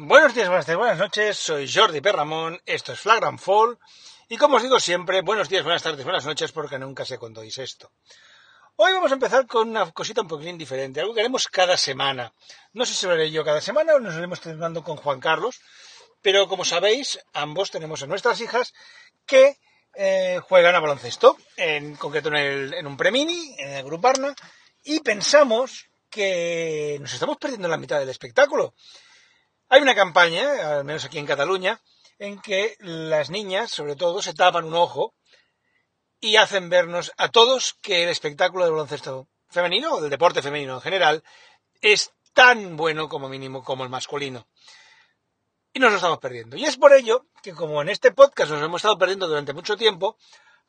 Buenos 0.00 0.32
días, 0.32 0.46
buenas 0.46 0.64
tardes, 0.64 0.78
buenas 0.78 0.98
noches, 0.98 1.36
soy 1.36 1.68
Jordi 1.68 2.00
Perramón, 2.00 2.62
esto 2.66 2.92
es 2.92 3.00
Flagrant 3.00 3.40
Fall, 3.40 3.80
y 4.28 4.36
como 4.36 4.54
os 4.54 4.62
digo 4.62 4.78
siempre, 4.78 5.22
buenos 5.22 5.48
días, 5.48 5.64
buenas 5.64 5.82
tardes, 5.82 6.04
buenas 6.04 6.24
noches, 6.24 6.52
porque 6.52 6.78
nunca 6.78 7.04
sé 7.04 7.18
cuándo 7.18 7.40
oís 7.40 7.58
esto. 7.58 7.90
Hoy 8.76 8.92
vamos 8.92 9.10
a 9.10 9.14
empezar 9.14 9.48
con 9.48 9.70
una 9.70 9.90
cosita 9.90 10.20
un 10.20 10.28
poquitín 10.28 10.56
diferente, 10.56 11.00
algo 11.00 11.14
que 11.14 11.20
haremos 11.22 11.48
cada 11.48 11.76
semana. 11.76 12.32
No 12.74 12.86
sé 12.86 12.94
si 12.94 13.06
lo 13.06 13.12
haré 13.14 13.32
yo 13.32 13.44
cada 13.44 13.60
semana 13.60 13.96
o 13.96 13.98
nos 13.98 14.14
iremos 14.14 14.40
tratando 14.40 14.84
con 14.84 14.98
Juan 14.98 15.18
Carlos, 15.18 15.60
pero 16.22 16.46
como 16.46 16.64
sabéis, 16.64 17.18
ambos 17.32 17.72
tenemos 17.72 18.00
a 18.00 18.06
nuestras 18.06 18.40
hijas 18.40 18.74
que 19.26 19.58
eh, 19.94 20.38
juegan 20.44 20.76
a 20.76 20.80
baloncesto, 20.80 21.36
en 21.56 21.96
concreto 21.96 22.28
en, 22.28 22.36
el, 22.36 22.74
en 22.74 22.86
un 22.86 22.96
premini, 22.96 23.56
en 23.58 23.70
el 23.70 23.84
Grupo 23.84 24.06
Arna, 24.06 24.32
y 24.84 25.00
pensamos 25.00 25.88
que 26.08 26.98
nos 27.00 27.12
estamos 27.12 27.36
perdiendo 27.36 27.66
la 27.66 27.76
mitad 27.76 27.98
del 27.98 28.10
espectáculo. 28.10 28.74
Hay 29.70 29.82
una 29.82 29.94
campaña, 29.94 30.78
al 30.78 30.84
menos 30.84 31.04
aquí 31.04 31.18
en 31.18 31.26
Cataluña, 31.26 31.80
en 32.18 32.40
que 32.40 32.76
las 32.80 33.28
niñas, 33.28 33.70
sobre 33.70 33.96
todo, 33.96 34.22
se 34.22 34.32
tapan 34.32 34.64
un 34.64 34.74
ojo 34.74 35.14
y 36.20 36.36
hacen 36.36 36.70
vernos 36.70 37.12
a 37.18 37.28
todos 37.28 37.74
que 37.82 38.04
el 38.04 38.08
espectáculo 38.08 38.64
del 38.64 38.72
baloncesto 38.72 39.28
femenino, 39.50 39.94
o 39.94 40.00
del 40.00 40.10
deporte 40.10 40.42
femenino 40.42 40.74
en 40.74 40.80
general, 40.80 41.22
es 41.80 42.12
tan 42.32 42.76
bueno 42.76 43.08
como 43.08 43.28
mínimo 43.28 43.62
como 43.62 43.84
el 43.84 43.90
masculino. 43.90 44.48
Y 45.74 45.80
nos 45.80 45.90
lo 45.90 45.96
estamos 45.96 46.18
perdiendo. 46.18 46.56
Y 46.56 46.64
es 46.64 46.76
por 46.76 46.94
ello 46.94 47.26
que 47.42 47.52
como 47.52 47.82
en 47.82 47.90
este 47.90 48.10
podcast 48.12 48.50
nos 48.50 48.62
hemos 48.62 48.80
estado 48.80 48.98
perdiendo 48.98 49.28
durante 49.28 49.52
mucho 49.52 49.76
tiempo, 49.76 50.16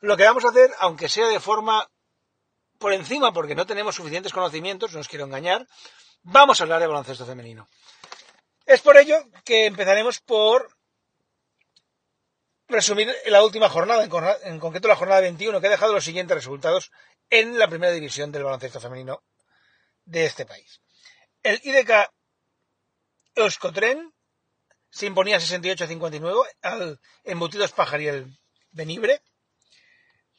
lo 0.00 0.16
que 0.16 0.24
vamos 0.24 0.44
a 0.44 0.48
hacer, 0.50 0.70
aunque 0.78 1.08
sea 1.08 1.26
de 1.26 1.40
forma 1.40 1.90
por 2.78 2.92
encima, 2.92 3.32
porque 3.32 3.54
no 3.54 3.66
tenemos 3.66 3.94
suficientes 3.94 4.32
conocimientos, 4.32 4.92
no 4.92 5.00
os 5.00 5.08
quiero 5.08 5.24
engañar, 5.24 5.66
vamos 6.22 6.60
a 6.60 6.64
hablar 6.64 6.80
de 6.80 6.86
baloncesto 6.86 7.24
femenino. 7.24 7.68
Es 8.70 8.82
por 8.82 8.96
ello 8.96 9.28
que 9.44 9.66
empezaremos 9.66 10.20
por 10.20 10.76
resumir 12.68 13.12
la 13.26 13.42
última 13.42 13.68
jornada, 13.68 14.04
en 14.44 14.60
concreto 14.60 14.86
la 14.86 14.94
jornada 14.94 15.22
21, 15.22 15.60
que 15.60 15.66
ha 15.66 15.70
dejado 15.70 15.92
los 15.92 16.04
siguientes 16.04 16.36
resultados 16.36 16.92
en 17.30 17.58
la 17.58 17.66
primera 17.66 17.92
división 17.92 18.30
del 18.30 18.44
baloncesto 18.44 18.80
femenino 18.80 19.24
de 20.04 20.24
este 20.24 20.46
país. 20.46 20.80
El 21.42 21.60
IDK 21.64 22.12
Euskotren 23.34 24.14
se 24.88 25.06
imponía 25.06 25.38
68-59 25.38 26.46
al 26.62 27.00
Embutidos 27.24 27.72
Pajariel 27.72 28.38
Benibre. 28.70 29.20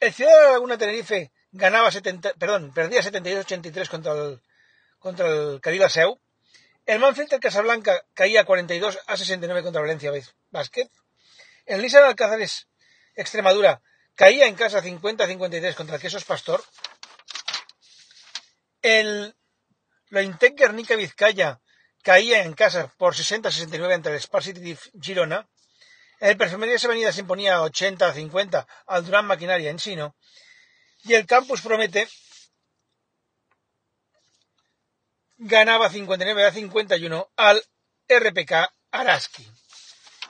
El 0.00 0.14
Ciudad 0.14 0.46
de 0.46 0.52
Laguna 0.52 0.78
Tenerife 0.78 1.32
ganaba 1.50 1.92
70, 1.92 2.32
perdón, 2.38 2.72
perdía 2.72 3.02
78-83 3.02 3.90
contra 3.90 4.12
el, 4.14 4.40
contra 4.98 5.26
el 5.28 5.90
Seu. 5.90 6.18
El 6.84 6.98
Manfield 6.98 7.38
Casablanca 7.40 8.04
caía 8.12 8.44
42 8.44 8.98
a 9.06 9.16
69 9.16 9.62
contra 9.62 9.82
Valencia 9.82 10.10
Basket. 10.50 10.90
El 11.64 11.80
Nissan 11.80 12.02
Alcázares 12.02 12.66
Extremadura 13.14 13.82
caía 14.16 14.46
en 14.46 14.56
casa 14.56 14.82
50 14.82 15.22
a 15.22 15.26
53 15.28 15.76
contra 15.76 15.98
Quesos 16.00 16.24
Pastor. 16.24 16.64
El 18.82 19.36
Lointec 20.08 20.58
Guernica 20.58 20.96
Vizcaya 20.96 21.60
caía 22.02 22.42
en 22.42 22.54
casa 22.54 22.92
por 22.98 23.14
60 23.14 23.48
a 23.48 23.52
69 23.52 23.94
ante 23.94 24.12
el 24.12 24.20
Sparsity 24.20 24.76
Girona. 25.00 25.48
El 26.18 26.36
Perfumería 26.36 26.76
Avenida 26.82 27.12
se 27.12 27.20
imponía 27.20 27.62
80 27.62 28.08
a 28.08 28.12
50 28.12 28.66
al 28.86 29.04
Durán 29.04 29.26
Maquinaria 29.26 29.70
en 29.70 29.78
Sino. 29.78 30.16
Y 31.04 31.14
el 31.14 31.26
Campus 31.26 31.62
Promete 31.62 32.08
ganaba 35.44 35.90
59 35.90 36.46
a 36.46 36.52
51 36.52 37.32
al 37.36 37.62
RPK 38.08 38.52
Araski. 38.92 39.46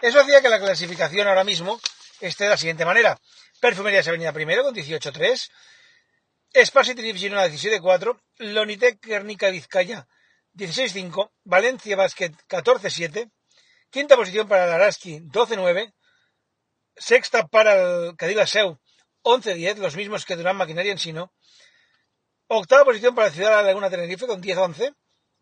Eso 0.01 0.21
hacía 0.21 0.41
que 0.41 0.49
la 0.49 0.59
clasificación 0.59 1.29
ahora 1.29 1.45
mismo 1.45 1.81
esté 2.21 2.45
de 2.45 2.51
la 2.51 2.57
siguiente 2.57 2.85
manera. 2.85 3.19
Perfumerías 3.61 4.09
Avenida 4.09 4.33
Primero 4.33 4.65
con 4.65 4.75
18-3, 4.75 5.51
Spasi 6.65 6.95
Trip 6.95 7.17
Girona 7.17 7.47
17-4, 7.47 8.21
Lonitec 8.39 9.05
Guernica 9.05 9.51
Vizcaya 9.51 10.09
16-5, 10.55 11.31
Valencia 11.45 11.97
Basket 11.97 12.33
14-7, 12.49 13.31
quinta 13.91 14.17
posición 14.17 14.49
para 14.49 14.65
el 14.65 14.73
Araski 14.73 15.21
12-9, 15.21 15.95
sexta 16.97 17.47
para 17.47 17.75
el 17.75 18.17
Cadilla 18.17 18.47
Seu 18.47 18.79
11-10, 19.25 19.77
los 19.77 19.95
mismos 19.95 20.25
que 20.25 20.37
Durán 20.37 20.57
Maquinaria 20.57 20.93
en 20.93 20.99
Sino, 20.99 21.33
octava 22.49 22.85
posición 22.85 23.15
para 23.15 23.31
Ciudad 23.31 23.51
de 23.51 23.57
la 23.57 23.63
Laguna 23.63 23.91
Tenerife 23.91 24.27
con 24.27 24.43
10-11, 24.43 24.95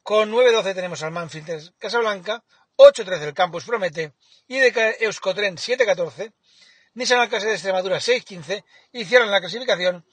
con 0.02 0.32
9-12 0.32 0.74
tenemos 0.74 1.02
al 1.02 1.12
Manfield 1.12 1.72
Casablanca, 1.78 2.42
8-13 2.76 3.20
el 3.22 3.34
Campus 3.34 3.64
Promete, 3.64 4.14
IDK 4.48 5.00
Euskotren 5.00 5.56
7-14, 5.56 6.32
Nissan 6.94 7.20
Alcázar 7.20 7.48
de 7.48 7.54
Extremadura 7.54 7.98
6-15 7.98 8.64
y 8.92 9.04
cierran 9.04 9.30
la 9.30 9.40
clasificación 9.40 10.04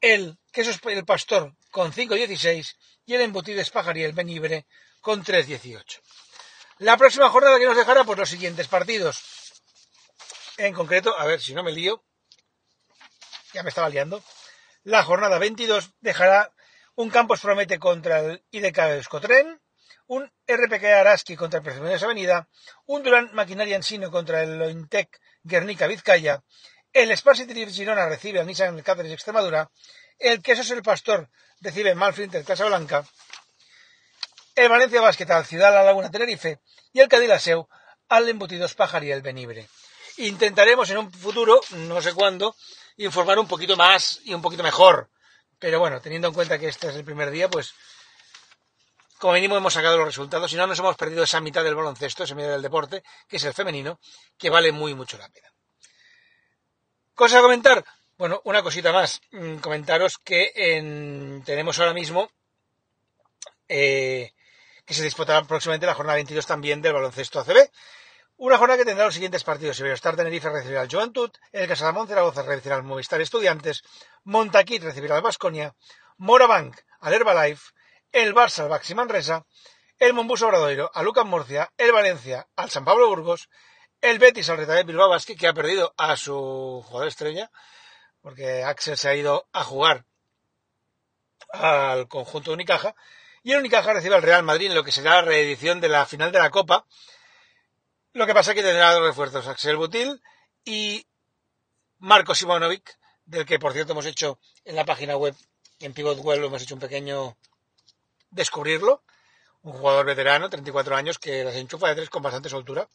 el 0.00 0.38
Queso 0.52 0.72
el 0.88 1.04
Pastor 1.04 1.54
con 1.70 1.92
5-16 1.92 2.76
y 3.06 3.14
el 3.14 3.20
Embutido 3.22 3.60
Espajari 3.60 4.02
el 4.02 4.12
Benibre 4.12 4.66
con 5.00 5.24
3-18. 5.24 6.00
La 6.78 6.96
próxima 6.96 7.28
jornada 7.30 7.58
que 7.58 7.66
nos 7.66 7.76
dejará 7.76 8.04
pues 8.04 8.18
los 8.18 8.28
siguientes 8.28 8.68
partidos. 8.68 9.22
En 10.56 10.74
concreto, 10.74 11.18
a 11.18 11.24
ver 11.24 11.40
si 11.40 11.54
no 11.54 11.62
me 11.62 11.72
lío, 11.72 12.04
ya 13.52 13.62
me 13.62 13.68
estaba 13.68 13.88
liando. 13.88 14.22
La 14.82 15.02
jornada 15.04 15.38
22 15.38 15.90
dejará 16.00 16.52
un 16.96 17.10
Campos 17.10 17.40
Promete 17.40 17.78
contra 17.78 18.20
el 18.20 18.44
IDK 18.50 18.78
Escotren, 18.98 19.60
un 20.06 20.30
RPK 20.46 20.84
Araski 20.84 21.36
contra 21.36 21.60
el 21.60 21.64
de 21.64 21.94
Avenida, 21.94 22.48
un 22.86 23.02
Durán 23.02 23.30
Maquinaria 23.32 23.76
Ensino 23.76 24.10
contra 24.10 24.42
el 24.42 24.58
Lointec 24.58 25.20
Guernica 25.42 25.86
Vizcaya, 25.86 26.42
el 26.92 27.16
Sparsity 27.16 27.66
Girona 27.66 28.08
recibe 28.08 28.38
al 28.38 28.46
Nissan 28.46 28.80
Cáceres 28.82 29.12
Extremadura, 29.12 29.70
el 30.18 30.40
Quesos 30.40 30.70
el 30.70 30.82
Pastor 30.82 31.28
recibe 31.60 31.94
Malfrint 31.94 32.34
el 32.36 32.44
Casa 32.44 32.66
Blanca, 32.66 33.04
el 34.54 34.68
Valencia 34.68 35.00
Basket 35.00 35.30
al 35.30 35.44
Ciudad 35.44 35.72
La 35.72 35.82
Laguna 35.82 36.10
Tenerife 36.10 36.60
y 36.92 37.00
el 37.00 37.08
Cadilaseu 37.08 37.66
al 38.08 38.28
Embutidos 38.28 38.74
Pájar 38.74 39.02
y 39.02 39.10
el 39.10 39.22
Benibre. 39.22 39.68
Intentaremos 40.18 40.88
en 40.90 40.98
un 40.98 41.12
futuro, 41.12 41.60
no 41.72 42.00
sé 42.00 42.14
cuándo, 42.14 42.54
informar 42.98 43.40
un 43.40 43.48
poquito 43.48 43.76
más 43.76 44.20
y 44.24 44.32
un 44.32 44.42
poquito 44.42 44.62
mejor 44.62 45.10
pero 45.58 45.78
bueno, 45.78 46.00
teniendo 46.00 46.28
en 46.28 46.34
cuenta 46.34 46.58
que 46.58 46.68
este 46.68 46.88
es 46.88 46.96
el 46.96 47.04
primer 47.04 47.30
día, 47.30 47.48
pues 47.48 47.74
como 49.18 49.34
mínimo 49.34 49.56
hemos 49.56 49.72
sacado 49.72 49.96
los 49.96 50.06
resultados 50.06 50.52
y 50.52 50.56
no 50.56 50.66
nos 50.66 50.78
hemos 50.78 50.96
perdido 50.96 51.22
esa 51.22 51.40
mitad 51.40 51.64
del 51.64 51.74
baloncesto, 51.74 52.24
esa 52.24 52.34
mitad 52.34 52.50
del 52.50 52.62
deporte, 52.62 53.02
que 53.28 53.36
es 53.36 53.44
el 53.44 53.54
femenino, 53.54 53.98
que 54.36 54.50
vale 54.50 54.72
muy 54.72 54.94
mucho 54.94 55.16
la 55.18 55.28
pena. 55.28 55.50
¿Cosa 57.14 57.38
a 57.38 57.42
comentar? 57.42 57.84
Bueno, 58.18 58.40
una 58.44 58.62
cosita 58.62 58.92
más. 58.92 59.20
Mm, 59.30 59.56
comentaros 59.56 60.18
que 60.18 60.52
tenemos 61.44 61.78
ahora 61.78 61.94
mismo 61.94 62.30
eh, 63.68 64.32
que 64.84 64.94
se 64.94 65.02
disputará 65.02 65.42
próximamente 65.44 65.86
la 65.86 65.94
jornada 65.94 66.16
22 66.16 66.46
también 66.46 66.82
del 66.82 66.92
baloncesto 66.92 67.40
ACB. 67.40 67.70
Una 68.36 68.58
jornada 68.58 68.78
que 68.78 68.84
tendrá 68.84 69.04
los 69.04 69.14
siguientes 69.14 69.44
partidos. 69.44 69.78
Iberostar 69.78 70.16
Tenerife 70.16 70.50
recibirá 70.50 70.80
al 70.80 70.90
Juventud, 70.90 71.30
el 71.52 71.68
Casadamón 71.68 72.08
Zaragoza 72.08 72.42
recibirá 72.42 72.76
al 72.76 72.82
Movistar 72.82 73.20
Estudiantes, 73.20 73.82
Montaquit 74.24 74.82
recibirá 74.82 75.16
al 75.16 75.22
Basconia, 75.22 75.74
Morabank 76.16 76.76
al 77.00 77.14
Herbalife, 77.14 77.72
el 78.10 78.34
Barça 78.34 78.60
al 78.60 78.68
Baxi 78.68 78.94
Manresa, 78.94 79.46
el 79.98 80.14
Mombus 80.14 80.42
Obradoiro 80.42 80.90
al 80.92 81.04
Lucas 81.04 81.24
Murcia, 81.24 81.72
el 81.76 81.92
Valencia 81.92 82.48
al 82.56 82.70
San 82.70 82.84
Pablo 82.84 83.08
Burgos, 83.08 83.48
el 84.00 84.18
Betis 84.18 84.50
al 84.50 84.58
Retabet 84.58 84.86
Bilbao 84.86 85.08
Basket, 85.08 85.36
que 85.36 85.46
ha 85.46 85.54
perdido 85.54 85.94
a 85.96 86.16
su 86.16 86.82
jugador 86.86 87.08
estrella, 87.08 87.50
porque 88.20 88.64
Axel 88.64 88.96
se 88.96 89.08
ha 89.08 89.14
ido 89.14 89.48
a 89.52 89.62
jugar 89.62 90.06
al 91.50 92.08
conjunto 92.08 92.50
de 92.50 92.54
Unicaja, 92.54 92.96
y 93.44 93.52
el 93.52 93.60
Unicaja 93.60 93.92
recibe 93.92 94.16
al 94.16 94.22
Real 94.22 94.42
Madrid 94.42 94.66
en 94.66 94.74
lo 94.74 94.82
que 94.82 94.90
será 94.90 95.16
la 95.16 95.22
reedición 95.22 95.80
de 95.80 95.88
la 95.88 96.04
final 96.04 96.32
de 96.32 96.40
la 96.40 96.50
Copa, 96.50 96.84
lo 98.14 98.26
que 98.26 98.34
pasa 98.34 98.52
es 98.52 98.54
que 98.56 98.62
tendrá 98.62 98.92
dos 98.92 99.02
refuerzos, 99.02 99.46
Axel 99.46 99.76
Butil 99.76 100.22
y 100.64 101.06
Marco 101.98 102.34
Simonovic, 102.34 102.96
del 103.26 103.44
que 103.44 103.58
por 103.58 103.72
cierto 103.72 103.92
hemos 103.92 104.06
hecho 104.06 104.38
en 104.64 104.76
la 104.76 104.84
página 104.84 105.16
web, 105.16 105.34
en 105.80 105.92
Pivot 105.92 106.18
Web, 106.18 106.44
hemos 106.44 106.62
hecho 106.62 106.74
un 106.74 106.80
pequeño 106.80 107.36
descubrirlo. 108.30 109.02
Un 109.62 109.72
jugador 109.72 110.04
veterano, 110.04 110.50
34 110.50 110.94
años, 110.94 111.18
que 111.18 111.42
las 111.42 111.54
enchufa 111.54 111.88
de 111.88 111.94
tres 111.94 112.10
con 112.10 112.22
bastante 112.22 112.50
soltura 112.50 112.86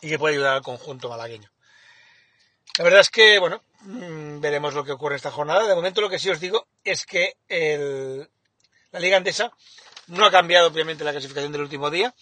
y 0.00 0.08
que 0.08 0.18
puede 0.18 0.34
ayudar 0.34 0.54
al 0.54 0.62
conjunto 0.62 1.10
malagueño. 1.10 1.50
La 2.78 2.84
verdad 2.84 3.00
es 3.00 3.10
que, 3.10 3.38
bueno, 3.38 3.62
mm, 3.82 4.40
veremos 4.40 4.72
lo 4.72 4.84
que 4.84 4.92
ocurre 4.92 5.16
esta 5.16 5.30
jornada. 5.30 5.66
De 5.68 5.74
momento 5.74 6.00
lo 6.00 6.08
que 6.08 6.18
sí 6.18 6.30
os 6.30 6.40
digo 6.40 6.66
es 6.82 7.04
que 7.04 7.34
la 8.90 9.00
Liga 9.00 9.18
Andesa 9.18 9.52
no 10.06 10.24
ha 10.24 10.30
cambiado 10.30 10.68
obviamente 10.68 11.04
la 11.04 11.12
clasificación 11.12 11.52
del 11.52 11.62
último 11.62 11.90
día 11.90 12.14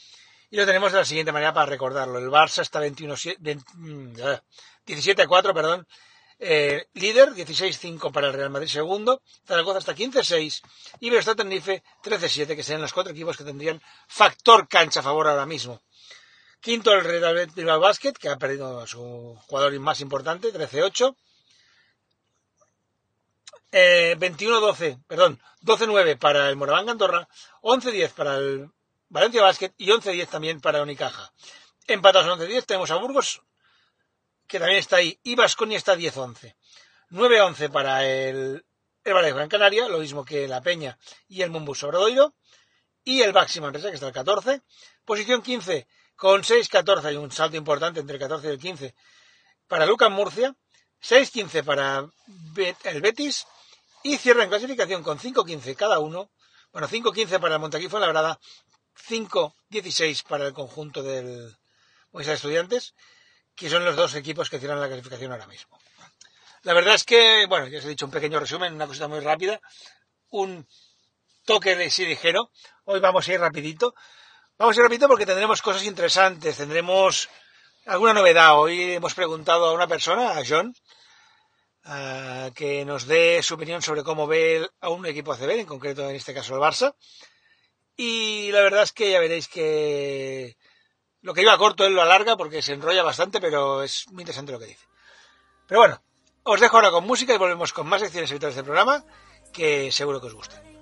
y 0.51 0.57
lo 0.57 0.67
tenemos 0.67 0.93
de 0.93 0.99
la 0.99 1.05
siguiente 1.05 1.33
manera 1.33 1.53
para 1.53 1.67
recordarlo. 1.67 2.19
El 2.19 2.29
Barça 2.29 2.63
está 2.63 2.81
21, 2.81 3.15
17 4.87 5.23
a 5.23 5.27
4, 5.27 5.55
perdón. 5.55 5.87
Eh, 6.39 6.89
líder, 6.95 7.31
16-5 7.31 8.13
para 8.13 8.27
el 8.27 8.35
Real 8.35 8.51
Madrid 8.51 8.69
segundo, 8.69 9.23
Zaragoza 9.47 9.79
está 9.79 9.95
15-6 9.95 10.63
y 11.01 11.11
Verstappen 11.11 11.49
Tenerife 11.49 11.83
13-7, 12.03 12.57
que 12.57 12.63
serían 12.63 12.83
los 12.83 12.93
cuatro 12.93 13.13
equipos 13.13 13.37
que 13.37 13.45
tendrían 13.45 13.81
factor 14.09 14.69
cancha 14.69 15.01
a 15.01 15.05
favor 15.05 15.29
ahora 15.29 15.47
mismo. 15.47 15.81
Quinto 16.61 16.93
el 16.93 17.05
Real 17.05 17.51
Bilbao 17.55 17.81
Basket, 17.81 18.13
que 18.13 18.29
ha 18.29 18.37
perdido 18.37 18.81
a 18.81 18.87
su 18.87 19.39
jugador 19.47 19.79
más 19.81 20.01
importante, 20.01 20.53
13-8. 20.53 21.15
Eh, 23.71 24.17
21-12, 24.19 25.05
perdón, 25.07 25.41
12-9 25.63 26.19
para 26.19 26.49
el 26.49 26.57
Moraván 26.57 26.89
Andorra, 26.89 27.29
11-10 27.63 28.13
para 28.13 28.37
el 28.37 28.71
Valencia 29.15 29.43
Basket 29.43 29.73
y 29.79 29.91
11-10 29.91 30.27
también 30.27 30.61
para 30.61 30.83
Unicaja. 30.83 31.33
Empatados 31.87 32.37
11-10 32.37 32.67
tenemos 32.67 32.91
a 32.91 32.97
Burgos, 32.97 33.43
que 34.49 34.59
también 34.59 34.81
está 34.81 34.97
ahí, 34.97 35.21
y 35.23 35.37
Vasconia 35.37 35.79
está 35.79 35.95
10-11. 35.95 36.57
9-11 37.11 37.71
para 37.71 38.05
el, 38.05 38.67
el 39.05 39.15
Valencia 39.15 39.37
Gran 39.37 39.49
Canaria, 39.49 39.89
lo 39.89 40.01
mismo 40.01 40.25
que 40.25 40.49
la 40.49 40.63
Peña 40.63 40.99
y 41.29 41.43
el 41.43 41.51
Mumbus 41.51 41.79
Sobradoiro, 41.79 42.35
y 43.05 43.23
el 43.23 43.33
Baxi 43.33 43.61
Manresa, 43.61 43.91
que 43.91 43.95
está 43.95 44.09
el 44.09 44.13
14. 44.13 44.63
Posición 45.05 45.43
15, 45.43 45.87
con 46.17 46.43
6-14, 46.43 47.05
hay 47.05 47.17
un 47.17 47.31
salto 47.31 47.57
importante 47.57 48.01
entre 48.01 48.17
el 48.17 48.21
14 48.21 48.49
y 48.49 48.51
el 48.51 48.59
15 48.59 48.97
para 49.69 49.87
Lucas 49.87 50.11
Murcia, 50.11 50.57
6-15 51.01 51.63
para 51.63 52.05
el 52.83 53.01
Betis, 53.01 53.47
y 54.03 54.19
cierra 54.19 54.43
en 54.43 54.49
clasificación 54.49 55.05
con 55.05 55.21
5-15 55.21 55.77
cada 55.77 56.01
uno, 56.01 56.33
bueno, 56.75 56.89
5-15 56.89 57.39
para 57.39 57.55
el 57.55 57.61
Montaquí 57.61 57.89
Fuenlabrada, 57.89 58.41
5-16 59.09 60.25
para 60.25 60.47
el 60.47 60.53
conjunto 60.53 61.03
del 61.03 61.57
Moisés 62.13 62.35
Estudiantes, 62.35 62.95
que 63.55 63.71
son 63.71 63.85
los 63.85 63.97
dos 63.97 64.15
equipos 64.15 64.51
que 64.51 64.59
cierran 64.59 64.81
la 64.81 64.89
clasificación 64.89 65.33
ahora 65.33 65.47
mismo. 65.47 65.79
La 66.63 66.73
verdad 66.75 66.95
es 66.95 67.05
que, 67.05 67.47
bueno, 67.47 67.67
ya 67.67 67.79
os 67.79 67.85
he 67.85 67.89
dicho 67.89 68.07
un 68.07 68.11
pequeño 68.11 68.41
resumen, 68.41 68.75
una 68.75 68.87
cosita 68.87 69.09
muy 69.09 69.21
rápida, 69.21 69.61
un 70.31 70.67
toque 71.45 71.77
de 71.77 71.91
sí 71.91 72.07
ligero. 72.07 72.51
Hoy 72.85 73.01
vamos 73.01 73.29
a 73.29 73.33
ir 73.33 73.41
rapidito. 73.41 73.95
Vamos 74.57 74.77
a 74.77 74.81
ir 74.81 74.85
rapidito 74.85 75.09
porque 75.09 75.27
tendremos 75.27 75.61
cosas 75.61 75.85
interesantes, 75.85 76.57
tendremos 76.57 77.29
alguna 77.87 78.15
novedad. 78.15 78.59
Hoy 78.59 78.95
hemos 78.95 79.15
preguntado 79.15 79.67
a 79.67 79.73
una 79.75 79.87
persona, 79.87 80.39
a 80.39 80.43
John, 80.49 80.75
que 82.55 82.85
nos 82.87 83.07
dé 83.07 83.43
su 83.43 83.55
opinión 83.55 83.83
sobre 83.83 84.03
cómo 84.03 84.27
ve 84.27 84.67
a 84.81 84.89
un 84.89 85.05
equipo 85.05 85.33
ACB, 85.33 85.51
en 85.51 85.67
concreto 85.67 86.09
en 86.09 86.17
este 86.17 86.33
caso 86.33 86.55
el 86.55 86.61
Barça. 86.61 86.95
Y 87.97 88.51
la 88.51 88.61
verdad 88.61 88.83
es 88.83 88.93
que 88.93 89.11
ya 89.11 89.21
veréis 89.21 89.49
que 89.49 90.57
lo 91.23 91.33
que 91.33 91.43
iba 91.43 91.57
corto 91.57 91.87
él 91.87 91.95
lo 91.95 92.03
alarga 92.03 92.37
porque 92.37 92.63
se 92.63 92.73
enrolla 92.73 93.03
bastante, 93.03 93.41
pero 93.41 93.83
es 93.83 94.07
muy 94.11 94.23
interesante 94.23 94.53
lo 94.53 94.59
que 94.59 94.67
dice. 94.67 94.87
Pero 95.67 95.81
bueno, 95.81 96.03
os 96.43 96.61
dejo 96.61 96.77
ahora 96.77 96.91
con 96.91 97.07
música 97.07 97.35
y 97.35 97.39
volvemos 97.39 97.73
con 97.73 97.87
más 97.87 98.03
secciones 98.03 98.31
habituales 98.31 98.57
del 98.57 98.65
programa 98.65 99.05
que 99.53 99.91
seguro 99.93 100.21
que 100.21 100.27
os 100.27 100.35
gustan. 100.35 100.74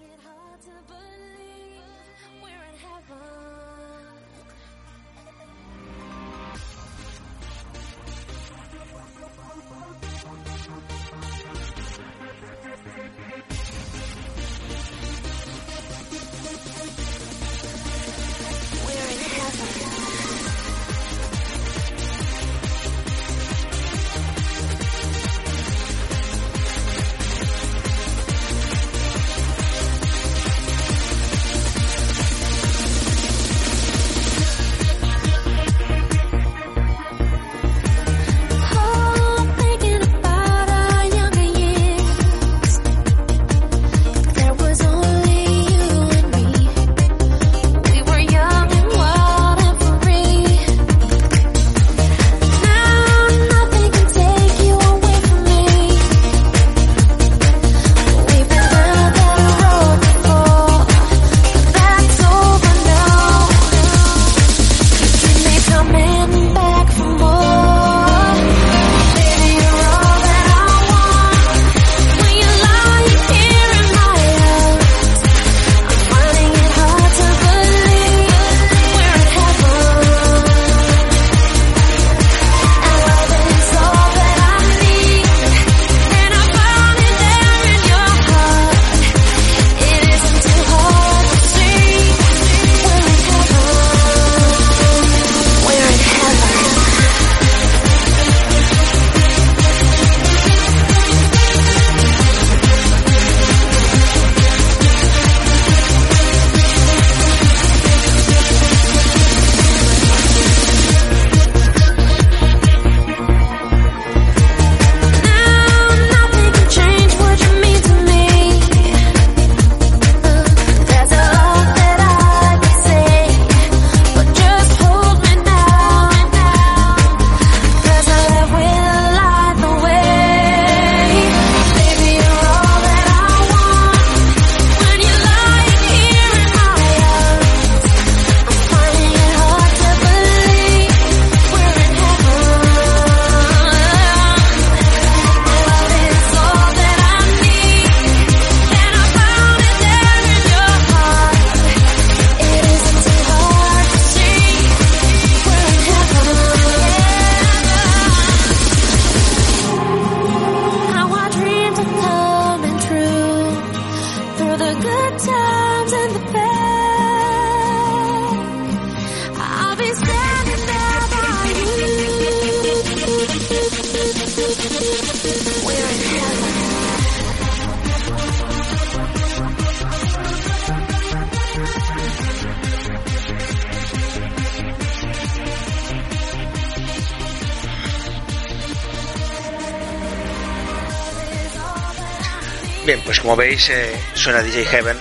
Suena 194.22 194.40
DJ 194.40 194.66
Heaven 194.66 194.96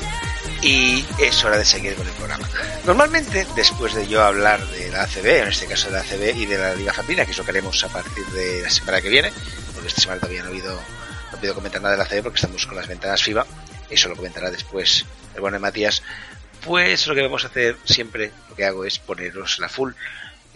y 0.63 1.05
es 1.19 1.43
hora 1.43 1.55
de 1.55 1.63
seguir 1.63 1.93
con 1.93 2.07
el 2.07 2.13
programa. 2.13 2.49
Normalmente, 2.85 3.45
después 3.55 3.93
de 3.93 4.07
yo 4.07 4.23
hablar 4.23 4.65
de 4.65 4.89
la 4.89 5.03
ACB, 5.03 5.43
en 5.43 5.47
este 5.49 5.67
caso 5.67 5.89
de 5.89 5.93
la 5.93 5.99
ACB 5.99 6.35
y 6.37 6.47
de 6.47 6.57
la 6.57 6.73
Liga 6.73 6.91
Femenina, 6.91 7.25
que 7.25 7.31
es 7.31 7.37
lo 7.37 7.43
que 7.43 7.51
haremos 7.51 7.83
a 7.83 7.89
partir 7.89 8.25
de 8.25 8.63
la 8.63 8.69
semana 8.71 8.99
que 8.99 9.09
viene, 9.09 9.31
porque 9.75 9.89
esta 9.89 10.01
semana 10.01 10.21
todavía 10.21 10.41
no 10.41 10.49
he 10.49 10.53
oído, 10.53 10.73
no 10.73 11.37
he 11.49 11.53
comentar 11.53 11.83
nada 11.83 11.91
de 11.91 11.97
la 11.99 12.05
ACB 12.05 12.23
porque 12.23 12.37
estamos 12.37 12.65
con 12.65 12.75
las 12.75 12.87
ventanas 12.87 13.21
FIBA, 13.21 13.45
eso 13.91 14.09
lo 14.09 14.15
comentará 14.15 14.49
después 14.49 15.05
el 15.35 15.41
bueno 15.41 15.57
de 15.57 15.61
Matías, 15.61 16.01
pues 16.65 17.05
lo 17.05 17.13
que 17.13 17.21
vamos 17.21 17.43
a 17.43 17.49
hacer 17.49 17.77
siempre, 17.85 18.31
lo 18.49 18.55
que 18.55 18.65
hago 18.65 18.85
es 18.85 18.97
poneros 18.97 19.59
la 19.59 19.69
full 19.69 19.91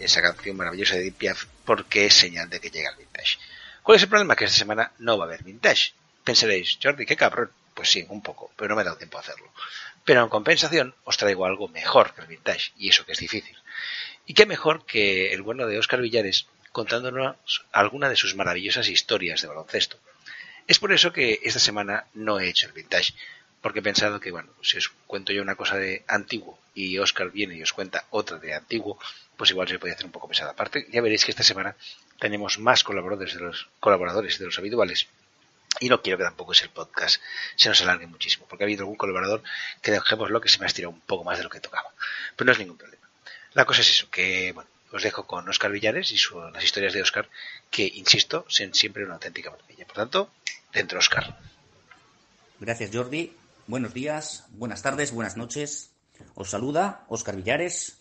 esa 0.00 0.20
canción 0.20 0.56
maravillosa 0.56 0.96
de 0.96 1.12
Deep 1.12 1.36
porque 1.64 2.06
es 2.06 2.14
señal 2.14 2.50
de 2.50 2.58
que 2.58 2.70
llega 2.70 2.90
el 2.90 2.96
vintage. 2.96 3.38
¿Cuál 3.84 3.94
es 3.94 4.02
el 4.02 4.08
problema? 4.08 4.34
Que 4.34 4.46
esta 4.46 4.58
semana 4.58 4.90
no 4.98 5.16
va 5.16 5.26
a 5.26 5.28
haber 5.28 5.44
vintage. 5.44 5.92
Pensaréis, 6.24 6.78
Jordi, 6.82 7.06
qué 7.06 7.14
cabrón. 7.14 7.50
Sí, 7.86 8.04
un 8.08 8.20
poco, 8.20 8.50
pero 8.56 8.68
no 8.68 8.74
me 8.74 8.82
ha 8.82 8.84
dado 8.84 8.96
tiempo 8.96 9.16
a 9.16 9.20
hacerlo. 9.20 9.48
Pero 10.04 10.22
en 10.22 10.28
compensación 10.28 10.94
os 11.04 11.16
traigo 11.16 11.46
algo 11.46 11.68
mejor 11.68 12.12
que 12.12 12.20
el 12.20 12.26
vintage, 12.26 12.72
y 12.76 12.88
eso 12.88 13.06
que 13.06 13.12
es 13.12 13.18
difícil. 13.18 13.56
Y 14.26 14.34
qué 14.34 14.44
mejor 14.44 14.84
que 14.84 15.32
el 15.32 15.42
bueno 15.42 15.68
de 15.68 15.78
Óscar 15.78 16.00
Villares 16.00 16.46
contándonos 16.72 17.64
alguna 17.72 18.08
de 18.08 18.16
sus 18.16 18.34
maravillosas 18.34 18.88
historias 18.88 19.40
de 19.40 19.48
baloncesto. 19.48 19.98
Es 20.66 20.80
por 20.80 20.92
eso 20.92 21.12
que 21.12 21.38
esta 21.44 21.60
semana 21.60 22.06
no 22.12 22.40
he 22.40 22.48
hecho 22.48 22.66
el 22.66 22.72
vintage, 22.72 23.14
porque 23.62 23.78
he 23.78 23.82
pensado 23.82 24.18
que, 24.18 24.32
bueno, 24.32 24.50
si 24.62 24.78
os 24.78 24.88
cuento 25.06 25.32
yo 25.32 25.42
una 25.42 25.54
cosa 25.54 25.76
de 25.76 26.04
antiguo 26.08 26.58
y 26.74 26.98
Oscar 26.98 27.30
viene 27.30 27.54
y 27.54 27.62
os 27.62 27.72
cuenta 27.72 28.04
otra 28.10 28.38
de 28.38 28.52
antiguo, 28.52 28.98
pues 29.36 29.50
igual 29.50 29.68
se 29.68 29.78
puede 29.78 29.94
hacer 29.94 30.06
un 30.06 30.12
poco 30.12 30.28
pesada. 30.28 30.50
Aparte, 30.50 30.86
ya 30.90 31.00
veréis 31.00 31.24
que 31.24 31.30
esta 31.30 31.44
semana 31.44 31.76
tenemos 32.18 32.58
más 32.58 32.82
colaboradores 32.82 33.34
de 33.34 33.40
los 33.40 33.68
colaboradores 33.78 34.38
de 34.38 34.46
los 34.46 34.58
habituales 34.58 35.08
y 35.80 35.88
no 35.88 36.02
quiero 36.02 36.18
que 36.18 36.24
tampoco 36.24 36.52
ese 36.52 36.68
podcast 36.68 37.20
se 37.56 37.68
nos 37.68 37.80
alargue 37.82 38.06
muchísimo, 38.06 38.46
porque 38.48 38.64
ha 38.64 38.66
habido 38.66 38.82
algún 38.82 38.96
colaborador 38.96 39.42
que 39.82 39.90
dejémoslo 39.90 40.40
que 40.40 40.48
se 40.48 40.58
me 40.58 40.64
ha 40.64 40.68
estirado 40.68 40.92
un 40.92 41.00
poco 41.00 41.24
más 41.24 41.38
de 41.38 41.44
lo 41.44 41.50
que 41.50 41.60
tocaba. 41.60 41.90
Pero 42.34 42.46
no 42.46 42.52
es 42.52 42.58
ningún 42.58 42.76
problema. 42.76 43.08
La 43.54 43.64
cosa 43.64 43.80
es 43.80 43.90
eso, 43.90 44.10
que 44.10 44.52
bueno, 44.52 44.68
os 44.92 45.02
dejo 45.02 45.26
con 45.26 45.48
Oscar 45.48 45.70
Villares 45.70 46.12
y 46.12 46.18
las 46.52 46.64
historias 46.64 46.92
de 46.92 47.02
Oscar, 47.02 47.28
que 47.70 47.84
insisto, 47.86 48.44
son 48.48 48.74
siempre 48.74 49.04
una 49.04 49.14
auténtica 49.14 49.50
maravilla. 49.50 49.86
Por 49.86 49.96
tanto, 49.96 50.30
dentro 50.72 50.98
Oscar. 50.98 51.38
Gracias 52.60 52.90
Jordi. 52.92 53.32
Buenos 53.66 53.92
días, 53.92 54.44
buenas 54.50 54.82
tardes, 54.82 55.10
buenas 55.10 55.36
noches. 55.36 55.90
Os 56.34 56.50
saluda 56.50 57.04
Oscar 57.08 57.34
Villares 57.36 57.98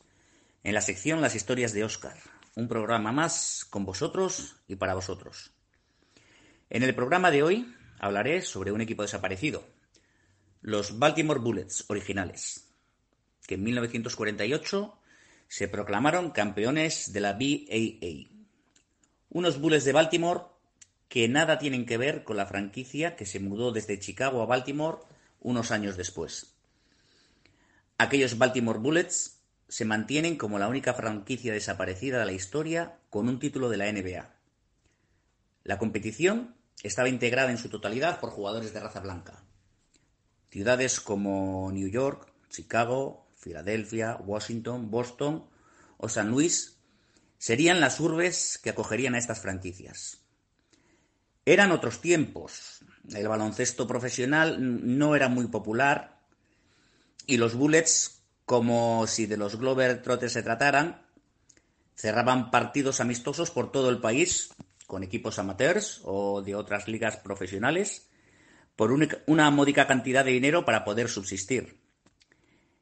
en 0.63 0.73
la 0.73 0.81
sección 0.81 1.21
Las 1.21 1.35
historias 1.35 1.73
de 1.73 1.83
Oscar, 1.83 2.17
un 2.55 2.67
programa 2.67 3.11
más 3.11 3.65
con 3.69 3.83
vosotros 3.83 4.57
y 4.67 4.75
para 4.75 4.93
vosotros. 4.93 5.54
En 6.69 6.81
el 6.81 6.95
programa 6.95 7.29
de 7.29 7.43
hoy 7.43 7.75
hablaré 7.99 8.41
sobre 8.41 8.71
un 8.71 8.81
equipo 8.81 9.03
desaparecido, 9.03 9.63
los 10.61 10.97
Baltimore 10.97 11.39
Bullets 11.39 11.85
originales, 11.89 12.67
que 13.45 13.53
en 13.53 13.63
1948 13.63 14.97
se 15.47 15.67
proclamaron 15.67 16.31
campeones 16.31 17.13
de 17.13 17.21
la 17.21 17.33
BAA. 17.33 18.31
Unos 19.29 19.59
Bullets 19.59 19.85
de 19.85 19.93
Baltimore 19.93 20.41
que 21.07 21.27
nada 21.27 21.59
tienen 21.59 21.85
que 21.85 21.97
ver 21.97 22.23
con 22.23 22.35
la 22.35 22.47
franquicia 22.47 23.15
que 23.15 23.27
se 23.27 23.39
mudó 23.39 23.71
desde 23.71 23.99
Chicago 23.99 24.41
a 24.41 24.47
Baltimore 24.47 24.97
unos 25.41 25.69
años 25.69 25.97
después. 25.97 26.55
Aquellos 27.99 28.39
Baltimore 28.39 28.79
Bullets 28.79 29.39
se 29.67 29.85
mantienen 29.85 30.35
como 30.35 30.57
la 30.57 30.67
única 30.67 30.95
franquicia 30.95 31.53
desaparecida 31.53 32.19
de 32.19 32.25
la 32.25 32.33
historia 32.33 32.97
con 33.11 33.29
un 33.29 33.39
título 33.39 33.69
de 33.69 33.77
la 33.77 33.91
NBA. 33.91 34.34
La 35.65 35.79
competición 35.79 36.55
estaba 36.83 37.09
integrada 37.09 37.49
en 37.49 37.57
su 37.57 37.69
totalidad 37.69 38.19
por 38.19 38.29
jugadores 38.29 38.71
de 38.71 38.79
raza 38.79 38.99
blanca. 38.99 39.43
Ciudades 40.51 40.99
como 40.99 41.71
New 41.71 41.87
York, 41.87 42.31
Chicago, 42.49 43.27
Filadelfia, 43.35 44.15
Washington, 44.17 44.91
Boston 44.91 45.49
o 45.97 46.07
San 46.07 46.29
Luis 46.29 46.77
serían 47.39 47.79
las 47.79 47.99
urbes 47.99 48.59
que 48.61 48.69
acogerían 48.69 49.15
a 49.15 49.17
estas 49.17 49.41
franquicias. 49.41 50.19
Eran 51.45 51.71
otros 51.71 51.99
tiempos. 51.99 52.85
El 53.11 53.27
baloncesto 53.27 53.87
profesional 53.87 54.57
no 54.59 55.15
era 55.15 55.29
muy 55.29 55.47
popular 55.47 56.21
y 57.25 57.37
los 57.37 57.55
Bullets, 57.55 58.21
como 58.45 59.07
si 59.07 59.25
de 59.25 59.37
los 59.37 59.57
Glover 59.57 60.03
Trotters 60.03 60.33
se 60.33 60.43
trataran, 60.43 61.01
cerraban 61.95 62.51
partidos 62.51 62.99
amistosos 62.99 63.49
por 63.49 63.71
todo 63.71 63.89
el 63.89 63.99
país 63.99 64.51
con 64.87 65.03
equipos 65.03 65.39
amateurs 65.39 66.01
o 66.03 66.41
de 66.41 66.55
otras 66.55 66.87
ligas 66.87 67.17
profesionales 67.17 68.09
por 68.75 68.91
una 69.27 69.51
módica 69.51 69.87
cantidad 69.87 70.25
de 70.25 70.31
dinero 70.31 70.65
para 70.65 70.83
poder 70.83 71.09
subsistir. 71.09 71.81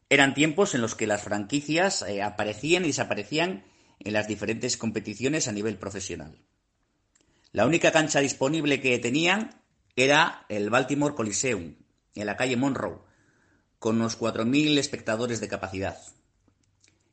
Eran 0.10 0.34
tiempos 0.34 0.76
en 0.76 0.82
los 0.82 0.96
que 0.96 1.08
las 1.08 1.24
franquicias 1.24 2.02
eh, 2.04 2.22
aparecían 2.22 2.84
y 2.84 2.88
desaparecían 2.88 3.64
en 4.00 4.14
las 4.14 4.28
diferentes 4.28 4.78
competiciones 4.78 5.48
a 5.48 5.52
nivel 5.52 5.78
profesional. 5.78 6.40
La 7.52 7.66
única 7.66 7.92
cancha 7.92 8.20
disponible 8.20 8.82
que 8.82 8.98
tenían 9.00 9.62
era 9.96 10.46
el 10.50 10.70
Baltimore 10.70 11.16
Coliseum, 11.16 11.76
en 12.16 12.26
la 12.26 12.36
calle 12.36 12.58
Monroe, 12.58 13.02
con 13.80 13.98
unos 13.98 14.20
4.000 14.20 14.78
espectadores 14.80 15.40
de 15.40 15.48
capacidad. 15.48 15.98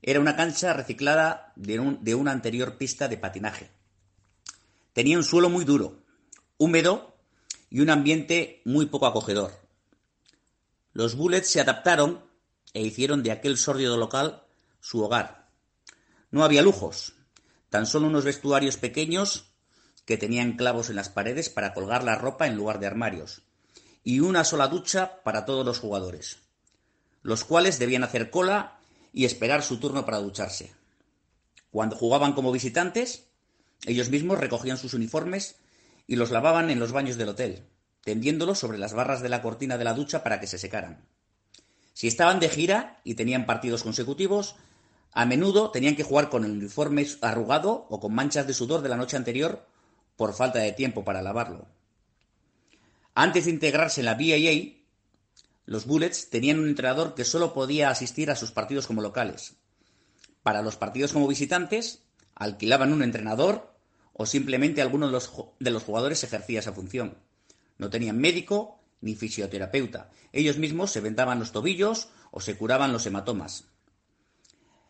Era 0.02 0.20
una 0.20 0.36
cancha 0.36 0.72
reciclada 0.72 1.52
de 1.56 2.14
una 2.14 2.32
anterior 2.32 2.78
pista 2.78 3.08
de 3.08 3.18
patinaje. 3.18 3.79
Tenía 4.92 5.16
un 5.16 5.24
suelo 5.24 5.48
muy 5.48 5.64
duro, 5.64 6.02
húmedo 6.58 7.16
y 7.68 7.80
un 7.80 7.90
ambiente 7.90 8.60
muy 8.64 8.86
poco 8.86 9.06
acogedor. 9.06 9.52
Los 10.92 11.14
Bullets 11.14 11.48
se 11.48 11.60
adaptaron 11.60 12.24
e 12.74 12.82
hicieron 12.82 13.22
de 13.22 13.32
aquel 13.32 13.56
sórdido 13.56 13.96
local 13.96 14.44
su 14.80 15.02
hogar. 15.02 15.48
No 16.30 16.44
había 16.44 16.62
lujos, 16.62 17.14
tan 17.68 17.86
solo 17.86 18.08
unos 18.08 18.24
vestuarios 18.24 18.76
pequeños 18.76 19.52
que 20.04 20.16
tenían 20.16 20.56
clavos 20.56 20.90
en 20.90 20.96
las 20.96 21.08
paredes 21.08 21.48
para 21.48 21.72
colgar 21.72 22.02
la 22.02 22.16
ropa 22.16 22.48
en 22.48 22.56
lugar 22.56 22.80
de 22.80 22.86
armarios, 22.86 23.42
y 24.02 24.20
una 24.20 24.44
sola 24.44 24.66
ducha 24.66 25.22
para 25.22 25.44
todos 25.44 25.64
los 25.64 25.78
jugadores, 25.78 26.38
los 27.22 27.44
cuales 27.44 27.78
debían 27.78 28.02
hacer 28.02 28.30
cola 28.30 28.80
y 29.12 29.24
esperar 29.24 29.62
su 29.62 29.78
turno 29.78 30.04
para 30.04 30.18
ducharse. 30.18 30.74
Cuando 31.70 31.94
jugaban 31.94 32.32
como 32.32 32.50
visitantes, 32.50 33.29
ellos 33.86 34.10
mismos 34.10 34.38
recogían 34.38 34.78
sus 34.78 34.94
uniformes 34.94 35.56
y 36.06 36.16
los 36.16 36.30
lavaban 36.30 36.70
en 36.70 36.78
los 36.80 36.92
baños 36.92 37.16
del 37.16 37.30
hotel, 37.30 37.66
tendiéndolos 38.02 38.58
sobre 38.58 38.78
las 38.78 38.92
barras 38.92 39.22
de 39.22 39.28
la 39.28 39.42
cortina 39.42 39.78
de 39.78 39.84
la 39.84 39.94
ducha 39.94 40.22
para 40.22 40.40
que 40.40 40.46
se 40.46 40.58
secaran. 40.58 41.06
Si 41.92 42.06
estaban 42.06 42.40
de 42.40 42.48
gira 42.48 43.00
y 43.04 43.14
tenían 43.14 43.46
partidos 43.46 43.82
consecutivos, 43.82 44.56
a 45.12 45.26
menudo 45.26 45.70
tenían 45.70 45.96
que 45.96 46.04
jugar 46.04 46.28
con 46.30 46.44
el 46.44 46.52
uniforme 46.52 47.06
arrugado 47.20 47.86
o 47.90 48.00
con 48.00 48.14
manchas 48.14 48.46
de 48.46 48.54
sudor 48.54 48.82
de 48.82 48.88
la 48.88 48.96
noche 48.96 49.16
anterior 49.16 49.66
por 50.16 50.34
falta 50.34 50.58
de 50.60 50.72
tiempo 50.72 51.04
para 51.04 51.22
lavarlo. 51.22 51.66
Antes 53.14 53.46
de 53.46 53.50
integrarse 53.50 54.00
en 54.00 54.06
la 54.06 54.14
BAA, 54.14 54.80
los 55.64 55.86
Bullets 55.86 56.30
tenían 56.30 56.58
un 56.58 56.68
entrenador 56.68 57.14
que 57.14 57.24
solo 57.24 57.52
podía 57.52 57.90
asistir 57.90 58.30
a 58.30 58.36
sus 58.36 58.50
partidos 58.50 58.86
como 58.86 59.02
locales. 59.02 59.56
Para 60.42 60.62
los 60.62 60.76
partidos 60.76 61.12
como 61.12 61.28
visitantes, 61.28 62.02
alquilaban 62.40 62.92
un 62.92 63.02
entrenador 63.02 63.76
o 64.14 64.26
simplemente 64.26 64.82
alguno 64.82 65.06
de 65.06 65.12
los, 65.12 65.30
de 65.60 65.70
los 65.70 65.84
jugadores 65.84 66.24
ejercía 66.24 66.58
esa 66.58 66.72
función. 66.72 67.18
No 67.78 67.90
tenían 67.90 68.18
médico 68.18 68.80
ni 69.00 69.14
fisioterapeuta. 69.14 70.10
Ellos 70.32 70.58
mismos 70.58 70.90
se 70.90 71.00
vendaban 71.00 71.38
los 71.38 71.52
tobillos 71.52 72.08
o 72.30 72.40
se 72.40 72.56
curaban 72.56 72.92
los 72.92 73.06
hematomas. 73.06 73.64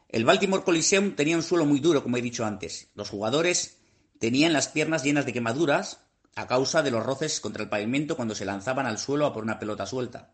El 0.09 0.25
Baltimore 0.25 0.64
Coliseum 0.64 1.14
tenía 1.16 1.37
un 1.37 1.42
suelo 1.42 1.66
muy 1.66 1.80
duro, 1.80 2.02
como 2.02 2.16
he 2.16 2.23
dicho 2.23 2.45
antes. 2.45 2.88
Los 2.95 3.11
jugadores 3.11 3.78
tenían 4.21 4.52
las 4.52 4.69
piernas 4.69 5.02
llenas 5.02 5.26
de 5.26 5.33
quemaduras 5.33 6.04
a 6.37 6.47
causa 6.47 6.83
de 6.83 6.92
los 6.92 7.04
roces 7.04 7.40
contra 7.40 7.64
el 7.64 7.69
pavimento 7.69 8.16
cuando 8.16 8.37
se 8.37 8.45
lanzaban 8.45 8.87
al 8.87 8.99
suelo 8.99 9.26
a 9.26 9.33
por 9.33 9.42
una 9.42 9.59
pelota 9.59 9.87
suelta. 9.87 10.33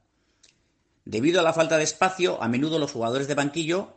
Debido 1.06 1.40
a 1.40 1.42
la 1.42 1.54
falta 1.54 1.78
de 1.78 1.84
espacio, 1.84 2.42
a 2.42 2.48
menudo 2.48 2.78
los 2.78 2.92
jugadores 2.92 3.26
de 3.26 3.34
banquillo 3.34 3.96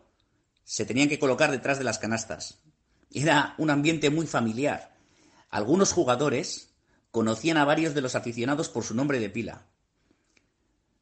se 0.64 0.86
tenían 0.86 1.10
que 1.10 1.20
colocar 1.20 1.52
detrás 1.52 1.80
de 1.80 1.84
las 1.84 2.00
canastas. 2.00 2.60
Era 3.12 3.56
un 3.58 3.70
ambiente 3.70 4.10
muy 4.10 4.28
familiar. 4.28 4.96
Algunos 5.50 5.94
jugadores 5.94 6.70
conocían 7.12 7.58
a 7.58 7.66
varios 7.66 7.94
de 7.94 8.02
los 8.02 8.16
aficionados 8.16 8.70
por 8.70 8.84
su 8.84 8.94
nombre 8.94 9.20
de 9.20 9.30
pila. 9.30 9.66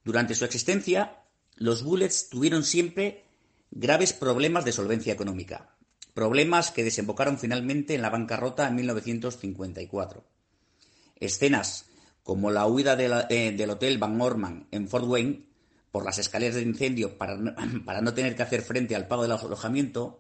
Durante 0.04 0.36
su 0.36 0.46
existencia, 0.46 1.24
los 1.56 1.84
Bullets 1.84 2.30
tuvieron 2.30 2.64
siempre 2.64 3.26
graves 3.72 4.14
problemas 4.14 4.64
de 4.64 4.72
solvencia 4.72 5.12
económica, 5.12 5.76
problemas 6.14 6.72
que 6.72 6.84
desembocaron 6.84 7.38
finalmente 7.38 7.96
en 7.96 8.02
la 8.02 8.10
bancarrota 8.10 8.68
en 8.68 8.76
1954. 8.76 10.24
Escenas 11.18 11.88
como 12.24 12.52
la 12.52 12.68
huida 12.68 12.98
eh, 13.30 13.52
del 13.52 13.70
Hotel 13.70 13.98
Van 13.98 14.20
Orman 14.22 14.68
en 14.72 14.88
Fort 14.88 15.06
Wayne 15.06 15.46
por 15.92 16.06
las 16.06 16.20
escaleras 16.20 16.56
de 16.56 16.62
incendio 16.62 17.18
para 17.18 17.38
para 17.86 18.02
no 18.02 18.14
tener 18.14 18.36
que 18.36 18.44
hacer 18.44 18.62
frente 18.62 18.96
al 18.96 19.08
pago 19.08 19.24
del 19.24 19.32
alojamiento 19.32 20.20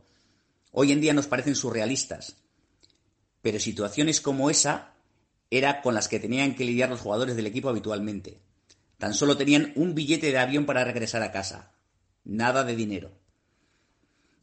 hoy 0.79 0.91
en 0.91 1.01
día 1.01 1.11
nos 1.11 1.25
parecen 1.25 1.55
surrealistas. 1.55 2.35
Pero 3.41 3.59
situaciones 3.59 4.21
como 4.21 4.51
esa 4.51 4.93
era 5.49 5.81
con 5.81 5.95
las 5.95 6.07
que 6.07 6.19
tenían 6.19 6.53
que 6.53 6.65
lidiar 6.65 6.91
los 6.91 7.01
jugadores 7.01 7.35
del 7.35 7.47
equipo 7.47 7.69
habitualmente. 7.69 8.37
Tan 8.99 9.15
solo 9.15 9.37
tenían 9.37 9.73
un 9.75 9.95
billete 9.95 10.31
de 10.31 10.37
avión 10.37 10.67
para 10.67 10.83
regresar 10.83 11.23
a 11.23 11.31
casa. 11.31 11.71
Nada 12.25 12.63
de 12.63 12.75
dinero. 12.75 13.09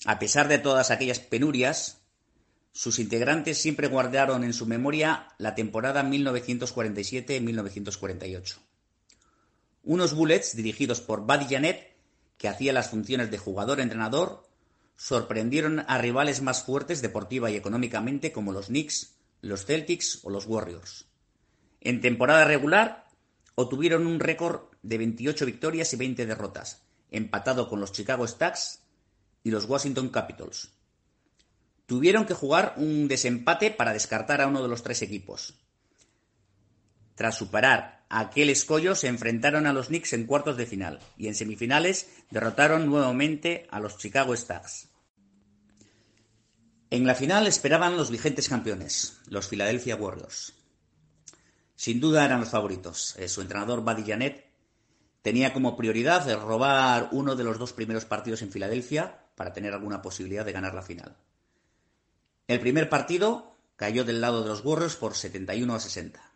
A 0.07 0.19
pesar 0.19 0.49
de 0.49 0.59
todas 0.59 0.91
aquellas 0.91 1.21
penurias, 1.21 1.99
sus 2.73 2.99
integrantes 2.99 3.59
siempre 3.59 3.87
guardaron 3.87 4.43
en 4.43 4.55
su 4.55 4.67
memoria 4.67 5.29
la 5.39 5.55
temporada 5.55 6.03
1947-1948. 6.03 8.57
Unos 9.85 10.15
Bullets 10.15 10.57
dirigidos 10.57 11.01
por 11.01 11.21
Buddy 11.21 11.47
Janet, 11.49 11.95
que 12.39 12.49
hacía 12.49 12.73
las 12.73 12.91
funciones 12.91 13.31
de 13.31 13.39
jugador-entrenador, 13.39 14.53
sorprendieron 14.97 15.85
a 15.87 15.99
rivales 15.99 16.43
más 16.43 16.63
fuertes 16.63 17.03
deportiva 17.03 17.51
y 17.51 17.57
económicamente 17.57 18.33
como 18.33 18.53
los 18.53 18.67
Knicks, 18.67 19.17
los 19.41 19.65
Celtics 19.65 20.21
o 20.23 20.31
los 20.31 20.47
Warriors. 20.47 21.07
En 21.81 22.01
temporada 22.01 22.45
regular 22.45 23.05
obtuvieron 23.55 24.07
un 24.07 24.21
récord 24.21 24.63
de 24.83 24.99
28 24.99 25.47
victorias 25.47 25.93
y 25.93 25.97
20 25.97 26.27
derrotas, 26.27 26.83
empatado 27.11 27.69
con 27.69 27.81
los 27.81 27.93
Chicago 27.93 28.27
Stacks 28.27 28.81
y 29.43 29.51
los 29.51 29.67
Washington 29.67 30.09
Capitals. 30.09 30.71
Tuvieron 31.87 32.25
que 32.25 32.35
jugar 32.35 32.75
un 32.79 33.09
desempate 33.09 33.71
para 33.71 33.93
descartar 33.93 34.41
a 34.41 34.47
uno 34.47 34.63
de 34.63 34.69
los 34.69 34.83
tres 34.83 35.03
equipos. 35.03 35.55
Tras 37.15 37.37
superar 37.37 38.05
aquel 38.09 38.51
escollo, 38.51 38.95
se 38.95 39.09
enfrentaron 39.09 39.67
a 39.67 39.73
los 39.73 39.89
Knicks 39.89 40.13
en 40.13 40.27
cuartos 40.27 40.57
de 40.57 40.67
final 40.67 41.01
y 41.17 41.29
en 41.29 41.35
semifinales 41.35 42.09
derrotaron 42.31 42.87
nuevamente 42.87 43.67
a 43.71 43.81
los 43.81 43.99
Chicago 43.99 44.35
Stars. 44.35 44.89
En 46.91 47.07
la 47.07 47.15
final 47.15 47.47
esperaban 47.47 47.97
los 47.97 48.11
vigentes 48.11 48.49
campeones, 48.49 49.19
los 49.27 49.49
Philadelphia 49.49 49.97
Warriors. 49.97 50.55
Sin 51.75 52.01
duda 52.01 52.25
eran 52.25 52.41
los 52.41 52.51
favoritos. 52.51 53.17
Eh, 53.19 53.29
su 53.29 53.41
entrenador 53.41 53.81
Buddy 53.81 54.05
Janet 54.05 54.47
tenía 55.23 55.53
como 55.53 55.77
prioridad 55.77 56.33
robar 56.41 57.09
uno 57.13 57.35
de 57.35 57.45
los 57.45 57.59
dos 57.59 57.73
primeros 57.73 58.05
partidos 58.05 58.43
en 58.43 58.53
Filadelfia 58.53 59.25
para 59.35 59.53
tener 59.53 59.73
alguna 59.73 60.03
posibilidad 60.03 60.45
de 60.45 60.53
ganar 60.53 60.75
la 60.75 60.83
final. 60.83 61.17
El 62.47 62.61
primer 62.61 62.89
partido 62.89 63.57
cayó 63.77 64.05
del 64.05 64.21
lado 64.21 64.43
de 64.43 64.51
los 64.51 64.65
Warriors 64.65 64.97
por 64.97 65.15
71 65.15 65.75
a 65.75 65.81
60. 65.81 66.34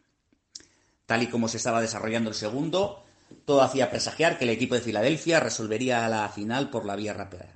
Tal 1.09 1.23
y 1.23 1.29
como 1.29 1.49
se 1.49 1.57
estaba 1.57 1.81
desarrollando 1.81 2.29
el 2.29 2.37
segundo, 2.37 3.03
todo 3.47 3.62
hacía 3.62 3.88
presagiar 3.88 4.37
que 4.37 4.45
el 4.45 4.50
equipo 4.50 4.75
de 4.75 4.83
Filadelfia 4.83 5.41
resolvería 5.41 6.07
la 6.07 6.29
final 6.29 6.69
por 6.69 6.85
la 6.85 6.97
vía 6.97 7.15
rápida. 7.15 7.49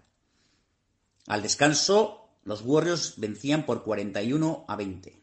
Al 1.27 1.43
descanso, 1.43 2.31
los 2.45 2.63
Warriors 2.63 3.13
vencían 3.19 3.67
por 3.67 3.85
41 3.85 4.65
a 4.67 4.75
20. 4.75 5.23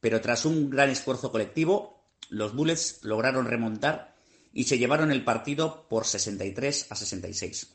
Pero 0.00 0.20
tras 0.20 0.44
un 0.44 0.70
gran 0.70 0.90
esfuerzo 0.90 1.32
colectivo, 1.32 2.04
los 2.28 2.54
Bullets 2.54 3.00
lograron 3.02 3.46
remontar 3.46 4.14
y 4.52 4.62
se 4.64 4.78
llevaron 4.78 5.10
el 5.10 5.24
partido 5.24 5.88
por 5.88 6.06
63 6.06 6.86
a 6.88 6.94
66. 6.94 7.72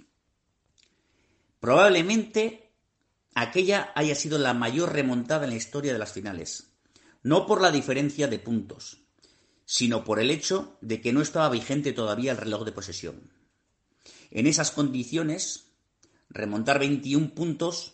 Probablemente 1.60 2.72
aquella 3.36 3.92
haya 3.94 4.16
sido 4.16 4.38
la 4.38 4.54
mayor 4.54 4.94
remontada 4.94 5.44
en 5.44 5.50
la 5.50 5.58
historia 5.58 5.92
de 5.92 6.00
las 6.00 6.13
finales, 6.13 6.72
no 7.24 7.46
por 7.46 7.60
la 7.60 7.72
diferencia 7.72 8.30
de 8.30 8.39
puntos, 8.39 9.09
sino 9.72 10.04
por 10.04 10.20
el 10.20 10.32
hecho 10.32 10.80
de 10.82 11.00
que 11.00 11.14
no 11.14 11.22
estaba 11.22 11.48
vigente 11.48 11.94
todavía 11.94 12.32
el 12.32 12.40
reloj 12.40 12.66
de 12.66 12.72
posesión. 12.72 13.32
En 14.32 14.48
esas 14.48 14.72
condiciones, 14.72 15.68
remontar 16.28 16.80
21 16.80 17.36
puntos 17.36 17.94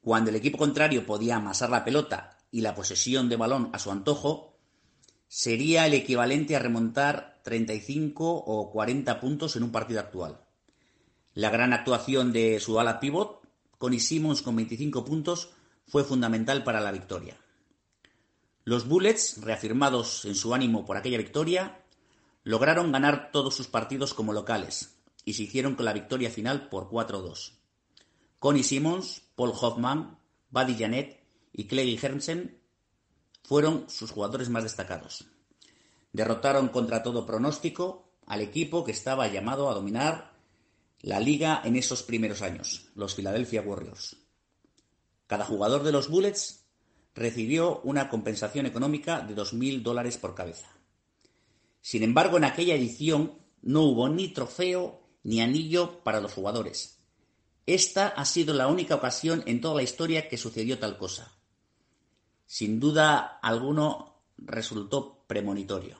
cuando 0.00 0.30
el 0.30 0.36
equipo 0.36 0.56
contrario 0.56 1.04
podía 1.04 1.36
amasar 1.36 1.68
la 1.68 1.84
pelota 1.84 2.38
y 2.50 2.62
la 2.62 2.74
posesión 2.74 3.28
de 3.28 3.36
balón 3.36 3.68
a 3.74 3.78
su 3.78 3.90
antojo, 3.90 4.56
sería 5.28 5.84
el 5.84 5.92
equivalente 5.92 6.56
a 6.56 6.60
remontar 6.60 7.42
35 7.44 8.44
o 8.46 8.70
40 8.70 9.20
puntos 9.20 9.54
en 9.56 9.64
un 9.64 9.72
partido 9.72 10.00
actual. 10.00 10.40
La 11.34 11.50
gran 11.50 11.74
actuación 11.74 12.32
de 12.32 12.58
su 12.58 12.80
ala 12.80 13.00
pivot, 13.00 13.46
Connie 13.76 14.00
Simmons 14.00 14.40
con 14.40 14.56
25 14.56 15.04
puntos, 15.04 15.50
fue 15.86 16.04
fundamental 16.04 16.64
para 16.64 16.80
la 16.80 16.90
victoria. 16.90 17.36
Los 18.66 18.88
Bullets, 18.88 19.40
reafirmados 19.42 20.24
en 20.24 20.34
su 20.34 20.52
ánimo 20.52 20.84
por 20.84 20.96
aquella 20.96 21.18
victoria, 21.18 21.84
lograron 22.42 22.90
ganar 22.90 23.30
todos 23.30 23.54
sus 23.54 23.68
partidos 23.68 24.12
como 24.12 24.32
locales 24.32 24.98
y 25.24 25.34
se 25.34 25.44
hicieron 25.44 25.76
con 25.76 25.84
la 25.84 25.92
victoria 25.92 26.30
final 26.30 26.68
por 26.68 26.90
4-2. 26.90 27.52
Connie 28.40 28.64
Simmons, 28.64 29.22
Paul 29.36 29.52
Hoffman, 29.52 30.18
Buddy 30.50 30.74
Janet 30.74 31.22
y 31.52 31.68
Clay 31.68 31.96
Hermsen 32.02 32.60
fueron 33.44 33.88
sus 33.88 34.10
jugadores 34.10 34.48
más 34.48 34.64
destacados. 34.64 35.26
Derrotaron 36.12 36.66
contra 36.70 37.04
todo 37.04 37.24
pronóstico 37.24 38.10
al 38.26 38.40
equipo 38.40 38.82
que 38.82 38.90
estaba 38.90 39.28
llamado 39.28 39.70
a 39.70 39.74
dominar 39.74 40.32
la 41.02 41.20
liga 41.20 41.62
en 41.64 41.76
esos 41.76 42.02
primeros 42.02 42.42
años, 42.42 42.88
los 42.96 43.14
Philadelphia 43.14 43.62
Warriors. 43.62 44.16
Cada 45.28 45.44
jugador 45.44 45.84
de 45.84 45.92
los 45.92 46.08
Bullets 46.08 46.65
recibió 47.16 47.80
una 47.80 48.08
compensación 48.08 48.66
económica 48.66 49.22
de 49.22 49.34
2.000 49.34 49.82
dólares 49.82 50.18
por 50.18 50.34
cabeza. 50.34 50.68
Sin 51.80 52.02
embargo, 52.02 52.36
en 52.36 52.44
aquella 52.44 52.74
edición 52.74 53.38
no 53.62 53.82
hubo 53.82 54.08
ni 54.08 54.28
trofeo 54.28 55.02
ni 55.22 55.40
anillo 55.40 56.04
para 56.04 56.20
los 56.20 56.34
jugadores. 56.34 57.00
Esta 57.64 58.08
ha 58.08 58.24
sido 58.24 58.54
la 58.54 58.68
única 58.68 58.94
ocasión 58.94 59.42
en 59.46 59.60
toda 59.60 59.76
la 59.76 59.82
historia 59.82 60.28
que 60.28 60.36
sucedió 60.36 60.78
tal 60.78 60.98
cosa. 60.98 61.32
Sin 62.46 62.78
duda 62.78 63.40
alguno 63.42 64.22
resultó 64.36 65.24
premonitorio. 65.26 65.98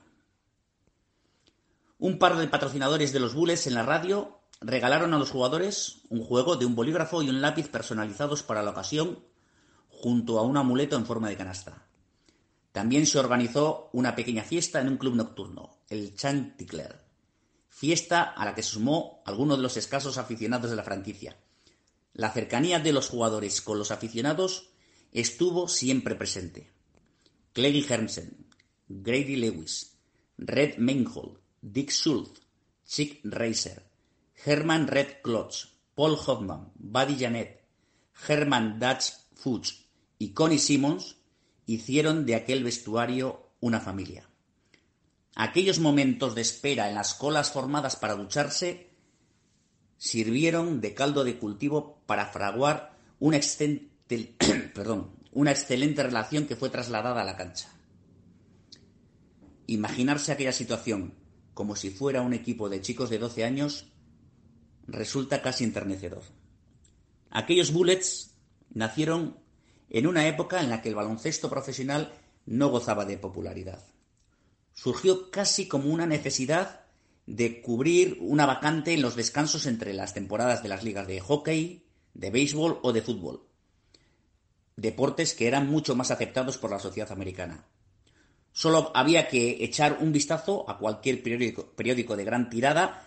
Un 1.99 2.19
par 2.19 2.37
de 2.37 2.47
patrocinadores 2.47 3.13
de 3.13 3.21
los 3.21 3.35
Bulls 3.35 3.67
en 3.67 3.75
la 3.75 3.83
radio 3.83 4.39
regalaron 4.61 5.15
a 5.15 5.19
los 5.19 5.31
jugadores 5.31 6.03
un 6.11 6.23
juego 6.23 6.57
de 6.57 6.67
un 6.67 6.77
bolígrafo 6.77 7.23
y 7.23 7.31
un 7.31 7.41
lápiz 7.41 7.69
personalizados 7.69 8.43
para 8.43 8.63
la 8.63 8.71
ocasión 8.71 9.25
junto 9.97 10.39
a 10.39 10.43
un 10.43 10.57
amuleto 10.57 10.97
en 10.97 11.07
forma 11.07 11.29
de 11.29 11.37
canasta. 11.37 11.87
También 12.73 13.07
se 13.07 13.19
organizó 13.19 13.89
una 13.93 14.15
pequeña 14.15 14.43
fiesta 14.43 14.81
en 14.81 14.89
un 14.89 14.99
club 14.99 15.15
nocturno, 15.15 15.79
el 15.89 16.15
Chanticleer, 16.15 17.03
fiesta 17.69 18.23
a 18.23 18.45
la 18.45 18.55
que 18.55 18.63
se 18.63 18.73
sumó 18.73 19.23
alguno 19.25 19.57
de 19.57 19.63
los 19.63 19.79
escasos 19.79 20.19
aficionados 20.19 20.71
de 20.71 20.77
la 20.77 20.83
franquicia. 20.83 21.39
La 22.13 22.31
cercanía 22.31 22.79
de 22.79 22.93
los 22.93 23.09
jugadores 23.09 23.63
con 23.63 23.79
los 23.79 23.91
aficionados 23.91 24.69
estuvo 25.13 25.69
siempre 25.69 26.15
presente. 26.17 26.71
Clay 27.55 27.85
Hermsen, 27.89 28.47
Grady 28.89 29.37
Lewis, 29.37 29.97
Red 30.37 30.77
Meinhold, 30.77 31.39
Dick 31.63 31.91
Schultz, 31.91 32.43
Chick 32.87 33.21
Reiser, 33.25 33.83
Herman 34.45 34.87
Red 34.87 35.23
Klotz, 35.23 35.69
Paul 35.95 36.19
Hoffman, 36.27 36.73
Buddy 36.75 37.17
Janet, 37.19 37.65
Herman 38.29 38.79
Dutch 38.79 39.13
Fuchs 39.35 39.86
y 40.19 40.31
Connie 40.31 40.59
Simmons 40.59 41.17
hicieron 41.67 42.27
de 42.27 42.35
aquel 42.35 42.65
vestuario 42.65 43.51
una 43.61 43.81
familia. 43.81 44.29
Aquellos 45.35 45.79
momentos 45.81 46.35
de 46.35 46.41
espera 46.41 46.89
en 46.89 46.95
las 46.95 47.15
colas 47.15 47.51
formadas 47.51 47.97
para 47.97 48.15
ducharse 48.15 48.91
sirvieron 49.99 50.81
de 50.81 50.95
caldo 50.95 51.25
de 51.25 51.39
cultivo 51.39 52.03
para 52.07 52.27
fraguar 52.27 52.97
una 53.19 53.37
excelente, 53.37 54.37
una 55.33 55.51
excelente 55.51 56.03
relación 56.03 56.47
que 56.47 56.57
fue 56.57 56.71
trasladada 56.71 57.23
a 57.23 57.25
la 57.25 57.37
cancha. 57.37 57.69
Imaginarse 59.67 60.33
aquella 60.33 60.53
situación 60.53 61.15
como 61.53 61.75
si 61.75 61.91
fuera 61.91 62.23
un 62.23 62.35
equipo 62.35 62.69
de 62.69 62.81
chicos 62.81 63.11
de 63.11 63.19
12 63.19 63.45
años 63.45 63.87
resulta 64.87 65.43
casi 65.43 65.65
enternecedor. 65.65 66.23
Aquellos 67.31 67.73
bullets 67.73 68.35
nacieron 68.71 69.39
en 69.91 70.07
una 70.07 70.27
época 70.27 70.61
en 70.61 70.71
la 70.71 70.83
que 70.83 70.89
el 70.89 70.95
baloncesto 70.95 71.49
profesional 71.49 72.13
no 72.45 72.69
gozaba 72.69 73.05
de 73.05 73.19
popularidad. 73.19 73.85
Surgió 74.73 75.31
casi 75.31 75.69
como 75.69 75.91
una 75.91 76.07
necesidad 76.07 76.81
de 77.27 77.61
cubrir 77.61 78.19
una 78.21 78.47
vacante 78.47 78.93
en 78.93 79.03
los 79.03 79.17
descansos 79.17 79.67
entre 79.67 79.95
las 79.95 80.15
temporadas 80.15 80.63
de 80.63 80.69
las 80.69 80.85
ligas 80.85 81.07
de 81.07 81.21
hockey, 81.21 81.85
de 82.15 82.31
béisbol 82.31 82.79
o 82.83 82.93
de 82.93 83.03
fútbol. 83.03 83.47
Deportes 84.77 85.35
que 85.35 85.49
eran 85.49 85.69
mucho 85.69 85.97
más 85.97 86.11
aceptados 86.11 86.59
por 86.59 86.71
la 86.71 86.79
sociedad 86.79 87.11
americana. 87.11 87.65
Solo 88.53 88.93
había 88.95 89.29
que 89.29 89.65
echar 89.65 89.99
un 90.01 90.13
vistazo 90.13 90.69
a 90.69 90.79
cualquier 90.79 91.23
periódico, 91.23 91.67
periódico 91.73 92.17
de 92.17 92.25
gran 92.25 92.49
tirada 92.49 93.07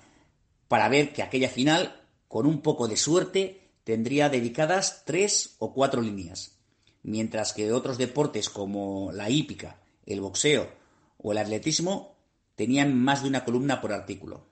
para 0.68 0.90
ver 0.90 1.14
que 1.14 1.24
aquella 1.24 1.50
final, 1.50 2.02
con 2.28 2.46
un 2.46 2.62
poco 2.62 2.88
de 2.88 2.98
suerte, 2.98 3.70
tendría 3.84 4.30
dedicadas 4.30 5.04
tres 5.06 5.56
o 5.60 5.74
cuatro 5.74 6.02
líneas 6.02 6.59
mientras 7.04 7.54
que 7.54 7.72
otros 7.72 7.98
deportes 7.98 8.50
como 8.50 9.12
la 9.12 9.30
hípica, 9.30 9.80
el 10.06 10.22
boxeo 10.22 10.70
o 11.18 11.32
el 11.32 11.38
atletismo 11.38 12.16
tenían 12.56 12.98
más 12.98 13.24
de 13.24 13.30
una 13.30 13.46
columna 13.46 13.82
por 13.82 13.94
artículo. 13.94 14.46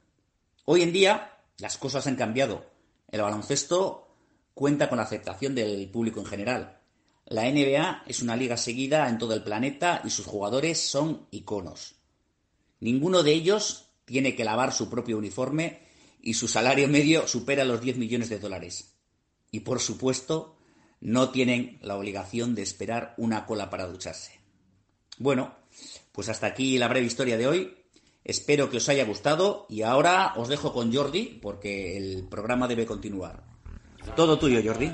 Hoy 0.66 0.82
en 0.82 0.94
día 0.94 1.40
las 1.60 1.78
cosas 1.78 2.08
han 2.08 2.16
cambiado. 2.16 2.66
El 3.10 3.22
baloncesto 3.22 4.08
cuenta 4.54 4.90
con 4.90 4.98
la 4.98 5.04
aceptación 5.04 5.56
del 5.56 5.90
público 5.90 6.20
en 6.20 6.26
general. 6.26 6.80
La 7.26 7.50
NBA 7.50 8.04
es 8.06 8.22
una 8.22 8.36
liga 8.36 8.58
seguida 8.58 9.10
en 9.10 9.18
todo 9.18 9.34
el 9.34 9.44
planeta 9.44 10.02
y 10.04 10.10
sus 10.10 10.26
jugadores 10.26 10.80
son 10.80 11.28
iconos. 11.32 11.96
Ninguno 12.80 13.24
de 13.24 13.34
ellos 13.34 13.90
tiene 14.06 14.36
que 14.36 14.46
lavar 14.46 14.72
su 14.72 14.90
propio 14.90 15.18
uniforme 15.18 15.82
y 16.22 16.34
su 16.34 16.48
salario 16.48 16.88
medio 16.88 17.28
supera 17.28 17.66
los 17.66 17.82
10 17.82 17.98
millones 17.98 18.30
de 18.30 18.40
dólares. 18.40 18.94
Y 19.52 19.62
por 19.62 19.80
supuesto, 19.80 20.57
no 21.00 21.30
tienen 21.30 21.80
la 21.82 21.96
obligación 21.96 22.56
de 22.56 22.64
esperar 22.64 23.14
una 23.18 23.46
cola 23.46 23.70
para 23.70 23.88
ducharse. 23.88 24.40
Bueno, 25.18 25.56
pues 26.12 26.30
hasta 26.30 26.48
aquí 26.48 26.78
la 26.78 26.88
breve 26.88 27.08
historia 27.08 27.38
de 27.38 27.48
hoy. 27.48 27.78
Espero 28.24 28.70
que 28.70 28.78
os 28.78 28.90
haya 28.90 29.06
gustado 29.06 29.66
y 29.70 29.84
ahora 29.84 30.34
os 30.36 30.50
dejo 30.50 30.74
con 30.74 30.94
Jordi 30.94 31.40
porque 31.42 31.98
el 31.98 32.28
programa 32.30 32.68
debe 32.68 32.86
continuar. 32.86 33.44
Todo 34.16 34.38
tuyo, 34.38 34.62
Jordi. 34.64 34.92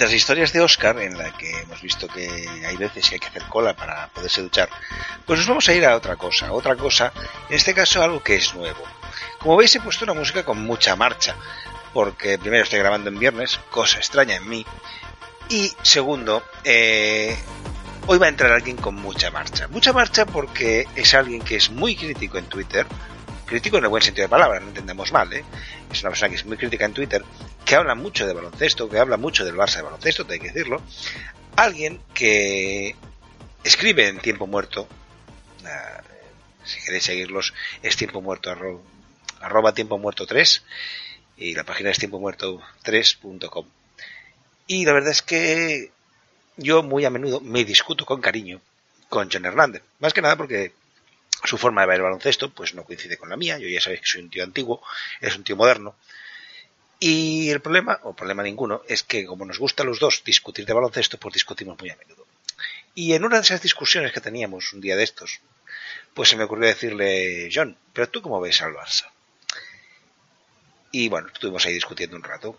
Las 0.00 0.12
historias 0.14 0.52
de 0.52 0.62
Oscar, 0.62 0.98
en 1.00 1.16
la 1.18 1.36
que 1.36 1.60
hemos 1.60 1.82
visto 1.82 2.08
que 2.08 2.48
hay 2.66 2.76
veces 2.76 3.08
que 3.08 3.16
hay 3.16 3.20
que 3.20 3.26
hacer 3.26 3.44
cola 3.44 3.76
para 3.76 4.08
poderse 4.08 4.40
duchar, 4.40 4.70
pues 5.26 5.38
nos 5.38 5.48
vamos 5.48 5.68
a 5.68 5.74
ir 5.74 5.84
a 5.84 5.94
otra 5.94 6.16
cosa, 6.16 6.52
otra 6.52 6.74
cosa, 6.74 7.12
en 7.48 7.56
este 7.56 7.74
caso 7.74 8.02
algo 8.02 8.22
que 8.22 8.36
es 8.36 8.54
nuevo. 8.54 8.82
Como 9.38 9.56
veis 9.56 9.74
he 9.74 9.80
puesto 9.80 10.04
una 10.04 10.14
música 10.14 10.42
con 10.42 10.62
mucha 10.62 10.96
marcha, 10.96 11.36
porque 11.92 12.38
primero 12.38 12.64
estoy 12.64 12.78
grabando 12.78 13.10
en 13.10 13.18
viernes, 13.18 13.60
cosa 13.70 13.98
extraña 13.98 14.36
en 14.36 14.48
mí, 14.48 14.64
y 15.50 15.70
segundo, 15.82 16.42
eh, 16.64 17.36
hoy 18.06 18.18
va 18.18 18.26
a 18.26 18.30
entrar 18.30 18.52
alguien 18.52 18.76
con 18.76 18.94
mucha 18.94 19.30
marcha. 19.30 19.68
Mucha 19.68 19.92
marcha 19.92 20.24
porque 20.24 20.86
es 20.96 21.14
alguien 21.14 21.42
que 21.42 21.56
es 21.56 21.70
muy 21.70 21.94
crítico 21.94 22.38
en 22.38 22.46
Twitter, 22.46 22.86
crítico 23.44 23.76
en 23.76 23.84
el 23.84 23.90
buen 23.90 24.02
sentido 24.02 24.24
de 24.24 24.30
palabra, 24.30 24.60
no 24.60 24.68
entendemos 24.68 25.12
mal, 25.12 25.30
¿eh? 25.32 25.44
es 25.92 26.00
una 26.02 26.10
persona 26.10 26.30
que 26.30 26.36
es 26.36 26.46
muy 26.46 26.56
crítica 26.56 26.86
en 26.86 26.94
Twitter, 26.94 27.22
que 27.70 27.76
habla 27.76 27.94
mucho 27.94 28.26
de 28.26 28.32
baloncesto, 28.32 28.88
que 28.90 28.98
habla 28.98 29.16
mucho 29.16 29.44
del 29.44 29.54
Barça 29.54 29.76
de 29.76 29.82
baloncesto, 29.82 30.26
hay 30.28 30.40
que 30.40 30.48
decirlo, 30.48 30.82
alguien 31.54 32.00
que 32.12 32.96
escribe 33.62 34.08
en 34.08 34.18
tiempo 34.18 34.48
muerto, 34.48 34.88
ah, 35.64 36.02
si 36.64 36.80
queréis 36.80 37.04
seguirlos, 37.04 37.54
es 37.80 37.96
tiempo 37.96 38.20
muerto, 38.20 38.50
arroba, 39.40 39.72
tiempo 39.72 39.98
muerto 39.98 40.26
3, 40.26 40.64
y 41.36 41.54
la 41.54 41.62
página 41.62 41.90
es 41.90 41.98
tiempo 42.00 42.18
muerto 42.18 42.60
3.com. 42.82 43.66
Y 44.66 44.84
la 44.84 44.92
verdad 44.92 45.12
es 45.12 45.22
que 45.22 45.92
yo 46.56 46.82
muy 46.82 47.04
a 47.04 47.10
menudo 47.10 47.40
me 47.40 47.64
discuto 47.64 48.04
con 48.04 48.20
cariño 48.20 48.60
con 49.08 49.30
John 49.30 49.44
Hernández, 49.44 49.84
más 50.00 50.12
que 50.12 50.22
nada 50.22 50.34
porque 50.34 50.72
su 51.44 51.56
forma 51.56 51.82
de 51.82 51.86
ver 51.86 51.96
el 51.98 52.02
baloncesto 52.02 52.50
pues 52.50 52.74
no 52.74 52.82
coincide 52.82 53.16
con 53.16 53.28
la 53.28 53.36
mía, 53.36 53.58
yo 53.58 53.68
ya 53.68 53.80
sabéis 53.80 54.00
que 54.00 54.08
soy 54.08 54.22
un 54.22 54.30
tío 54.30 54.42
antiguo, 54.42 54.82
es 55.20 55.36
un 55.36 55.44
tío 55.44 55.54
moderno, 55.54 55.94
y 57.00 57.50
el 57.50 57.60
problema, 57.60 57.98
o 58.04 58.14
problema 58.14 58.42
ninguno, 58.42 58.82
es 58.86 59.02
que 59.02 59.24
como 59.26 59.44
nos 59.44 59.58
gusta 59.58 59.82
a 59.82 59.86
los 59.86 59.98
dos 59.98 60.22
discutir 60.24 60.66
de 60.66 60.74
baloncesto, 60.74 61.18
pues 61.18 61.34
discutimos 61.34 61.78
muy 61.78 61.90
a 61.90 61.96
menudo. 61.96 62.26
Y 62.94 63.14
en 63.14 63.24
una 63.24 63.36
de 63.36 63.42
esas 63.42 63.62
discusiones 63.62 64.12
que 64.12 64.20
teníamos 64.20 64.72
un 64.72 64.80
día 64.80 64.96
de 64.96 65.04
estos, 65.04 65.40
pues 66.14 66.28
se 66.28 66.36
me 66.36 66.44
ocurrió 66.44 66.68
decirle, 66.68 67.48
John, 67.52 67.76
pero 67.92 68.08
tú 68.08 68.20
cómo 68.20 68.40
ves 68.40 68.60
al 68.62 68.74
Barça? 68.74 69.06
Y 70.92 71.08
bueno, 71.08 71.28
estuvimos 71.32 71.64
ahí 71.66 71.72
discutiendo 71.72 72.16
un 72.16 72.22
rato. 72.22 72.58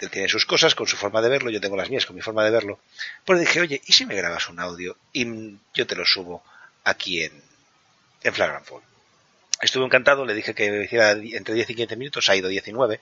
Él 0.00 0.10
tiene 0.10 0.28
sus 0.28 0.46
cosas 0.46 0.74
con 0.74 0.86
su 0.86 0.96
forma 0.96 1.22
de 1.22 1.28
verlo, 1.28 1.50
yo 1.50 1.60
tengo 1.60 1.76
las 1.76 1.90
mías 1.90 2.06
con 2.06 2.14
mi 2.14 2.22
forma 2.22 2.44
de 2.44 2.50
verlo. 2.50 2.80
Pues 3.24 3.40
dije, 3.40 3.60
oye, 3.60 3.80
¿y 3.84 3.92
si 3.92 4.06
me 4.06 4.14
grabas 4.14 4.48
un 4.48 4.60
audio 4.60 4.96
y 5.12 5.56
yo 5.74 5.86
te 5.86 5.96
lo 5.96 6.04
subo 6.04 6.44
aquí 6.84 7.22
en, 7.22 7.32
en 8.22 8.34
Flagrant 8.34 8.64
Fall. 8.64 8.82
Estuve 9.60 9.84
encantado, 9.84 10.24
le 10.24 10.34
dije 10.34 10.54
que 10.54 10.84
hiciera 10.84 11.12
entre 11.12 11.54
10 11.54 11.70
y 11.70 11.74
15 11.74 11.96
minutos, 11.96 12.28
ha 12.28 12.36
ido 12.36 12.48
19. 12.48 13.00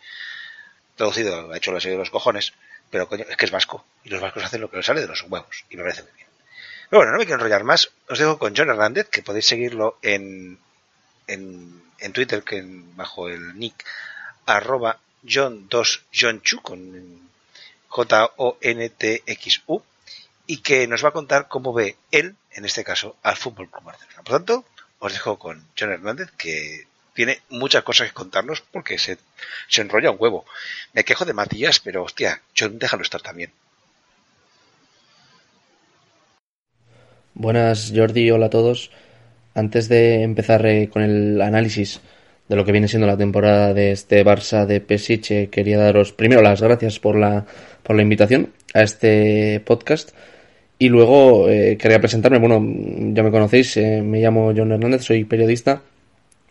Traducido, 0.96 1.52
ha 1.52 1.56
hecho 1.56 1.72
la 1.72 1.80
serie 1.80 1.96
de 1.96 2.02
los 2.02 2.10
cojones, 2.10 2.52
pero 2.90 3.08
coño, 3.08 3.24
es 3.28 3.36
que 3.36 3.44
es 3.44 3.50
vasco. 3.50 3.84
Y 4.04 4.08
los 4.08 4.20
vascos 4.20 4.44
hacen 4.44 4.60
lo 4.60 4.70
que 4.70 4.78
les 4.78 4.86
sale 4.86 5.00
de 5.00 5.06
los 5.06 5.22
huevos. 5.22 5.64
Y 5.70 5.76
me 5.76 5.82
parece 5.82 6.02
muy 6.02 6.12
bien. 6.12 6.26
Pero 6.88 7.00
bueno, 7.00 7.12
no 7.12 7.18
me 7.18 7.24
quiero 7.24 7.36
enrollar 7.36 7.64
más. 7.64 7.90
Os 8.08 8.18
dejo 8.18 8.38
con 8.38 8.54
John 8.56 8.70
Hernández, 8.70 9.08
que 9.08 9.22
podéis 9.22 9.46
seguirlo 9.46 9.98
en, 10.02 10.58
en, 11.26 11.82
en 11.98 12.12
Twitter, 12.12 12.42
que 12.42 12.62
bajo 12.64 13.28
el 13.28 13.58
nick 13.58 13.84
arroba 14.46 14.98
John 15.28 15.68
2 15.68 16.04
John 16.14 16.40
Chu 16.42 16.62
con 16.62 17.28
J-O-N-T-X-U 17.88 19.82
y 20.46 20.58
que 20.58 20.86
nos 20.86 21.04
va 21.04 21.08
a 21.08 21.12
contar 21.12 21.48
cómo 21.48 21.72
ve 21.72 21.96
él, 22.12 22.36
en 22.52 22.64
este 22.64 22.84
caso, 22.84 23.16
al 23.22 23.36
Fútbol 23.36 23.68
Club 23.68 23.84
Barcelona. 23.84 24.22
Por 24.22 24.36
tanto, 24.36 24.64
os 25.00 25.12
dejo 25.12 25.38
con 25.38 25.66
John 25.78 25.90
Hernández, 25.90 26.30
que 26.38 26.86
tiene 27.16 27.40
muchas 27.48 27.82
cosas 27.82 28.08
que 28.08 28.14
contarnos 28.14 28.60
porque 28.60 28.98
se, 28.98 29.18
se 29.68 29.80
enrolla 29.80 30.12
un 30.12 30.18
huevo. 30.20 30.44
Me 30.92 31.02
quejo 31.02 31.24
de 31.24 31.32
Matías, 31.32 31.80
pero 31.80 32.04
hostia, 32.04 32.42
John, 32.56 32.78
déjalo 32.78 33.02
estar 33.02 33.22
también. 33.22 33.50
Buenas 37.34 37.92
Jordi, 37.94 38.30
hola 38.30 38.46
a 38.46 38.50
todos. 38.50 38.90
Antes 39.54 39.88
de 39.88 40.22
empezar 40.22 40.64
eh, 40.66 40.90
con 40.90 41.02
el 41.02 41.40
análisis 41.40 42.00
de 42.48 42.56
lo 42.56 42.64
que 42.64 42.72
viene 42.72 42.88
siendo 42.88 43.06
la 43.06 43.16
temporada 43.16 43.74
de 43.74 43.92
este 43.92 44.24
Barça 44.24 44.66
de 44.66 44.80
Pesic, 44.80 45.30
eh, 45.30 45.48
quería 45.50 45.78
daros 45.78 46.12
primero 46.12 46.42
las 46.42 46.60
gracias 46.60 46.98
por 46.98 47.16
la, 47.16 47.46
por 47.82 47.96
la 47.96 48.02
invitación 48.02 48.52
a 48.74 48.82
este 48.82 49.60
podcast 49.64 50.10
y 50.78 50.90
luego 50.90 51.48
eh, 51.48 51.78
quería 51.78 51.98
presentarme, 51.98 52.38
bueno, 52.38 52.62
ya 53.14 53.22
me 53.22 53.30
conocéis, 53.30 53.76
eh, 53.78 54.02
me 54.02 54.20
llamo 54.20 54.52
John 54.54 54.72
Hernández, 54.72 55.02
soy 55.02 55.24
periodista 55.24 55.80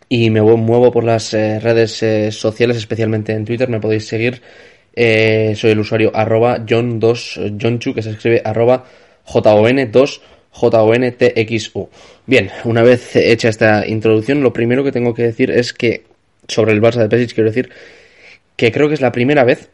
y 0.10 0.30
me 0.30 0.42
muevo 0.42 0.92
por 0.92 1.04
las 1.04 1.34
eh, 1.34 1.60
redes 1.60 2.02
eh, 2.04 2.32
sociales, 2.32 2.78
especialmente 2.78 3.34
en 3.34 3.46
Twitter, 3.46 3.70
me 3.70 3.80
podéis 3.80 4.08
seguir. 4.08 4.42
Eh, 4.96 5.54
soy 5.56 5.72
el 5.72 5.80
usuario 5.80 6.12
arroba 6.14 6.60
John2 6.66 7.60
Johnchu, 7.62 7.94
que 7.94 8.02
se 8.02 8.12
escribe 8.12 8.42
arroba 8.44 8.86
JON2 9.28 10.22
JONTXU. 10.52 11.90
Bien, 12.26 12.50
una 12.64 12.82
vez 12.82 13.16
hecha 13.16 13.50
esta 13.50 13.86
introducción, 13.86 14.42
lo 14.42 14.54
primero 14.54 14.84
que 14.84 14.92
tengo 14.92 15.14
que 15.14 15.24
decir 15.24 15.52
es 15.52 15.74
que 15.74 16.04
sobre 16.48 16.72
el 16.72 16.82
Barça 16.82 17.02
de 17.02 17.10
Pesic 17.10 17.34
quiero 17.34 17.50
decir 17.50 17.70
que 18.56 18.72
creo 18.72 18.88
que 18.88 18.94
es 18.94 19.02
la 19.02 19.12
primera 19.12 19.44
vez, 19.44 19.70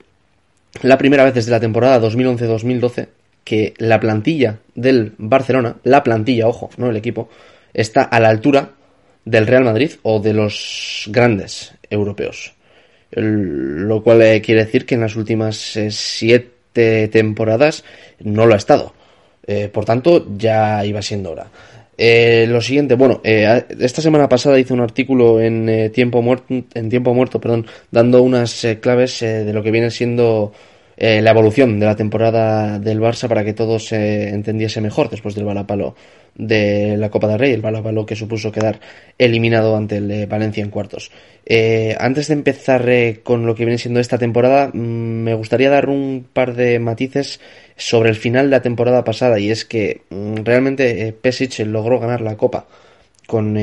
la 0.82 0.98
primera 0.98 1.24
vez 1.24 1.36
desde 1.36 1.52
la 1.52 1.60
temporada 1.60 2.02
2011-2012 2.02 3.08
que 3.44 3.74
la 3.78 4.00
plantilla 4.00 4.60
del 4.74 5.14
Barcelona, 5.18 5.78
la 5.84 6.04
plantilla, 6.04 6.48
ojo, 6.48 6.70
no 6.78 6.90
el 6.90 6.96
equipo, 6.96 7.30
está 7.74 8.04
a 8.04 8.20
la 8.20 8.30
altura 8.30 8.72
del 9.26 9.48
Real 9.48 9.64
Madrid 9.64 9.92
o 10.04 10.20
de 10.20 10.34
los 10.34 11.06
grandes 11.12 11.74
europeos. 11.90 12.54
Lo 13.12 14.02
cual 14.04 14.22
eh, 14.22 14.42
quiere 14.42 14.66
decir 14.66 14.86
que 14.86 14.96
en 14.96 15.02
las 15.02 15.16
últimas 15.16 15.76
eh, 15.76 15.92
siete 15.92 17.08
temporadas 17.10 17.84
no 18.20 18.46
lo 18.46 18.54
ha 18.54 18.58
estado. 18.58 18.94
Eh, 19.46 19.70
por 19.72 19.86
tanto, 19.86 20.26
ya 20.38 20.86
iba 20.86 21.02
siendo 21.02 21.32
hora. 21.32 21.48
Eh, 21.98 22.46
lo 22.48 22.62
siguiente, 22.62 22.96
bueno, 22.96 23.22
esta 23.24 24.02
semana 24.02 24.28
pasada 24.28 24.58
hice 24.58 24.74
un 24.74 24.80
artículo 24.80 25.40
en 25.40 25.92
tiempo 25.92 26.22
muerto, 26.22 26.46
en 26.74 26.90
tiempo 26.90 27.14
muerto, 27.14 27.40
perdón, 27.40 27.68
dando 27.92 28.24
unas 28.24 28.66
claves 28.80 29.20
de 29.20 29.54
lo 29.54 29.62
que 29.62 29.70
viene 29.70 29.92
siendo 29.92 30.52
eh, 31.04 31.20
la 31.20 31.32
evolución 31.32 31.80
de 31.80 31.88
la 31.88 31.96
temporada 31.96 32.78
del 32.78 33.02
Barça 33.02 33.28
para 33.28 33.44
que 33.44 33.54
todo 33.54 33.80
se 33.80 34.30
entendiese 34.30 34.82
mejor 34.82 35.10
después 35.10 35.34
del 35.34 35.46
balapalo 35.46 35.96
de 36.36 36.96
la 36.96 37.10
Copa 37.10 37.28
del 37.28 37.40
Rey, 37.40 37.54
el 37.54 37.62
balapalo 37.62 38.06
que 38.06 38.16
supuso 38.16 38.52
quedar 38.52 38.80
eliminado 39.18 39.76
ante 39.76 39.98
el 39.98 40.12
eh, 40.12 40.26
Valencia 40.28 40.64
en 40.64 40.70
cuartos. 40.70 41.10
Eh, 41.44 41.96
antes 42.00 42.28
de 42.28 42.36
empezar 42.36 42.88
eh, 42.88 43.22
con 43.24 43.48
lo 43.48 43.56
que 43.56 43.66
viene 43.66 43.80
siendo 43.80 44.00
esta 44.00 44.20
temporada, 44.20 44.68
mm, 44.68 44.78
me 44.78 45.34
gustaría 45.34 45.72
dar 45.72 45.90
un 45.90 46.28
par 46.32 46.54
de 46.54 46.78
matices 46.78 47.40
sobre 47.76 48.12
el 48.12 48.16
final 48.16 48.46
de 48.46 48.52
la 48.52 48.62
temporada 48.62 49.04
pasada 49.04 49.40
y 49.40 49.50
es 49.50 49.66
que 49.66 50.04
mm, 50.12 50.36
realmente 50.44 51.16
Pesic 51.20 51.66
logró 51.66 52.00
ganar 52.00 52.22
la 52.22 52.38
Copa 52.38 52.68
con, 53.26 53.58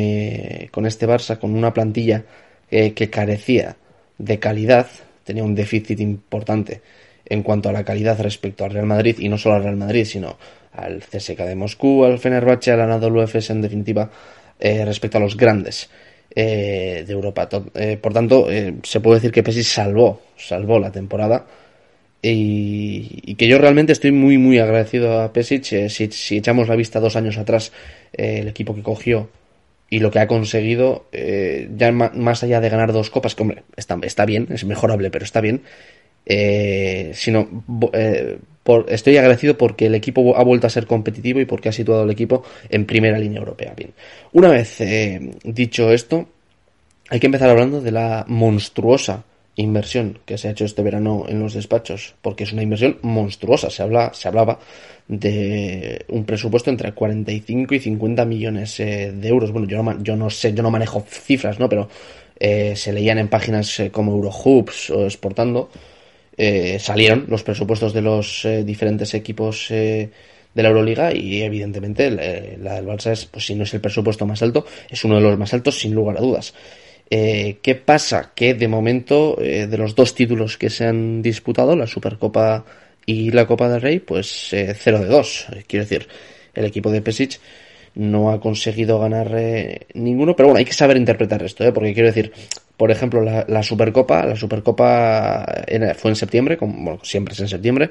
con 0.72 0.86
este 0.86 1.06
Barça, 1.06 1.38
con 1.38 1.54
una 1.54 1.72
plantilla 1.72 2.24
que 2.68 3.10
carecía 3.10 3.76
de 4.18 4.38
calidad, 4.40 4.88
tenía 5.24 5.44
un 5.44 5.54
déficit 5.54 6.00
importante 6.00 6.80
en 7.28 7.42
cuanto 7.42 7.68
a 7.68 7.72
la 7.72 7.84
calidad 7.84 8.20
respecto 8.20 8.64
al 8.64 8.72
Real 8.72 8.86
Madrid 8.86 9.16
y 9.18 9.28
no 9.28 9.38
solo 9.38 9.56
al 9.56 9.62
Real 9.62 9.76
Madrid, 9.76 10.04
sino 10.04 10.36
al 10.72 11.00
CSK 11.00 11.38
de 11.40 11.54
Moscú, 11.54 12.04
al 12.04 12.18
Fenerbahce, 12.18 12.72
al 12.72 12.80
Anadolu 12.80 13.22
Efes, 13.22 13.50
en 13.50 13.62
definitiva, 13.62 14.10
eh, 14.58 14.84
respecto 14.84 15.18
a 15.18 15.20
los 15.20 15.36
grandes 15.36 15.90
eh, 16.34 17.04
de 17.06 17.12
Europa. 17.12 17.48
Eh, 17.74 17.98
por 18.00 18.12
tanto, 18.12 18.50
eh, 18.50 18.74
se 18.82 19.00
puede 19.00 19.16
decir 19.16 19.32
que 19.32 19.42
Pesic 19.42 19.64
salvó, 19.64 20.22
salvó 20.36 20.78
la 20.78 20.92
temporada 20.92 21.46
y, 22.20 23.34
que 23.36 23.46
yo 23.46 23.58
realmente 23.58 23.92
estoy 23.92 24.10
muy 24.10 24.38
muy 24.38 24.58
agradecido 24.58 25.20
a 25.20 25.32
Pesic. 25.32 25.72
eh, 25.72 25.88
si, 25.88 26.36
echamos 26.36 26.68
la 26.68 26.76
vista 26.76 27.00
dos 27.00 27.16
años 27.16 27.38
atrás, 27.38 27.72
el 28.12 28.48
equipo 28.48 28.74
que 28.74 28.82
cogió 28.82 29.30
y 29.90 30.00
lo 30.00 30.10
que 30.10 30.18
ha 30.18 30.26
conseguido, 30.26 31.06
eh, 31.12 31.68
ya 31.76 31.92
más 31.92 32.42
allá 32.42 32.60
de 32.60 32.68
ganar 32.68 32.92
dos 32.92 33.10
copas, 33.10 33.34
que 33.34 33.42
hombre, 33.42 33.62
está, 33.76 33.98
está 34.02 34.26
bien, 34.26 34.48
es 34.50 34.64
mejorable, 34.64 35.10
pero 35.10 35.24
está 35.24 35.40
bien, 35.40 35.62
eh, 36.28 37.12
sino 37.14 37.48
eh, 37.94 38.38
por, 38.62 38.84
estoy 38.88 39.16
agradecido 39.16 39.56
porque 39.56 39.86
el 39.86 39.94
equipo 39.94 40.36
ha 40.36 40.44
vuelto 40.44 40.66
a 40.66 40.70
ser 40.70 40.86
competitivo 40.86 41.40
y 41.40 41.46
porque 41.46 41.70
ha 41.70 41.72
situado 41.72 42.04
el 42.04 42.10
equipo 42.10 42.44
en 42.68 42.84
primera 42.84 43.18
línea 43.18 43.38
europea. 43.38 43.72
Bien, 43.74 43.92
una 44.32 44.48
vez 44.48 44.80
eh, 44.82 45.32
dicho 45.42 45.90
esto, 45.90 46.28
hay 47.08 47.18
que 47.18 47.26
empezar 47.26 47.48
hablando 47.48 47.80
de 47.80 47.92
la 47.92 48.26
monstruosa 48.28 49.24
inversión 49.56 50.18
que 50.24 50.38
se 50.38 50.48
ha 50.48 50.50
hecho 50.52 50.64
este 50.66 50.82
verano 50.82 51.24
en 51.28 51.40
los 51.40 51.54
despachos, 51.54 52.14
porque 52.22 52.44
es 52.44 52.52
una 52.52 52.62
inversión 52.62 52.98
monstruosa. 53.02 53.70
Se 53.70 53.82
habla, 53.82 54.12
se 54.14 54.28
hablaba 54.28 54.58
de 55.08 56.04
un 56.08 56.24
presupuesto 56.24 56.70
entre 56.70 56.92
45 56.92 57.74
y 57.74 57.80
50 57.80 58.24
millones 58.26 58.78
eh, 58.80 59.12
de 59.12 59.28
euros. 59.28 59.50
Bueno, 59.50 59.66
yo 59.66 59.82
no, 59.82 60.02
yo 60.02 60.14
no 60.14 60.30
sé, 60.30 60.52
yo 60.52 60.62
no 60.62 60.70
manejo 60.70 61.04
cifras, 61.08 61.58
¿no? 61.58 61.68
Pero 61.68 61.88
eh, 62.38 62.76
se 62.76 62.92
leían 62.92 63.18
en 63.18 63.28
páginas 63.28 63.80
eh, 63.80 63.90
como 63.90 64.12
Eurohoops 64.12 64.90
o 64.90 65.04
Exportando, 65.06 65.70
eh, 66.38 66.78
salieron 66.78 67.26
los 67.28 67.42
presupuestos 67.42 67.92
de 67.92 68.00
los 68.00 68.44
eh, 68.44 68.62
diferentes 68.64 69.12
equipos 69.14 69.70
eh, 69.70 70.08
de 70.54 70.62
la 70.62 70.68
Euroliga 70.68 71.12
y 71.12 71.42
evidentemente 71.42 72.10
la 72.10 72.74
del 72.74 72.86
Barça 72.86 73.12
es, 73.12 73.26
pues 73.26 73.44
si 73.44 73.54
no 73.54 73.64
es 73.64 73.74
el 73.74 73.80
presupuesto 73.80 74.24
más 74.24 74.40
alto, 74.42 74.64
es 74.88 75.04
uno 75.04 75.16
de 75.16 75.20
los 75.20 75.38
más 75.38 75.52
altos 75.52 75.78
sin 75.78 75.94
lugar 75.94 76.16
a 76.16 76.20
dudas. 76.20 76.54
Eh, 77.10 77.58
¿Qué 77.60 77.74
pasa? 77.74 78.32
Que 78.34 78.54
de 78.54 78.68
momento, 78.68 79.36
de 79.36 79.78
los 79.78 79.94
dos 79.94 80.14
títulos 80.14 80.56
que 80.56 80.70
se 80.70 80.86
han 80.86 81.22
disputado, 81.22 81.74
la 81.74 81.86
Supercopa 81.86 82.64
y 83.08 83.30
la 83.30 83.46
Copa 83.46 83.68
del 83.68 83.80
Rey, 83.80 84.00
pues 84.00 84.52
eh, 84.52 84.74
0 84.78 85.00
de 85.00 85.06
2. 85.06 85.46
Eh, 85.52 85.64
quiero 85.66 85.84
decir, 85.86 86.06
el 86.54 86.66
equipo 86.66 86.90
de 86.90 87.00
Pesic 87.00 87.40
no 87.94 88.30
ha 88.30 88.38
conseguido 88.40 88.98
ganar 88.98 89.34
ninguno, 89.94 90.36
pero 90.36 90.48
bueno, 90.48 90.58
hay 90.58 90.64
que 90.66 90.74
saber 90.74 90.98
interpretar 90.98 91.42
esto, 91.42 91.72
porque 91.72 91.94
quiero 91.94 92.08
decir, 92.08 92.32
por 92.78 92.90
ejemplo, 92.90 93.20
la, 93.22 93.62
Supercopa, 93.62 94.24
la 94.24 94.36
Supercopa 94.36 95.44
fue 95.96 96.10
en 96.10 96.16
septiembre, 96.16 96.56
como, 96.56 96.72
bueno, 96.72 97.00
siempre 97.02 97.34
es 97.34 97.40
en 97.40 97.48
septiembre, 97.48 97.90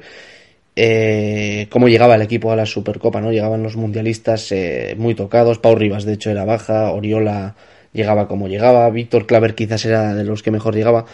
eh, 0.74 1.68
cómo 1.70 1.88
llegaba 1.88 2.16
el 2.16 2.22
equipo 2.22 2.50
a 2.50 2.56
la 2.56 2.66
Supercopa, 2.66 3.20
¿no? 3.20 3.30
Llegaban 3.30 3.62
los 3.62 3.76
mundialistas 3.76 4.50
eh, 4.50 4.96
muy 4.98 5.14
tocados, 5.14 5.58
Pau 5.58 5.76
Rivas 5.76 6.04
de 6.04 6.14
hecho 6.14 6.30
era 6.30 6.44
baja, 6.44 6.90
Oriola 6.90 7.54
llegaba 7.92 8.26
como 8.26 8.48
llegaba, 8.48 8.90
Víctor 8.90 9.26
Claver 9.26 9.54
quizás 9.54 9.84
era 9.84 10.14
de 10.14 10.24
los 10.24 10.42
que 10.42 10.50
mejor 10.50 10.74
llegaba, 10.74 11.04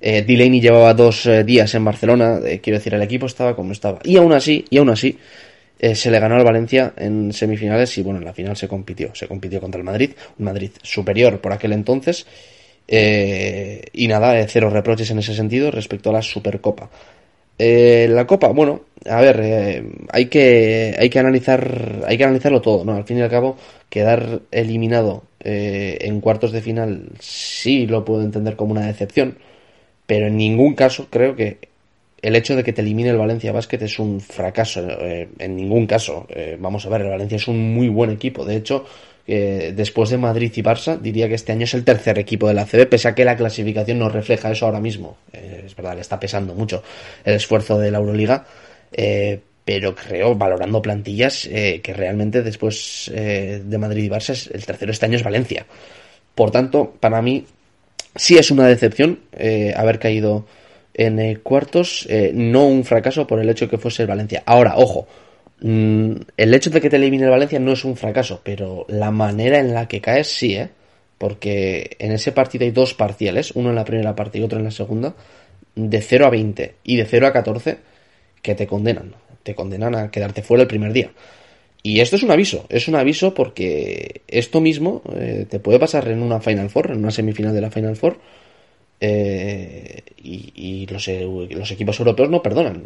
eh, 0.00 0.22
Delaney 0.22 0.60
llevaba 0.60 0.94
dos 0.94 1.26
eh, 1.26 1.44
días 1.44 1.74
en 1.74 1.84
Barcelona, 1.84 2.40
eh, 2.44 2.60
quiero 2.60 2.78
decir, 2.78 2.94
el 2.94 3.02
equipo 3.02 3.26
estaba 3.26 3.54
como 3.54 3.72
estaba. 3.72 3.98
Y 4.04 4.16
aún 4.16 4.32
así, 4.32 4.64
y 4.70 4.78
aún 4.78 4.90
así, 4.90 5.18
eh, 5.78 5.94
se 5.94 6.10
le 6.10 6.18
ganó 6.18 6.34
al 6.34 6.44
Valencia 6.44 6.92
en 6.96 7.32
semifinales 7.32 7.96
y 7.98 8.02
bueno, 8.02 8.18
en 8.18 8.24
la 8.24 8.32
final 8.32 8.56
se 8.56 8.66
compitió, 8.66 9.14
se 9.14 9.28
compitió 9.28 9.60
contra 9.60 9.78
el 9.78 9.84
Madrid, 9.84 10.10
un 10.38 10.44
Madrid 10.44 10.70
superior 10.82 11.40
por 11.40 11.52
aquel 11.52 11.72
entonces. 11.72 12.26
Eh, 12.88 13.82
y 13.92 14.08
nada, 14.08 14.38
eh, 14.40 14.46
cero 14.48 14.70
reproches 14.70 15.10
en 15.10 15.18
ese 15.20 15.34
sentido 15.34 15.70
respecto 15.70 16.10
a 16.10 16.14
la 16.14 16.22
Supercopa. 16.22 16.90
Eh, 17.58 18.06
la 18.10 18.26
Copa, 18.26 18.48
bueno, 18.48 18.82
a 19.06 19.20
ver, 19.20 19.40
eh, 19.42 19.84
hay 20.12 20.26
que 20.26 20.94
hay 20.98 21.10
que 21.10 21.18
analizar 21.18 22.04
hay 22.06 22.16
que 22.16 22.24
analizarlo 22.24 22.60
todo, 22.62 22.84
¿no? 22.84 22.94
Al 22.94 23.04
fin 23.04 23.18
y 23.18 23.22
al 23.22 23.30
cabo, 23.30 23.56
quedar 23.90 24.42
eliminado 24.52 25.24
eh, 25.40 25.98
en 26.02 26.20
cuartos 26.20 26.52
de 26.52 26.60
final 26.62 27.08
sí 27.20 27.86
lo 27.86 28.04
puedo 28.04 28.22
entender 28.22 28.54
como 28.56 28.72
una 28.72 28.86
decepción, 28.86 29.38
pero 30.06 30.26
en 30.28 30.36
ningún 30.36 30.74
caso 30.74 31.08
creo 31.10 31.36
que 31.36 31.58
el 32.22 32.36
hecho 32.36 32.56
de 32.56 32.64
que 32.64 32.72
te 32.72 32.82
elimine 32.82 33.10
el 33.10 33.16
Valencia 33.18 33.52
Basket 33.52 33.82
es 33.82 33.98
un 33.98 34.20
fracaso. 34.20 34.80
eh, 35.00 35.28
en 35.38 35.56
ningún 35.56 35.86
caso. 35.86 36.26
Vamos 36.58 36.84
a 36.86 36.88
ver, 36.90 37.02
el 37.02 37.10
Valencia 37.10 37.36
es 37.36 37.48
un 37.48 37.74
muy 37.74 37.88
buen 37.88 38.10
equipo. 38.10 38.44
De 38.44 38.56
hecho, 38.56 38.86
después 39.28 40.08
de 40.08 40.16
Madrid 40.16 40.50
y 40.56 40.62
Barça, 40.62 40.98
diría 40.98 41.28
que 41.28 41.34
este 41.34 41.52
año 41.52 41.64
es 41.64 41.74
el 41.74 41.84
tercer 41.84 42.18
equipo 42.18 42.48
de 42.48 42.54
la 42.54 42.64
CB, 42.64 42.88
pese 42.88 43.08
a 43.08 43.14
que 43.14 43.26
la 43.26 43.36
clasificación 43.36 43.98
no 43.98 44.08
refleja 44.08 44.50
eso 44.50 44.64
ahora 44.64 44.80
mismo. 44.80 45.18
Eh, 45.34 45.64
es 45.66 45.76
verdad, 45.76 45.96
le 45.96 46.00
está 46.00 46.18
pesando 46.18 46.54
mucho 46.54 46.82
el 47.24 47.34
esfuerzo 47.34 47.78
de 47.78 47.90
la 47.90 47.98
Euroliga. 47.98 48.46
Eh, 48.90 49.38
pero 49.66 49.94
creo, 49.94 50.34
valorando 50.34 50.80
plantillas, 50.80 51.44
eh, 51.44 51.80
que 51.82 51.92
realmente 51.92 52.42
después 52.42 53.12
de 53.14 53.78
Madrid 53.78 54.04
y 54.04 54.08
Barça, 54.08 54.50
el 54.50 54.64
tercero 54.64 54.92
este 54.92 55.04
año 55.04 55.16
es 55.16 55.22
Valencia. 55.22 55.66
Por 56.34 56.50
tanto, 56.50 56.96
para 56.98 57.20
mí 57.20 57.44
sí 58.16 58.38
es 58.38 58.50
una 58.50 58.66
decepción 58.66 59.20
haber 59.76 59.98
caído 59.98 60.46
en 60.94 61.34
cuartos, 61.40 62.08
no 62.32 62.66
un 62.66 62.82
fracaso 62.84 63.26
por 63.26 63.40
el 63.40 63.50
hecho 63.50 63.68
que 63.68 63.76
fuese 63.76 64.06
Valencia. 64.06 64.42
Ahora, 64.46 64.72
ojo, 64.78 65.06
mm, 65.60 66.12
el 66.36 66.54
hecho 66.54 66.70
de 66.70 66.80
que 66.80 66.90
te 66.90 66.96
elimine 66.96 67.24
el 67.24 67.30
Valencia 67.30 67.58
no 67.58 67.72
es 67.72 67.84
un 67.84 67.96
fracaso, 67.96 68.40
pero 68.44 68.86
la 68.88 69.10
manera 69.10 69.58
en 69.58 69.74
la 69.74 69.88
que 69.88 70.00
caes 70.00 70.28
sí, 70.28 70.54
¿eh? 70.54 70.70
Porque 71.18 71.96
en 71.98 72.12
ese 72.12 72.32
partido 72.32 72.64
hay 72.64 72.70
dos 72.70 72.94
parciales, 72.94 73.52
uno 73.52 73.70
en 73.70 73.76
la 73.76 73.84
primera 73.84 74.14
parte 74.14 74.38
y 74.38 74.42
otro 74.42 74.58
en 74.58 74.64
la 74.64 74.70
segunda, 74.70 75.14
de 75.74 76.00
0 76.00 76.26
a 76.26 76.30
20 76.30 76.74
y 76.84 76.96
de 76.96 77.04
0 77.04 77.26
a 77.26 77.32
14 77.32 77.78
que 78.42 78.54
te 78.54 78.66
condenan 78.66 79.14
te 79.48 79.54
condenan 79.54 79.94
a 79.94 80.10
quedarte 80.10 80.42
fuera 80.42 80.62
el 80.62 80.68
primer 80.68 80.92
día. 80.92 81.10
Y 81.82 82.00
esto 82.00 82.16
es 82.16 82.22
un 82.22 82.30
aviso, 82.30 82.66
es 82.68 82.86
un 82.86 82.96
aviso 82.96 83.32
porque 83.32 84.20
esto 84.28 84.60
mismo 84.60 85.00
eh, 85.14 85.46
te 85.48 85.58
puede 85.58 85.78
pasar 85.78 86.06
en 86.08 86.22
una 86.22 86.38
Final 86.38 86.68
Four, 86.68 86.90
en 86.90 86.98
una 86.98 87.10
semifinal 87.10 87.54
de 87.54 87.62
la 87.62 87.70
Final 87.70 87.96
Four, 87.96 88.18
eh, 89.00 90.02
y, 90.22 90.86
los, 90.86 91.08
eh, 91.08 91.26
los, 91.50 91.70
equipos 91.70 91.98
europeos 91.98 92.30
no 92.30 92.42
perdonan. 92.42 92.84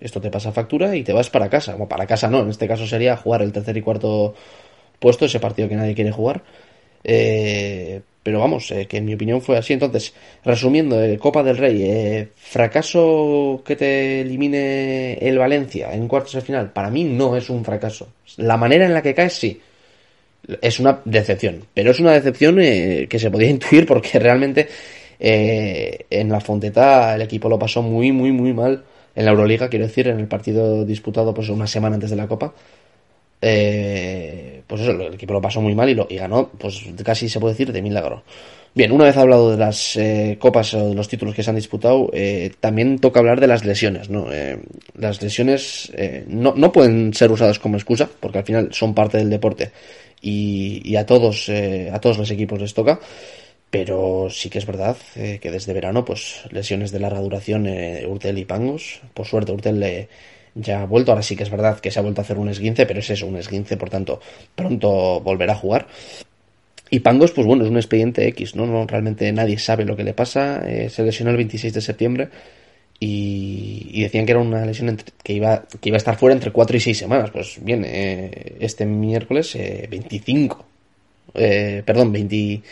esto 0.00 0.20
te 0.20 0.30
pasa 0.30 0.52
factura 0.52 0.96
y 0.96 1.02
te 1.02 1.12
vas 1.12 1.30
para 1.30 1.50
casa. 1.50 1.76
O 1.78 1.88
para 1.88 2.06
casa 2.06 2.28
no, 2.28 2.40
en 2.40 2.50
este 2.50 2.68
caso 2.68 2.86
sería 2.86 3.16
jugar 3.16 3.42
el 3.42 3.52
tercer 3.52 3.76
y 3.76 3.82
cuarto 3.82 4.34
puesto, 4.98 5.24
ese 5.24 5.40
partido 5.40 5.68
que 5.68 5.76
nadie 5.76 5.94
quiere 5.94 6.12
jugar. 6.12 6.42
Pero 8.22 8.38
vamos, 8.38 8.70
eh, 8.70 8.86
que 8.86 8.98
en 8.98 9.06
mi 9.06 9.14
opinión 9.14 9.40
fue 9.40 9.56
así. 9.56 9.72
Entonces, 9.72 10.12
resumiendo, 10.44 11.02
eh, 11.02 11.18
Copa 11.18 11.42
del 11.42 11.56
Rey, 11.56 11.82
eh, 11.84 12.28
fracaso 12.36 13.62
que 13.64 13.76
te 13.76 14.20
elimine 14.20 15.14
el 15.14 15.38
Valencia 15.38 15.92
en 15.94 16.06
cuartos 16.06 16.34
de 16.34 16.42
final, 16.42 16.72
para 16.72 16.90
mí 16.90 17.04
no 17.04 17.36
es 17.36 17.48
un 17.48 17.64
fracaso. 17.64 18.12
La 18.36 18.56
manera 18.56 18.84
en 18.84 18.94
la 18.94 19.02
que 19.02 19.14
caes, 19.14 19.34
sí. 19.34 19.60
Es 20.60 20.80
una 20.80 21.00
decepción. 21.04 21.64
Pero 21.72 21.92
es 21.92 22.00
una 22.00 22.12
decepción 22.12 22.56
que 22.56 23.18
se 23.18 23.30
podía 23.30 23.50
intuir 23.50 23.86
porque 23.86 24.18
realmente 24.18 24.68
en 25.20 26.28
la 26.30 26.40
Fonteta 26.40 27.14
el 27.14 27.22
equipo 27.22 27.48
lo 27.48 27.58
pasó 27.58 27.82
muy, 27.82 28.10
muy, 28.12 28.32
muy 28.32 28.52
mal. 28.52 28.84
En 29.14 29.24
la 29.24 29.32
Euroliga, 29.32 29.68
quiero 29.68 29.86
decir, 29.86 30.08
en 30.08 30.18
el 30.18 30.28
partido 30.28 30.84
disputado 30.84 31.34
pues 31.34 31.48
una 31.48 31.66
semana 31.66 31.96
antes 31.96 32.10
de 32.10 32.16
la 32.16 32.26
Copa. 32.26 32.54
Eh, 33.42 34.62
pues 34.66 34.82
eso, 34.82 34.90
el 34.90 35.14
equipo 35.14 35.32
lo 35.32 35.40
pasó 35.40 35.60
muy 35.60 35.74
mal 35.74 35.88
y, 35.88 35.94
lo, 35.94 36.06
y 36.10 36.16
ganó, 36.16 36.48
pues 36.58 36.84
casi 37.04 37.28
se 37.28 37.40
puede 37.40 37.54
decir, 37.54 37.72
de 37.72 37.82
milagro. 37.82 38.22
Bien, 38.72 38.92
una 38.92 39.04
vez 39.04 39.16
hablado 39.16 39.50
de 39.50 39.56
las 39.56 39.96
eh, 39.96 40.36
copas 40.38 40.74
o 40.74 40.90
de 40.90 40.94
los 40.94 41.08
títulos 41.08 41.34
que 41.34 41.42
se 41.42 41.50
han 41.50 41.56
disputado, 41.56 42.08
eh, 42.12 42.52
también 42.60 42.98
toca 42.98 43.18
hablar 43.18 43.40
de 43.40 43.48
las 43.48 43.64
lesiones, 43.64 44.10
¿no? 44.10 44.28
las 44.94 45.20
lesiones 45.20 45.92
no, 46.28 46.54
no, 46.54 46.70
pueden 46.70 47.12
ser 47.12 47.32
usadas 47.32 47.58
como 47.58 47.76
excusa, 47.76 48.08
porque 48.20 48.38
al 48.38 48.44
final 48.44 48.68
son 48.72 48.94
parte 48.94 49.18
del 49.18 49.28
deporte 49.28 49.72
y, 50.22 50.82
y 50.84 50.94
a 50.94 51.04
todos, 51.04 51.48
a 51.48 51.98
todos 51.98 52.18
los 52.18 52.30
equipos 52.30 52.60
les 52.60 52.72
toca, 52.72 53.00
pero 53.70 54.28
sí 54.30 54.50
que 54.50 54.58
es 54.58 54.66
verdad 54.66 54.96
que 55.14 55.50
desde 55.50 55.72
verano, 55.72 56.04
pues 56.04 56.40
lesiones 56.50 56.90
de 56.90 56.98
larga 56.98 57.20
duración, 57.20 57.68
Urtel 58.08 58.38
y 58.38 58.44
Pangos, 58.44 59.00
por 59.14 59.26
suerte 59.26 59.52
Urtel 59.52 59.78
le 59.78 60.08
ya 60.54 60.82
ha 60.82 60.86
vuelto. 60.86 61.12
Ahora 61.12 61.22
sí 61.22 61.36
que 61.36 61.42
es 61.42 61.50
verdad 61.50 61.80
que 61.80 61.90
se 61.90 61.98
ha 61.98 62.02
vuelto 62.02 62.20
a 62.20 62.24
hacer 62.24 62.38
un 62.38 62.48
esguince, 62.48 62.86
pero 62.86 63.00
es 63.00 63.10
eso, 63.10 63.26
un 63.26 63.36
esguince, 63.36 63.76
por 63.76 63.90
tanto, 63.90 64.20
pronto 64.54 65.20
volverá 65.20 65.52
a 65.52 65.56
jugar. 65.56 65.86
Y 66.90 67.00
Pangos, 67.00 67.30
pues 67.30 67.46
bueno, 67.46 67.64
es 67.64 67.70
un 67.70 67.76
expediente 67.76 68.26
X, 68.28 68.56
¿no? 68.56 68.66
no 68.66 68.86
realmente 68.86 69.30
nadie 69.32 69.58
sabe 69.58 69.84
lo 69.84 69.96
que 69.96 70.04
le 70.04 70.12
pasa. 70.12 70.62
Eh, 70.68 70.90
se 70.90 71.04
lesionó 71.04 71.30
el 71.30 71.36
26 71.36 71.72
de 71.72 71.80
septiembre 71.80 72.28
y, 72.98 74.02
decían 74.02 74.26
que 74.26 74.32
era 74.32 74.40
una 74.40 74.66
lesión 74.66 74.98
que, 75.22 75.32
iba, 75.32 75.64
que 75.80 75.88
iba 75.88 75.96
a 75.96 75.98
estar 75.98 76.16
fuera 76.16 76.34
entre 76.34 76.50
4 76.50 76.76
y 76.76 76.80
6 76.80 76.98
semanas. 76.98 77.30
Pues 77.30 77.58
bien, 77.62 77.84
eh, 77.86 78.56
este 78.58 78.86
miércoles 78.86 79.56
25, 79.88 80.64
eh, 81.34 81.82
perdón, 81.86 82.12
20, 82.12 82.62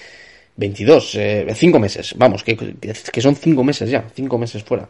22, 0.59 1.19
5 1.55 1.79
meses, 1.79 2.15
vamos, 2.19 2.43
que, 2.43 2.57
que 2.57 3.21
son 3.21 3.37
5 3.37 3.65
meses 3.65 3.89
ya, 3.89 4.05
5 4.15 4.39
meses 4.39 4.63
fuera. 4.63 4.89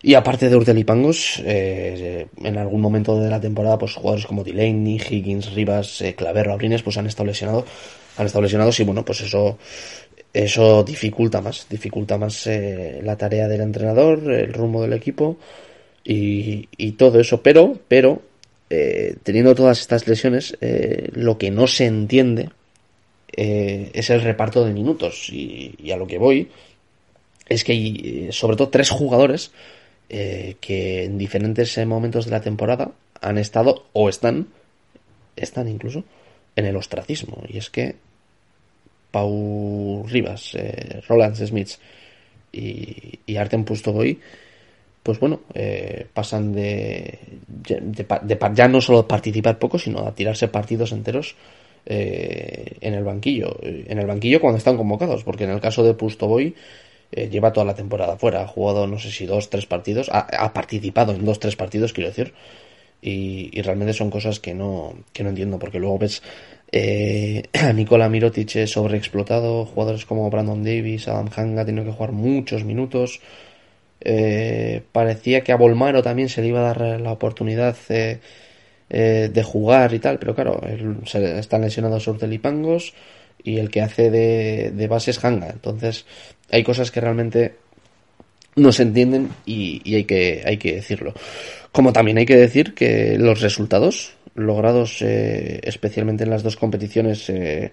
Y 0.00 0.14
aparte 0.14 0.48
de 0.48 0.56
Urtel 0.56 0.78
y 0.78 0.84
Pangos, 0.84 1.42
eh, 1.44 2.26
en 2.42 2.58
algún 2.58 2.80
momento 2.80 3.18
de 3.20 3.30
la 3.30 3.40
temporada, 3.40 3.78
pues 3.78 3.94
jugadores 3.94 4.26
como 4.26 4.44
Delaney, 4.44 4.96
Higgins, 4.96 5.52
Rivas, 5.54 6.00
eh, 6.02 6.14
Claverro, 6.14 6.52
Abrines, 6.52 6.82
pues 6.82 6.96
han 6.98 7.06
estado 7.06 7.26
lesionados, 7.26 7.64
han 8.16 8.26
estado 8.26 8.42
lesionados 8.42 8.78
y 8.78 8.84
bueno, 8.84 9.04
pues 9.04 9.22
eso, 9.22 9.58
eso 10.32 10.84
dificulta 10.84 11.40
más, 11.40 11.66
dificulta 11.68 12.16
más 12.16 12.46
eh, 12.46 13.00
la 13.02 13.16
tarea 13.16 13.48
del 13.48 13.60
entrenador, 13.60 14.30
el 14.32 14.52
rumbo 14.52 14.82
del 14.82 14.92
equipo 14.92 15.36
y, 16.04 16.68
y 16.76 16.92
todo 16.92 17.18
eso. 17.18 17.42
Pero, 17.42 17.76
pero, 17.88 18.22
teniendo 18.68 19.54
todas 19.54 19.80
estas 19.80 20.06
lesiones, 20.06 20.56
lo 21.12 21.38
que 21.38 21.50
no 21.50 21.66
se 21.66 21.86
entiende 21.86 22.50
es 23.40 24.10
el 24.10 24.22
reparto 24.22 24.64
de 24.64 24.72
minutos 24.72 25.30
y, 25.30 25.92
a 25.92 25.96
lo 25.96 26.08
que 26.08 26.18
voy 26.18 26.48
es 27.48 27.62
que 27.62 27.72
hay 27.72 28.28
sobre 28.32 28.56
todo 28.56 28.68
tres 28.68 28.90
jugadores 28.90 29.52
eh, 30.10 30.56
que 30.58 31.04
en 31.04 31.18
diferentes 31.18 31.76
eh, 31.76 31.84
momentos 31.84 32.24
de 32.24 32.30
la 32.30 32.40
temporada 32.40 32.92
han 33.20 33.36
estado 33.36 33.84
o 33.92 34.08
están, 34.08 34.48
están 35.36 35.68
incluso, 35.68 36.02
en 36.56 36.64
el 36.64 36.76
ostracismo. 36.76 37.42
Y 37.46 37.58
es 37.58 37.68
que 37.68 37.94
Pau 39.10 40.06
Rivas, 40.08 40.54
eh, 40.54 41.02
Roland 41.06 41.36
Smith 41.36 41.72
y, 42.52 43.18
y 43.26 43.36
Artem 43.36 43.64
Pustovoy, 43.64 44.18
pues 45.02 45.20
bueno, 45.20 45.40
pasan 46.12 46.52
de, 46.52 47.18
de, 47.46 48.38
ya 48.54 48.68
no 48.68 48.80
solo 48.80 49.08
participar 49.08 49.58
poco, 49.58 49.78
sino 49.78 50.06
a 50.06 50.14
tirarse 50.14 50.48
partidos 50.48 50.92
enteros 50.92 51.34
en 51.90 52.94
el 52.94 53.02
banquillo. 53.02 53.56
En 53.62 53.98
el 53.98 54.06
banquillo 54.06 54.40
cuando 54.40 54.58
están 54.58 54.76
convocados, 54.76 55.24
porque 55.24 55.44
en 55.44 55.50
el 55.50 55.60
caso 55.60 55.82
de 55.82 55.94
Pustovoy 55.94 56.54
eh, 57.10 57.28
lleva 57.30 57.52
toda 57.52 57.66
la 57.66 57.74
temporada 57.74 58.16
fuera. 58.16 58.42
Ha 58.42 58.46
jugado, 58.46 58.86
no 58.86 58.98
sé 58.98 59.10
si 59.10 59.26
dos, 59.26 59.50
tres 59.50 59.66
partidos. 59.66 60.10
Ha, 60.12 60.52
participado 60.52 61.12
en 61.14 61.24
dos, 61.24 61.40
tres 61.40 61.56
partidos, 61.56 61.92
quiero 61.92 62.10
decir. 62.10 62.34
Y, 63.00 63.62
realmente 63.62 63.92
son 63.92 64.10
cosas 64.10 64.40
que 64.40 64.54
no, 64.54 64.94
que 65.12 65.22
no 65.22 65.30
entiendo, 65.30 65.58
porque 65.58 65.78
luego 65.78 65.98
ves 65.98 66.22
eh, 66.72 67.44
a 67.52 67.72
Nikola 67.72 68.08
Mirotic 68.08 68.66
sobreexplotado, 68.66 69.64
jugadores 69.66 70.04
como 70.04 70.28
Brandon 70.30 70.62
Davis, 70.64 71.08
Adam 71.08 71.30
Hanga 71.34 71.64
tienen 71.64 71.84
que 71.84 71.92
jugar 71.92 72.12
muchos 72.12 72.64
minutos. 72.64 73.20
Eh, 74.00 74.82
parecía 74.92 75.42
que 75.42 75.52
a 75.52 75.56
Volmaro 75.56 76.02
también 76.02 76.28
se 76.28 76.42
le 76.42 76.48
iba 76.48 76.60
a 76.60 76.74
dar 76.74 77.00
la 77.00 77.12
oportunidad 77.12 77.76
de 78.88 79.42
jugar 79.42 79.92
y 79.92 79.98
tal, 79.98 80.18
pero 80.18 80.34
claro, 80.34 80.60
se 81.04 81.38
están 81.38 81.60
lesionados 81.60 82.06
Urtel 82.06 82.32
y 82.32 82.40
y 83.42 83.58
el 83.58 83.70
que 83.70 83.82
hace 83.82 84.10
de, 84.10 84.86
base 84.88 85.10
es 85.10 85.24
Hanga. 85.24 85.50
Entonces, 85.50 86.04
hay 86.50 86.62
cosas 86.62 86.90
que 86.90 87.00
realmente 87.00 87.54
no 88.56 88.72
se 88.72 88.82
entienden 88.82 89.30
y, 89.46 89.94
hay, 89.94 90.04
que, 90.04 90.42
hay 90.44 90.56
que 90.56 90.74
decirlo. 90.74 91.14
Como 91.72 91.92
también 91.92 92.18
hay 92.18 92.26
que 92.26 92.36
decir 92.36 92.74
que 92.74 93.16
los 93.18 93.40
resultados 93.40 94.14
logrados 94.34 95.02
eh, 95.02 95.60
especialmente 95.64 96.24
en 96.24 96.30
las 96.30 96.42
dos 96.42 96.56
competiciones 96.56 97.28
eh, 97.30 97.72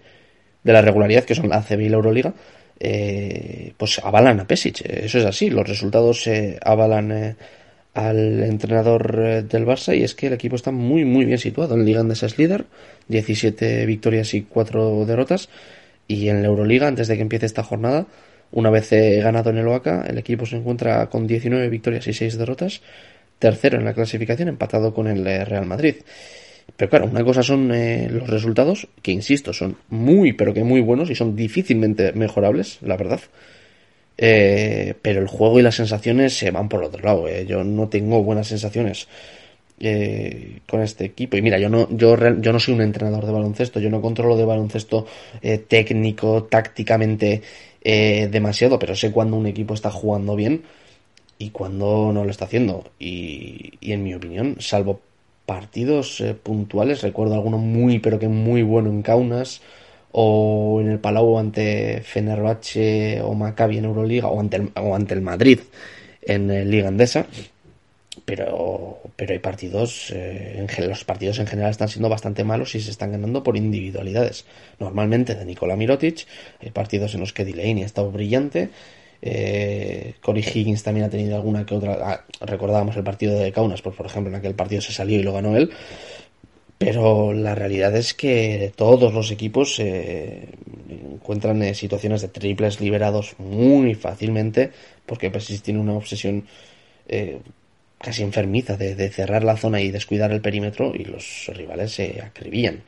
de 0.63 0.73
la 0.73 0.81
regularidad, 0.81 1.23
que 1.23 1.35
son 1.35 1.49
la 1.49 1.57
ACB 1.57 1.81
y 1.81 1.89
la 1.89 1.97
Euroliga, 1.97 2.33
eh, 2.79 3.73
pues 3.77 3.99
avalan 3.99 4.39
a 4.39 4.47
Pesic. 4.47 4.81
Eso 4.85 5.19
es 5.19 5.25
así, 5.25 5.49
los 5.49 5.67
resultados 5.67 6.29
avalan 6.61 7.37
al 7.95 8.43
entrenador 8.43 9.43
del 9.45 9.65
Barça 9.65 9.97
y 9.97 10.03
es 10.03 10.13
que 10.13 10.27
el 10.27 10.33
equipo 10.33 10.55
está 10.55 10.71
muy 10.71 11.05
muy 11.05 11.25
bien 11.25 11.39
situado. 11.39 11.75
En 11.75 11.85
Liga 11.85 12.01
Andesa 12.01 12.27
es 12.27 12.37
líder, 12.37 12.65
17 13.07 13.85
victorias 13.85 14.33
y 14.33 14.43
4 14.43 15.05
derrotas. 15.05 15.49
Y 16.07 16.29
en 16.29 16.43
la 16.43 16.49
Euroliga, 16.49 16.87
antes 16.87 17.07
de 17.07 17.15
que 17.15 17.23
empiece 17.23 17.47
esta 17.47 17.63
jornada, 17.63 18.05
una 18.51 18.69
vez 18.69 18.89
ganado 18.91 19.49
en 19.49 19.57
el 19.57 19.67
OACA, 19.67 20.05
el 20.07 20.17
equipo 20.17 20.45
se 20.45 20.57
encuentra 20.57 21.07
con 21.09 21.25
19 21.25 21.69
victorias 21.69 22.05
y 22.07 22.13
6 22.13 22.37
derrotas, 22.37 22.81
tercero 23.39 23.77
en 23.77 23.85
la 23.85 23.93
clasificación, 23.93 24.49
empatado 24.49 24.93
con 24.93 25.07
el 25.07 25.25
eh, 25.25 25.45
Real 25.45 25.65
Madrid. 25.65 25.95
Pero 26.75 26.89
claro, 26.89 27.05
una 27.05 27.23
cosa 27.23 27.43
son 27.43 27.73
eh, 27.73 28.09
los 28.11 28.29
resultados, 28.29 28.87
que 29.01 29.11
insisto, 29.11 29.53
son 29.53 29.77
muy, 29.89 30.33
pero 30.33 30.53
que 30.53 30.63
muy 30.63 30.81
buenos 30.81 31.09
y 31.09 31.15
son 31.15 31.35
difícilmente 31.35 32.11
mejorables, 32.13 32.79
la 32.81 32.97
verdad. 32.97 33.21
Eh, 34.17 34.95
pero 35.01 35.21
el 35.21 35.27
juego 35.27 35.59
y 35.59 35.63
las 35.63 35.75
sensaciones 35.75 36.37
se 36.37 36.51
van 36.51 36.69
por 36.69 36.83
otro 36.83 37.03
lado. 37.03 37.27
Yo 37.43 37.63
no 37.63 37.89
tengo 37.89 38.23
buenas 38.23 38.47
sensaciones 38.47 39.07
con 40.67 40.81
este 40.81 41.05
equipo. 41.05 41.35
Y 41.35 41.41
mira, 41.41 41.59
yo 41.59 41.69
no, 41.69 41.89
yo, 41.89 42.15
yo 42.39 42.53
no 42.53 42.59
soy 42.59 42.73
un 42.75 42.81
entrenador 42.81 43.25
de 43.25 43.33
baloncesto, 43.33 43.79
yo 43.79 43.89
no 43.89 44.01
controlo 44.01 44.37
de 44.37 44.45
baloncesto 44.45 45.05
técnico, 45.67 46.43
tácticamente 46.43 47.41
eh, 47.87 48.29
demasiado, 48.31 48.79
pero 48.79 48.95
sé 48.95 49.11
cuando 49.11 49.37
un 49.37 49.45
equipo 49.45 49.75
está 49.75 49.91
jugando 49.91 50.35
bien 50.35 50.63
y 51.37 51.51
cuando 51.51 52.11
no 52.11 52.23
lo 52.25 52.31
está 52.31 52.45
haciendo. 52.45 52.83
Y, 52.97 53.73
en 53.79 54.03
mi 54.03 54.15
opinión, 54.15 54.55
salvo 54.59 55.01
partidos 55.45 56.19
eh, 56.19 56.33
puntuales, 56.33 57.03
recuerdo 57.03 57.35
alguno 57.35 57.59
muy, 57.59 57.99
pero 57.99 58.17
que 58.17 58.27
muy 58.27 58.63
bueno 58.63 58.89
en 58.89 59.03
Kaunas, 59.03 59.61
o 60.17 60.79
en 60.79 60.91
el 60.91 60.99
Palau 60.99 61.37
ante 61.37 61.99
Fenerbahce 62.01 63.19
o 63.21 63.33
Maccabi 63.33 63.79
en 63.79 63.85
Euroliga, 63.85 64.29
o 64.29 64.39
ante 64.39 64.55
el, 64.57 64.71
o 64.75 64.95
ante 64.95 65.13
el 65.13 65.19
Madrid 65.19 65.59
en 66.21 66.49
eh, 66.49 66.63
Liga 66.63 66.87
Andesa. 66.87 67.27
Pero, 68.23 69.01
pero 69.17 69.33
hay 69.33 69.39
partidos, 69.39 70.11
en, 70.11 70.67
los 70.87 71.03
partidos 71.03 71.37
en 71.39 71.47
general 71.47 71.69
están 71.69 71.89
siendo 71.89 72.07
bastante 72.07 72.45
malos 72.45 72.73
y 72.75 72.79
se 72.79 72.91
están 72.91 73.11
ganando 73.11 73.43
por 73.43 73.57
individualidades. 73.57 74.45
Normalmente 74.79 75.35
de 75.35 75.43
Nikola 75.43 75.75
Mirotic, 75.75 76.25
hay 76.61 76.71
partidos 76.71 77.13
en 77.13 77.19
los 77.19 77.33
que 77.33 77.43
Delaney 77.43 77.83
ha 77.83 77.85
estado 77.85 78.09
brillante, 78.09 78.69
eh, 79.21 80.13
Corey 80.21 80.43
Higgins 80.43 80.83
también 80.83 81.07
ha 81.07 81.09
tenido 81.09 81.35
alguna 81.35 81.65
que 81.65 81.75
otra. 81.75 81.97
Ah, 82.01 82.25
recordábamos 82.41 82.95
el 82.95 83.03
partido 83.03 83.37
de 83.37 83.51
Kaunas, 83.51 83.81
pues, 83.81 83.95
por 83.95 84.05
ejemplo, 84.05 84.29
en 84.29 84.35
aquel 84.35 84.55
partido 84.55 84.81
se 84.81 84.93
salió 84.93 85.19
y 85.19 85.23
lo 85.23 85.33
ganó 85.33 85.57
él. 85.57 85.71
Pero 86.77 87.33
la 87.33 87.55
realidad 87.55 87.95
es 87.95 88.13
que 88.13 88.73
todos 88.75 89.13
los 89.13 89.31
equipos 89.31 89.79
eh, 89.79 90.49
encuentran 90.89 91.61
eh, 91.63 91.73
situaciones 91.73 92.21
de 92.21 92.27
triples 92.27 92.81
liberados 92.81 93.35
muy 93.39 93.95
fácilmente, 93.95 94.71
porque 95.05 95.31
pues, 95.31 95.47
tiene 95.61 95.79
una 95.79 95.93
obsesión 95.93 96.45
eh, 97.07 97.39
casi 97.97 98.23
enfermiza 98.23 98.75
de, 98.75 99.09
cerrar 99.09 99.43
la 99.43 99.55
zona 99.55 99.79
y 99.81 99.91
descuidar 99.91 100.31
el 100.31 100.41
perímetro, 100.41 100.93
y 100.93 101.05
los 101.05 101.49
rivales 101.53 101.93
se 101.93 102.21
acribillan 102.21 102.81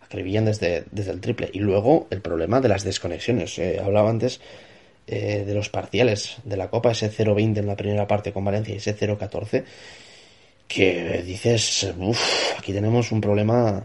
acribillan 0.00 0.46
desde, 0.46 0.84
desde 0.90 1.12
el 1.12 1.20
triple. 1.20 1.50
Y 1.52 1.58
luego 1.58 2.06
el 2.10 2.22
problema 2.22 2.62
de 2.62 2.68
las 2.68 2.82
desconexiones. 2.82 3.60
hablaba 3.78 4.08
antes 4.08 4.40
eh, 5.10 5.44
de 5.46 5.54
los 5.54 5.70
parciales 5.70 6.36
de 6.44 6.58
la 6.58 6.68
Copa, 6.68 6.90
ese 6.90 7.10
0-20 7.10 7.60
en 7.60 7.66
la 7.66 7.76
primera 7.76 8.06
parte 8.06 8.30
con 8.30 8.44
Valencia 8.44 8.74
y 8.74 8.76
ese 8.76 8.94
0-14, 8.94 9.64
que 10.68 11.22
dices, 11.26 11.92
uff, 11.98 12.58
aquí 12.58 12.72
tenemos 12.72 13.10
un 13.10 13.20
problema, 13.20 13.84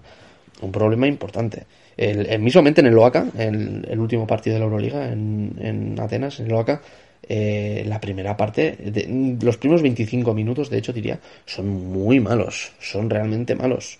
un 0.62 0.72
problema 0.72 1.08
importante. 1.08 1.66
El, 1.96 2.40
mismamente 2.40 2.82
en 2.82 2.88
el 2.88 2.94
Loaca, 2.94 3.26
el, 3.38 3.88
el, 3.90 4.00
último 4.00 4.28
partido 4.28 4.56
de 4.56 4.60
la 4.60 4.66
Euroliga 4.66 5.12
en, 5.12 5.56
en 5.60 6.00
Atenas, 6.00 6.40
en 6.40 6.48
el 6.48 6.52
Loaca, 6.52 6.82
eh, 7.28 7.84
la 7.88 8.02
primera 8.02 8.36
parte, 8.36 8.76
de, 8.78 9.38
los 9.42 9.58
primeros 9.58 9.82
25 9.82 10.34
minutos, 10.34 10.70
de 10.70 10.78
hecho 10.78 10.92
diría, 10.92 11.20
son 11.46 11.70
muy 11.70 12.20
malos, 12.20 12.74
son 12.80 13.10
realmente 13.10 13.56
malos. 13.56 14.00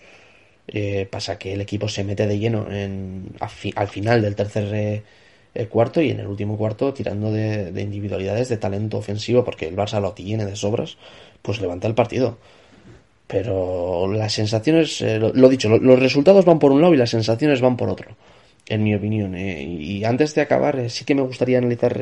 Eh, 0.66 1.06
pasa 1.10 1.38
que 1.38 1.52
el 1.54 1.60
equipo 1.60 1.88
se 1.88 2.04
mete 2.04 2.26
de 2.26 2.38
lleno 2.38 2.70
en, 2.70 3.34
al 3.76 3.88
final 3.88 4.22
del 4.22 4.34
tercer 4.34 5.02
el 5.54 5.68
cuarto 5.68 6.00
y 6.00 6.10
en 6.10 6.20
el 6.20 6.26
último 6.26 6.56
cuarto 6.56 6.92
tirando 6.94 7.30
de, 7.30 7.70
individualidades 7.80 8.48
de 8.48 8.56
talento 8.56 8.98
ofensivo 8.98 9.44
porque 9.44 9.68
el 9.68 9.76
Barça 9.76 10.00
lo 10.00 10.12
tiene 10.12 10.46
de 10.46 10.56
sobras 10.56 10.96
pues 11.42 11.60
levanta 11.60 11.86
el 11.86 11.94
partido 11.94 12.38
pero 13.26 14.12
las 14.12 14.32
sensaciones 14.32 15.00
eh, 15.00 15.18
lo, 15.18 15.48
dicho 15.48 15.68
los 15.68 15.98
resultados 15.98 16.44
van 16.44 16.58
por 16.58 16.72
un 16.72 16.80
lado 16.80 16.94
y 16.94 16.96
las 16.96 17.10
sensaciones 17.10 17.60
van 17.60 17.76
por 17.76 17.88
otro 17.88 18.16
en 18.66 18.82
mi 18.82 18.94
opinión 18.94 19.34
eh, 19.34 19.62
y 19.62 20.04
antes 20.04 20.34
de 20.34 20.42
acabar 20.42 20.78
eh, 20.78 20.90
sí 20.90 21.04
que 21.04 21.14
me 21.14 21.22
gustaría 21.22 21.58
analizar 21.58 21.98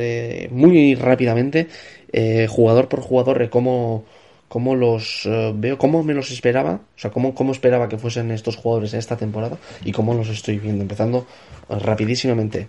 muy 0.50 0.94
rápidamente 0.94 1.68
jugador 2.48 2.88
por 2.88 3.00
jugador 3.00 3.48
cómo 3.50 4.04
cómo 4.48 4.76
los 4.76 5.26
veo, 5.54 5.78
cómo 5.78 6.02
me 6.02 6.12
los 6.12 6.30
esperaba, 6.30 6.82
o 6.94 6.98
sea, 6.98 7.10
cómo, 7.10 7.34
cómo 7.34 7.52
esperaba 7.52 7.88
que 7.88 7.96
fuesen 7.96 8.30
estos 8.30 8.56
jugadores 8.56 8.92
esta 8.92 9.16
temporada 9.16 9.56
y 9.82 9.92
cómo 9.92 10.12
los 10.12 10.28
estoy 10.28 10.58
viendo. 10.58 10.82
Empezando 10.82 11.26
rapidísimamente 11.70 12.68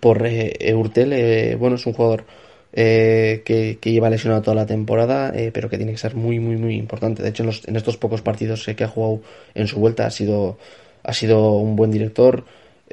por 0.00 0.26
eh, 0.26 0.56
Eurtel. 0.60 1.12
Eh, 1.12 1.56
bueno, 1.58 1.76
es 1.76 1.86
un 1.86 1.92
jugador 1.92 2.24
eh, 2.74 3.42
que, 3.44 3.78
lleva 3.82 4.10
lesionado 4.10 4.42
toda 4.42 4.54
la 4.54 4.66
temporada, 4.66 5.32
pero 5.52 5.70
que 5.70 5.76
tiene 5.76 5.92
que 5.92 5.98
ser 5.98 6.14
muy, 6.14 6.40
muy, 6.40 6.56
muy 6.56 6.74
importante. 6.74 7.22
De 7.22 7.30
hecho, 7.30 7.44
en, 7.44 7.76
estos 7.76 7.96
pocos 7.96 8.22
partidos 8.22 8.66
que 8.76 8.84
ha 8.84 8.88
jugado 8.88 9.22
en 9.54 9.66
su 9.66 9.78
vuelta 9.78 10.06
ha 10.06 10.10
sido, 10.10 10.58
ha 11.02 11.12
sido 11.14 11.52
un 11.52 11.76
buen 11.76 11.90
director. 11.90 12.44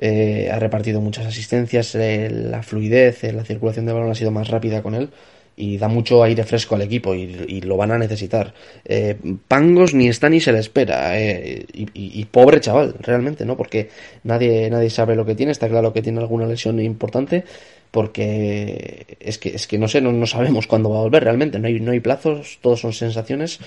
ha 0.01 0.59
repartido 0.59 1.01
muchas 1.01 1.25
asistencias, 1.25 1.95
la 1.95 2.63
fluidez, 2.63 3.23
la 3.33 3.43
circulación 3.43 3.85
de 3.85 3.93
balón 3.93 4.11
ha 4.11 4.15
sido 4.15 4.31
más 4.31 4.47
rápida 4.49 4.81
con 4.81 4.95
él 4.95 5.09
y 5.55 5.77
da 5.77 5.87
mucho 5.87 6.23
aire 6.23 6.43
fresco 6.43 6.75
al 6.75 6.81
equipo 6.81 7.13
y, 7.13 7.61
lo 7.61 7.77
van 7.77 7.91
a 7.91 7.97
necesitar. 7.97 8.53
Eh, 8.85 9.15
Pangos 9.47 9.93
ni 9.93 10.07
está 10.07 10.29
ni 10.29 10.39
se 10.39 10.51
le 10.51 10.59
espera 10.59 11.19
eh, 11.19 11.65
y, 11.73 12.25
pobre 12.25 12.59
chaval, 12.59 12.95
realmente, 12.99 13.45
¿no? 13.45 13.55
Porque 13.57 13.89
nadie, 14.23 14.69
nadie 14.69 14.89
sabe 14.89 15.15
lo 15.15 15.25
que 15.25 15.35
tiene, 15.35 15.51
está 15.51 15.69
claro 15.69 15.93
que 15.93 16.01
tiene 16.01 16.19
alguna 16.19 16.47
lesión 16.47 16.79
importante 16.79 17.43
porque 17.91 19.17
es 19.19 19.37
que, 19.37 19.49
es 19.49 19.67
que 19.67 19.77
no 19.77 19.87
sé, 19.87 20.01
no, 20.01 20.25
sabemos 20.25 20.67
cuándo 20.67 20.89
va 20.89 20.99
a 20.99 21.03
volver 21.03 21.23
realmente, 21.23 21.59
no 21.59 21.67
hay, 21.67 21.79
no 21.79 21.91
hay 21.91 21.99
plazos, 21.99 22.59
todos 22.61 22.79
son 22.79 22.93
sensaciones. 22.93 23.59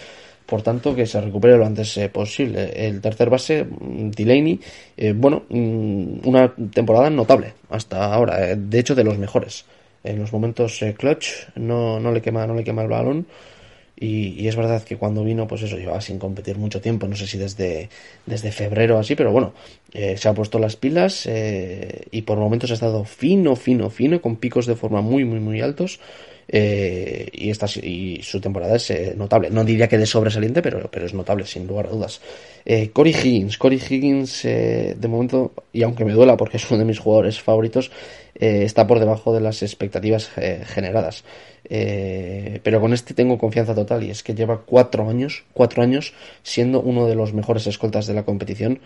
Por 0.46 0.60
tanto, 0.60 0.94
que 0.94 1.06
se 1.06 1.18
recupere 1.22 1.56
lo 1.56 1.64
antes 1.64 1.96
eh, 1.96 2.10
posible. 2.10 2.70
El 2.76 3.00
tercer 3.00 3.30
base, 3.30 3.64
mm, 3.64 4.10
Delaney, 4.10 4.60
bueno, 5.14 5.44
mm, 5.48 6.28
una 6.28 6.54
temporada 6.70 7.08
notable 7.08 7.54
hasta 7.70 8.12
ahora, 8.12 8.54
de 8.54 8.78
hecho 8.78 8.94
de 8.94 9.04
los 9.04 9.16
mejores 9.16 9.64
en 10.04 10.20
los 10.20 10.32
momentos 10.32 10.80
eh, 10.82 10.94
clutch, 10.94 11.48
no, 11.56 11.98
no, 11.98 12.12
le 12.12 12.20
quema, 12.20 12.46
no 12.46 12.54
le 12.54 12.62
quema 12.62 12.82
el 12.82 12.88
balón. 12.88 13.26
Y, 13.98 14.48
es 14.48 14.56
verdad 14.56 14.82
que 14.82 14.96
cuando 14.96 15.22
vino, 15.22 15.46
pues 15.46 15.62
eso, 15.62 15.76
llevaba 15.76 16.00
sin 16.00 16.18
competir 16.18 16.58
mucho 16.58 16.80
tiempo, 16.80 17.06
no 17.06 17.14
sé 17.14 17.26
si 17.26 17.38
desde, 17.38 17.88
desde 18.26 18.50
febrero 18.50 18.98
así, 18.98 19.14
pero 19.14 19.30
bueno, 19.30 19.52
eh, 19.92 20.16
se 20.16 20.28
ha 20.28 20.34
puesto 20.34 20.58
las 20.58 20.76
pilas 20.76 21.26
eh, 21.26 22.06
y 22.10 22.22
por 22.22 22.38
momentos 22.38 22.70
ha 22.72 22.74
estado 22.74 23.04
fino, 23.04 23.54
fino, 23.54 23.90
fino, 23.90 24.20
con 24.20 24.36
picos 24.36 24.66
de 24.66 24.74
forma 24.74 25.00
muy, 25.00 25.24
muy, 25.24 25.38
muy 25.38 25.60
altos. 25.60 26.00
Eh, 26.48 27.28
y, 27.32 27.50
esta, 27.50 27.66
y 27.82 28.20
su 28.22 28.40
temporada 28.40 28.76
es 28.76 28.90
eh, 28.90 29.14
notable. 29.16 29.50
No 29.50 29.64
diría 29.64 29.88
que 29.88 29.98
de 29.98 30.06
sobresaliente, 30.06 30.62
pero, 30.62 30.88
pero 30.90 31.06
es 31.06 31.14
notable, 31.14 31.46
sin 31.46 31.66
lugar 31.66 31.86
a 31.86 31.90
dudas. 31.90 32.20
Eh, 32.64 32.90
Corey 32.90 33.12
Higgins, 33.12 33.58
Corey 33.58 33.80
Higgins, 33.88 34.42
de 34.42 35.08
momento, 35.08 35.52
y 35.72 35.82
aunque 35.82 36.04
me 36.04 36.12
duela 36.12 36.36
porque 36.36 36.56
es 36.56 36.70
uno 36.70 36.78
de 36.78 36.84
mis 36.84 36.98
jugadores 36.98 37.40
favoritos, 37.40 37.90
está 38.34 38.86
por 38.86 38.98
debajo 38.98 39.32
de 39.32 39.40
las 39.40 39.62
expectativas 39.62 40.30
generadas. 40.64 41.24
pero 41.68 42.80
con 42.80 42.92
este 42.92 43.14
tengo 43.14 43.38
confianza 43.38 43.74
total 43.74 44.02
y 44.02 44.10
es 44.10 44.22
que 44.22 44.34
lleva 44.34 44.62
cuatro 44.66 45.08
años, 45.08 45.44
cuatro 45.52 45.82
años 45.82 46.14
siendo 46.42 46.80
uno 46.80 47.06
de 47.06 47.14
los 47.14 47.32
mejores 47.32 47.66
escoltas 47.66 48.06
de 48.06 48.14
la 48.14 48.24
competición 48.24 48.80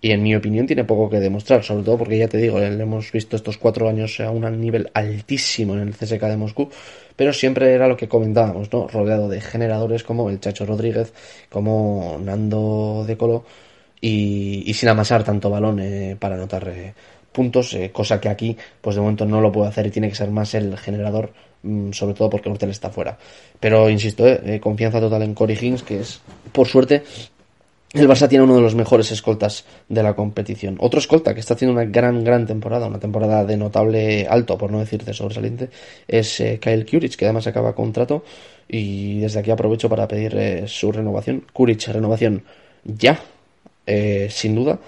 y 0.00 0.10
en 0.10 0.22
mi 0.22 0.34
opinión 0.34 0.66
tiene 0.66 0.84
poco 0.84 1.08
que 1.08 1.20
demostrar, 1.20 1.64
sobre 1.64 1.84
todo 1.84 1.98
porque 1.98 2.18
ya 2.18 2.28
te 2.28 2.38
digo, 2.38 2.58
le 2.58 2.66
hemos 2.66 3.10
visto 3.12 3.36
estos 3.36 3.56
cuatro 3.56 3.88
años 3.88 4.20
a 4.20 4.30
un 4.30 4.60
nivel 4.60 4.90
altísimo 4.94 5.74
en 5.74 5.80
el 5.80 5.96
CSK 5.96 6.20
de 6.22 6.36
Moscú, 6.36 6.70
pero 7.16 7.32
siempre 7.32 7.72
era 7.72 7.88
lo 7.88 7.96
que 7.96 8.08
comentábamos, 8.08 8.72
¿no? 8.72 8.86
Rodeado 8.88 9.28
de 9.28 9.40
generadores 9.40 10.04
como 10.04 10.28
el 10.30 10.38
Chacho 10.38 10.66
Rodríguez, 10.66 11.12
como 11.48 12.18
Nando 12.22 13.04
de 13.06 13.16
Colo, 13.16 13.44
y, 14.00 14.72
sin 14.74 14.88
amasar 14.88 15.24
tanto 15.24 15.50
balón 15.50 15.80
eh, 15.80 16.16
para 16.18 16.36
anotar 16.36 16.68
eh, 16.68 16.94
puntos, 17.32 17.74
eh, 17.74 17.90
cosa 17.92 18.20
que 18.20 18.28
aquí, 18.28 18.56
pues 18.80 18.96
de 18.96 19.02
momento 19.02 19.24
no 19.24 19.40
lo 19.40 19.50
puede 19.50 19.68
hacer 19.68 19.86
y 19.86 19.90
tiene 19.90 20.08
que 20.08 20.14
ser 20.14 20.30
más 20.30 20.54
el 20.54 20.76
generador, 20.76 21.32
mm, 21.62 21.92
sobre 21.92 22.14
todo 22.14 22.30
porque 22.30 22.50
Hortel 22.50 22.70
está 22.70 22.90
fuera. 22.90 23.18
Pero 23.58 23.88
insisto, 23.88 24.24
confianza 24.60 25.00
total 25.00 25.22
en 25.22 25.34
Corey 25.34 25.56
Higgins, 25.56 25.82
que 25.82 26.00
es, 26.00 26.20
por 26.52 26.68
suerte, 26.68 27.02
el 28.00 28.08
Barça 28.08 28.28
tiene 28.28 28.44
uno 28.44 28.56
de 28.56 28.62
los 28.62 28.74
mejores 28.74 29.10
escoltas 29.12 29.64
de 29.88 30.02
la 30.02 30.14
competición. 30.14 30.76
Otro 30.80 30.98
escolta 30.98 31.34
que 31.34 31.40
está 31.40 31.54
haciendo 31.54 31.72
una 31.72 31.84
gran, 31.84 32.24
gran 32.24 32.46
temporada, 32.46 32.86
una 32.86 32.98
temporada 32.98 33.44
de 33.44 33.56
notable 33.56 34.26
alto, 34.28 34.58
por 34.58 34.70
no 34.70 34.80
decir 34.80 35.04
de 35.04 35.14
sobresaliente, 35.14 35.70
es 36.08 36.40
eh, 36.40 36.58
Kyle 36.60 36.84
Kuric, 36.84 37.16
que 37.16 37.24
además 37.24 37.46
acaba 37.46 37.74
contrato 37.74 38.24
y 38.68 39.20
desde 39.20 39.40
aquí 39.40 39.50
aprovecho 39.50 39.88
para 39.88 40.08
pedir 40.08 40.36
eh, 40.36 40.64
su 40.66 40.92
renovación. 40.92 41.44
Kuric, 41.52 41.86
renovación 41.88 42.42
ya, 42.84 43.20
eh, 43.86 44.28
sin 44.30 44.54
duda, 44.54 44.78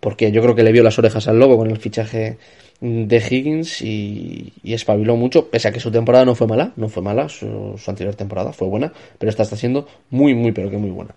porque 0.00 0.30
yo 0.30 0.42
creo 0.42 0.54
que 0.54 0.62
le 0.62 0.72
vio 0.72 0.82
las 0.82 0.98
orejas 0.98 1.26
al 1.28 1.38
lobo 1.38 1.56
con 1.56 1.70
el 1.70 1.78
fichaje 1.78 2.38
de 2.80 3.16
Higgins 3.16 3.80
y, 3.80 4.52
espabiló 4.64 5.16
mucho, 5.16 5.48
pese 5.48 5.68
a 5.68 5.72
que 5.72 5.80
su 5.80 5.90
temporada 5.90 6.24
no 6.24 6.34
fue 6.34 6.46
mala, 6.46 6.72
no 6.76 6.88
fue 6.88 7.02
mala, 7.02 7.28
su, 7.28 7.74
su 7.78 7.90
anterior 7.90 8.14
temporada 8.14 8.52
fue 8.52 8.68
buena, 8.68 8.92
pero 9.18 9.30
esta 9.30 9.42
está 9.42 9.56
siendo 9.56 9.88
muy, 10.10 10.34
muy, 10.34 10.52
pero 10.52 10.70
que 10.70 10.76
muy 10.76 10.90
buena. 10.90 11.14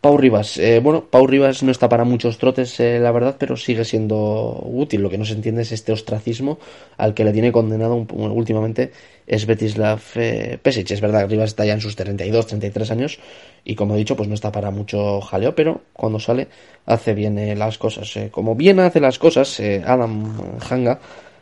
Pau 0.00 0.16
Rivas, 0.16 0.56
eh, 0.56 0.80
bueno, 0.80 1.04
Pau 1.04 1.26
Rivas 1.26 1.62
no 1.62 1.70
está 1.70 1.86
para 1.90 2.04
muchos 2.04 2.38
trotes, 2.38 2.80
eh, 2.80 2.98
la 2.98 3.12
verdad, 3.12 3.36
pero 3.38 3.54
sigue 3.58 3.84
siendo 3.84 4.58
útil. 4.64 5.02
Lo 5.02 5.10
que 5.10 5.18
no 5.18 5.26
se 5.26 5.34
entiende 5.34 5.60
es 5.60 5.72
este 5.72 5.92
ostracismo 5.92 6.58
al 6.96 7.12
que 7.12 7.22
le 7.22 7.34
tiene 7.34 7.52
condenado 7.52 8.06
últimamente 8.10 8.92
Svetislav 9.28 10.00
eh, 10.14 10.58
Pesic. 10.62 10.90
Es 10.90 11.02
verdad, 11.02 11.28
Rivas 11.28 11.50
está 11.50 11.66
ya 11.66 11.74
en 11.74 11.82
sus 11.82 11.96
32, 11.96 12.46
33 12.46 12.90
años 12.92 13.18
y 13.62 13.74
como 13.74 13.94
he 13.94 13.98
dicho, 13.98 14.16
pues 14.16 14.26
no 14.26 14.34
está 14.34 14.50
para 14.50 14.70
mucho 14.70 15.20
jaleo, 15.20 15.54
pero 15.54 15.82
cuando 15.92 16.18
sale 16.18 16.48
hace 16.86 17.12
bien 17.12 17.58
las 17.58 17.76
cosas. 17.76 18.10
como 18.30 18.54
bien 18.54 18.80
hace 18.80 19.00
las 19.00 19.18
cosas, 19.18 19.60
Adam 19.84 20.56
Hanga, 20.70 20.98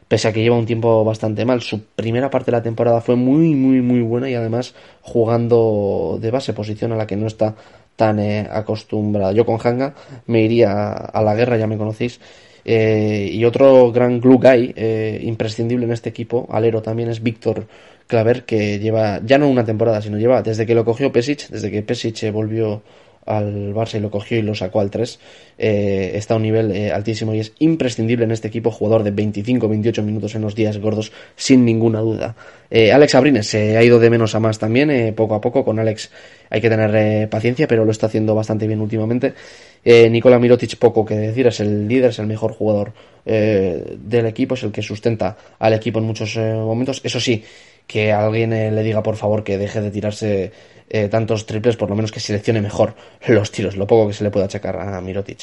pese 0.09 0.27
a 0.27 0.33
que 0.33 0.43
lleva 0.43 0.57
un 0.57 0.67
tiempo 0.67 1.05
bastante 1.05 1.45
mal, 1.45 1.63
su 1.63 1.85
primera 1.85 2.31
parte 2.31 2.51
de 2.51 2.57
la 2.57 2.63
temporada 2.63 3.01
fue 3.01 3.15
muy, 3.15 3.55
muy, 3.55 3.83
muy 3.83 4.01
buena 4.01 4.29
y 4.29 4.35
además 4.35 4.75
jugando 5.03 6.19
de 6.21 6.31
base, 6.31 6.55
posición 6.55 6.93
a 6.93 6.97
la 6.97 7.07
que 7.07 7.17
no 7.17 7.27
está 7.27 7.55
tan 7.99 8.21
eh, 8.21 8.47
acostumbrada. 8.49 9.33
Yo 9.33 9.45
con 9.45 9.59
Hanga 9.61 9.93
me 10.27 10.43
iría 10.43 10.93
a 10.93 11.21
la 11.21 11.35
guerra, 11.35 11.57
ya 11.57 11.67
me 11.67 11.77
conocéis. 11.77 12.21
Eh, 12.65 13.29
y 13.33 13.45
otro 13.45 13.91
gran 13.91 14.21
glue 14.21 14.39
guy 14.39 14.73
eh, 14.77 15.19
imprescindible 15.25 15.85
en 15.85 15.93
este 15.93 16.11
equipo, 16.11 16.47
alero 16.49 16.81
también, 16.81 17.11
es 17.11 17.21
Víctor 17.21 17.67
Claver, 18.07 18.45
que 18.45 18.79
lleva 18.79 19.21
ya 19.25 19.37
no 19.37 19.49
una 19.49 19.65
temporada, 19.65 20.01
sino 20.01 20.17
lleva 20.17 20.43
desde 20.43 20.65
que 20.65 20.77
lo 20.77 20.85
cogió 20.85 21.11
Pesic, 21.11 21.49
desde 21.49 21.73
que 21.73 21.83
Pesic 21.83 22.31
volvió 22.31 22.83
al 23.29 23.75
Barça 23.75 23.99
y 23.99 24.01
lo 24.01 24.11
cogió 24.11 24.39
y 24.39 24.43
lo 24.43 24.55
sacó 24.55 24.81
al 24.81 24.91
3. 24.91 25.19
Eh, 25.59 26.13
está 26.15 26.35
a 26.35 26.37
un 26.39 26.43
nivel 26.45 26.73
eh, 26.73 26.91
altísimo 26.91 27.35
y 27.35 27.41
es 27.41 27.53
imprescindible 27.59 28.25
en 28.25 28.31
este 28.31 28.49
equipo, 28.49 28.71
jugador 28.71 29.03
de 29.03 29.13
25-28 29.15 30.03
minutos 30.03 30.35
en 30.35 30.43
los 30.43 30.55
días 30.55 30.79
gordos, 30.79 31.13
sin 31.37 31.65
ninguna 31.65 32.01
duda. 32.01 32.35
Eh, 32.71 32.91
Alex 32.91 33.15
Abrines 33.15 33.47
se 33.47 33.77
ha 33.77 33.83
ido 33.83 33.99
de 33.99 34.09
menos 34.09 34.35
a 34.35 34.41
más 34.41 34.59
también, 34.59 35.15
poco 35.15 35.35
a 35.35 35.41
poco. 35.41 35.65
Con 35.65 35.79
Alex 35.79 36.11
hay 36.49 36.61
que 36.61 36.71
tener 36.71 37.29
paciencia, 37.29 37.69
pero 37.69 37.85
lo 37.85 37.91
está 37.91 38.07
haciendo 38.07 38.35
bastante 38.35 38.67
bien 38.67 38.81
últimamente. 38.81 39.35
Nicola 39.85 40.39
Mirotic, 40.39 40.77
poco 40.77 41.05
que 41.05 41.15
decir, 41.15 41.47
es 41.47 41.61
el 41.61 41.87
líder, 41.89 42.11
es 42.11 42.19
el 42.19 42.27
mejor 42.27 42.53
jugador 42.53 42.93
del 43.25 44.27
equipo, 44.27 44.55
es 44.55 44.63
el 44.63 44.73
que 44.73 44.83
sustenta 44.83 45.37
al 45.59 45.73
equipo 45.73 45.99
en 45.99 46.07
muchos 46.07 46.37
momentos. 46.37 47.01
Eso 47.05 47.21
sí, 47.21 47.43
que 47.87 48.13
alguien 48.13 48.51
le 48.51 48.83
diga 48.83 49.03
por 49.03 49.17
favor 49.17 49.45
que 49.45 49.57
deje 49.57 49.81
de 49.81 49.91
tirarse 49.91 50.53
eh, 50.91 51.09
tantos 51.09 51.47
triples, 51.47 51.77
por 51.77 51.89
lo 51.89 51.97
menos 51.97 52.13
que 52.13 52.21
seleccione 52.21 52.61
mejor 52.61 52.95
los 53.29 53.51
tiros, 53.51 53.77
lo 53.77 53.87
poco 53.87 54.09
que 54.09 54.15
se 54.15 54.25
le 54.25 54.31
puede 54.31 54.47
achacar 54.47 54.77
a 54.77 55.01
Mirotic. 55.01 55.41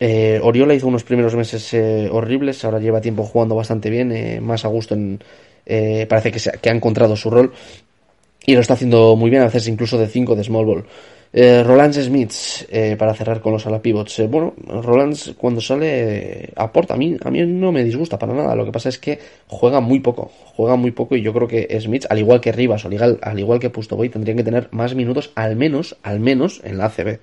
Eh, 0.00 0.38
Oriola 0.42 0.74
hizo 0.74 0.86
unos 0.86 1.02
primeros 1.02 1.34
meses 1.34 1.74
eh, 1.74 2.08
horribles, 2.10 2.64
ahora 2.64 2.78
lleva 2.78 3.00
tiempo 3.00 3.24
jugando 3.24 3.56
bastante 3.56 3.90
bien, 3.90 4.44
más 4.44 4.64
a 4.64 4.68
gusto 4.68 4.94
en, 4.94 5.20
parece 6.08 6.30
que, 6.30 6.40
que 6.60 6.70
ha 6.70 6.72
encontrado 6.72 7.16
su 7.16 7.28
rol 7.30 7.52
y 8.46 8.54
lo 8.54 8.60
está 8.60 8.74
haciendo 8.74 9.16
muy 9.16 9.28
bien, 9.28 9.42
a 9.42 9.46
veces 9.46 9.68
incluso 9.68 9.98
de 9.98 10.06
5 10.06 10.34
de 10.34 10.44
small 10.44 10.64
ball. 10.64 10.86
Eh, 11.30 11.62
Roland 11.62 11.92
Smith, 11.92 12.32
eh, 12.70 12.96
para 12.98 13.14
cerrar 13.14 13.40
con 13.40 13.52
los 13.52 13.66
ala 13.66 13.82
pivots. 13.82 14.18
Eh, 14.20 14.26
bueno, 14.26 14.54
Roland 14.66 15.34
cuando 15.36 15.60
sale 15.60 16.50
aporta. 16.56 16.94
A 16.94 16.96
mí, 16.96 17.16
a 17.22 17.30
mí 17.30 17.42
no 17.46 17.70
me 17.70 17.84
disgusta 17.84 18.18
para 18.18 18.32
nada. 18.32 18.54
Lo 18.54 18.64
que 18.64 18.72
pasa 18.72 18.88
es 18.88 18.98
que 18.98 19.18
juega 19.46 19.80
muy 19.80 20.00
poco. 20.00 20.30
Juega 20.56 20.76
muy 20.76 20.90
poco 20.92 21.16
y 21.16 21.22
yo 21.22 21.32
creo 21.32 21.46
que 21.46 21.78
Smith, 21.80 22.06
al 22.08 22.18
igual 22.18 22.40
que 22.40 22.52
Rivas 22.52 22.84
o 22.84 22.88
al, 22.88 23.38
igual 23.38 23.58
que 23.58 23.70
Pustoboy, 23.70 24.08
tendrían 24.08 24.38
que 24.38 24.44
tener 24.44 24.68
más 24.70 24.94
minutos, 24.94 25.30
al 25.34 25.56
menos, 25.56 25.96
al 26.02 26.20
menos 26.20 26.60
en 26.64 26.78
la 26.78 26.86
ACB. 26.86 27.18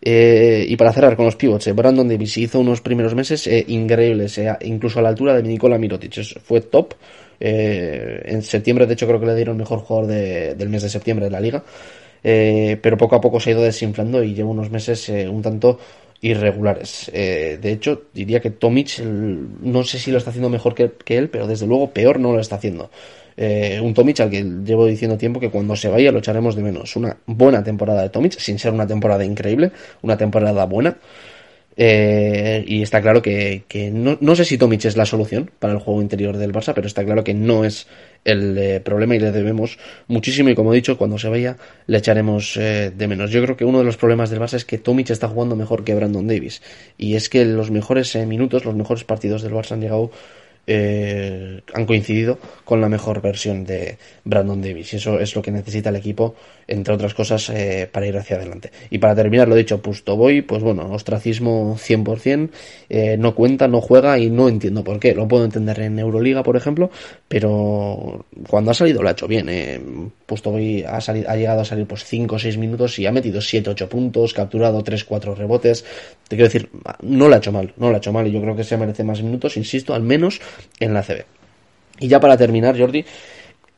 y 0.00 0.76
para 0.76 0.92
cerrar 0.92 1.16
con 1.16 1.24
los 1.24 1.36
pivots, 1.36 1.74
Brandon 1.74 2.08
Davis 2.08 2.36
hizo 2.36 2.60
unos 2.60 2.80
primeros 2.80 3.14
meses 3.14 3.48
increíbles, 3.68 4.40
incluso 4.60 5.00
a 5.00 5.02
la 5.02 5.08
altura 5.08 5.34
de 5.34 5.42
Nikola 5.42 5.78
Mirotic. 5.78 6.22
Fue 6.42 6.60
top. 6.60 6.94
en 7.40 8.42
septiembre, 8.42 8.86
de 8.86 8.94
hecho, 8.94 9.06
creo 9.06 9.18
que 9.18 9.26
le 9.26 9.34
dieron 9.34 9.56
mejor 9.56 9.80
jugador 9.80 10.08
del 10.08 10.68
mes 10.68 10.82
de 10.82 10.88
septiembre 10.88 11.24
de 11.26 11.30
la 11.30 11.40
liga. 11.40 11.64
Eh, 12.22 12.78
pero 12.82 12.96
poco 12.96 13.16
a 13.16 13.20
poco 13.20 13.40
se 13.40 13.50
ha 13.50 13.52
ido 13.52 13.62
desinflando 13.62 14.22
y 14.22 14.34
lleva 14.34 14.50
unos 14.50 14.70
meses 14.70 15.08
eh, 15.08 15.28
un 15.28 15.42
tanto 15.42 15.78
irregulares. 16.20 17.10
Eh, 17.14 17.58
de 17.60 17.72
hecho, 17.72 18.02
diría 18.12 18.40
que 18.40 18.50
Tomic, 18.50 19.00
no 19.00 19.84
sé 19.84 19.98
si 19.98 20.10
lo 20.10 20.18
está 20.18 20.30
haciendo 20.30 20.48
mejor 20.50 20.74
que, 20.74 21.16
él, 21.16 21.28
pero 21.28 21.46
desde 21.46 21.66
luego 21.66 21.90
peor 21.90 22.18
no 22.18 22.32
lo 22.32 22.40
está 22.40 22.56
haciendo. 22.56 22.90
un 23.82 23.94
Tomic 23.94 24.20
al 24.20 24.30
que 24.30 24.42
llevo 24.42 24.86
diciendo 24.86 25.16
tiempo 25.16 25.38
que 25.38 25.50
cuando 25.50 25.76
se 25.76 25.88
vaya 25.88 26.10
lo 26.10 26.18
echaremos 26.18 26.56
de 26.56 26.62
menos. 26.62 26.96
Una 26.96 27.16
buena 27.26 27.62
temporada 27.62 28.02
de 28.02 28.10
Tomic, 28.10 28.32
sin 28.38 28.58
ser 28.58 28.72
una 28.72 28.86
temporada 28.86 29.24
increíble, 29.24 29.70
una 30.02 30.16
temporada 30.16 30.64
buena. 30.66 30.96
Y 31.80 32.82
está 32.82 33.00
claro 33.00 33.22
que, 33.22 33.62
no, 33.92 34.18
no, 34.20 34.34
sé 34.34 34.44
si 34.44 34.58
Tomic 34.58 34.84
es 34.84 34.96
la 34.96 35.06
solución 35.06 35.48
para 35.60 35.72
el 35.72 35.78
juego 35.78 36.02
interior 36.02 36.36
del 36.36 36.52
Barça, 36.52 36.72
pero 36.74 36.88
está 36.88 37.04
claro 37.04 37.22
que 37.22 37.34
no 37.34 37.64
es 37.64 37.86
el 38.24 38.58
eh, 38.58 38.80
problema 38.80 39.16
y 39.16 39.20
le 39.20 39.32
debemos 39.32 39.78
muchísimo 40.06 40.50
y 40.50 40.54
como 40.54 40.72
he 40.72 40.76
dicho, 40.76 40.98
cuando 40.98 41.18
se 41.18 41.28
vaya 41.28 41.56
le 41.86 41.98
echaremos 41.98 42.56
eh, 42.56 42.92
de 42.94 43.08
menos. 43.08 43.30
Yo 43.30 43.42
creo 43.42 43.56
que 43.56 43.64
uno 43.64 43.78
de 43.78 43.84
los 43.84 43.96
problemas 43.96 44.30
del 44.30 44.40
Barça 44.40 44.54
es 44.54 44.64
que 44.64 44.78
Tomic 44.78 45.10
está 45.10 45.28
jugando 45.28 45.56
mejor 45.56 45.84
que 45.84 45.94
Brandon 45.94 46.26
Davis 46.26 46.62
y 46.96 47.14
es 47.14 47.28
que 47.28 47.44
los 47.44 47.70
mejores 47.70 48.14
eh, 48.16 48.26
minutos, 48.26 48.64
los 48.64 48.74
mejores 48.74 49.04
partidos 49.04 49.42
del 49.42 49.52
Barça 49.52 49.72
han 49.72 49.80
llegado 49.80 50.10
eh, 50.70 51.62
han 51.72 51.86
coincidido 51.86 52.38
con 52.64 52.82
la 52.82 52.90
mejor 52.90 53.22
versión 53.22 53.64
de 53.64 53.96
Brandon 54.24 54.60
Davis. 54.60 54.92
Y 54.92 54.96
eso 54.96 55.18
es 55.18 55.34
lo 55.34 55.40
que 55.40 55.50
necesita 55.50 55.88
el 55.88 55.96
equipo, 55.96 56.34
entre 56.66 56.92
otras 56.92 57.14
cosas, 57.14 57.48
eh, 57.48 57.88
para 57.90 58.06
ir 58.06 58.16
hacia 58.18 58.36
adelante. 58.36 58.70
Y 58.90 58.98
para 58.98 59.14
terminar, 59.14 59.48
lo 59.48 59.54
dicho, 59.54 59.80
Pustoboy, 59.80 60.42
pues 60.42 60.62
bueno, 60.62 60.92
ostracismo 60.92 61.78
100%, 61.78 62.50
eh, 62.90 63.16
no 63.18 63.34
cuenta, 63.34 63.66
no 63.66 63.80
juega 63.80 64.18
y 64.18 64.28
no 64.28 64.46
entiendo 64.48 64.84
por 64.84 65.00
qué. 65.00 65.14
Lo 65.14 65.26
puedo 65.26 65.46
entender 65.46 65.80
en 65.80 65.98
Euroliga, 65.98 66.42
por 66.42 66.56
ejemplo, 66.56 66.90
pero 67.28 68.26
cuando 68.46 68.70
ha 68.70 68.74
salido 68.74 69.02
lo 69.02 69.08
ha 69.08 69.12
hecho 69.12 69.26
bien. 69.26 69.48
Pustoboy 70.28 70.84
ha, 70.84 70.98
ha 70.98 71.36
llegado 71.36 71.62
a 71.62 71.64
salir 71.64 71.86
pues 71.86 72.04
5 72.04 72.36
o 72.36 72.38
6 72.38 72.58
minutos 72.58 72.98
y 72.98 73.06
ha 73.06 73.12
metido 73.12 73.40
7 73.40 73.70
8 73.70 73.88
puntos, 73.88 74.34
capturado 74.34 74.84
3 74.84 75.02
4 75.04 75.34
rebotes. 75.34 75.86
Te 76.28 76.36
quiero 76.36 76.44
decir, 76.44 76.68
no 77.00 77.28
lo 77.28 77.34
ha 77.34 77.38
hecho 77.38 77.50
mal, 77.50 77.72
no 77.78 77.88
lo 77.88 77.94
ha 77.94 77.98
hecho 77.98 78.12
mal 78.12 78.26
y 78.26 78.32
yo 78.32 78.42
creo 78.42 78.54
que 78.54 78.62
se 78.62 78.76
merece 78.76 79.04
más 79.04 79.22
minutos, 79.22 79.56
insisto, 79.56 79.94
al 79.94 80.02
menos 80.02 80.38
en 80.80 80.92
la 80.92 81.02
CB. 81.02 81.24
Y 82.00 82.08
ya 82.08 82.20
para 82.20 82.36
terminar, 82.36 82.78
Jordi, 82.78 83.06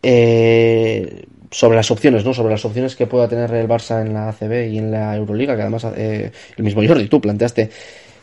eh, 0.03 1.24
sobre 1.53 1.76
las 1.76 1.88
opciones, 1.92 2.24
¿no? 2.24 2.34
Sobre 2.34 2.51
las 2.51 2.64
opciones 2.64 2.96
que 2.96 3.07
pueda 3.07 3.28
tener 3.28 3.55
el 3.55 3.68
Barça 3.68 4.05
en 4.05 4.12
la 4.12 4.30
ACB 4.30 4.72
y 4.72 4.78
en 4.78 4.90
la 4.90 5.14
Euroliga, 5.14 5.55
que 5.55 5.62
además 5.62 5.86
eh, 5.96 6.32
el 6.57 6.64
mismo 6.64 6.82
Jordi, 6.84 7.07
tú 7.07 7.20
planteaste 7.20 7.70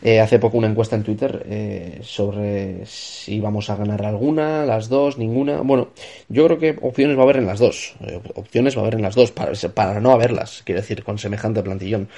eh, 0.02 0.20
hace 0.20 0.38
poco 0.38 0.58
una 0.58 0.68
encuesta 0.68 0.96
en 0.96 1.02
Twitter 1.02 1.98
sobre 2.02 2.86
si 2.86 3.40
vamos 3.40 3.70
a 3.70 3.76
ganar 3.76 4.04
alguna, 4.04 4.64
las 4.64 4.88
dos, 4.88 5.18
ninguna. 5.18 5.60
Bueno, 5.60 5.88
yo 6.28 6.46
creo 6.46 6.58
que 6.58 6.78
opciones 6.80 7.16
va 7.16 7.20
a 7.20 7.24
haber 7.24 7.38
en 7.38 7.46
las 7.46 7.58
dos. 7.58 7.94
opciones 8.34 8.76
va 8.76 8.80
a 8.80 8.82
haber 8.84 8.94
en 8.94 9.02
las 9.02 9.14
dos, 9.14 9.32
para, 9.32 9.52
para 9.74 10.00
no 10.00 10.12
haberlas, 10.12 10.62
quiero 10.64 10.80
decir, 10.80 11.02
con 11.02 11.18
semejante 11.18 11.62
plantillón. 11.62 12.08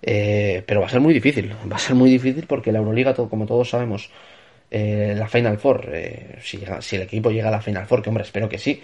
pero 0.00 0.80
va 0.80 0.86
a 0.86 0.90
ser 0.90 1.00
muy 1.00 1.14
difícil, 1.14 1.52
va 1.70 1.76
a 1.76 1.78
ser 1.80 1.94
muy 1.96 2.10
difícil 2.10 2.46
porque 2.46 2.72
la 2.72 2.78
Euroliga, 2.78 3.14
como 3.14 3.46
todos 3.46 3.70
sabemos, 3.70 4.10
eh, 4.70 5.14
la 5.16 5.28
Final 5.28 5.58
Four. 5.58 5.88
Eh, 5.92 6.38
si, 6.42 6.60
si, 6.80 6.96
el 6.96 7.02
equipo 7.02 7.30
llega 7.30 7.48
a 7.48 7.52
la 7.52 7.60
Final 7.60 7.86
Four, 7.86 8.02
que 8.02 8.10
hombre, 8.10 8.24
espero 8.24 8.48
que 8.48 8.58
sí. 8.58 8.80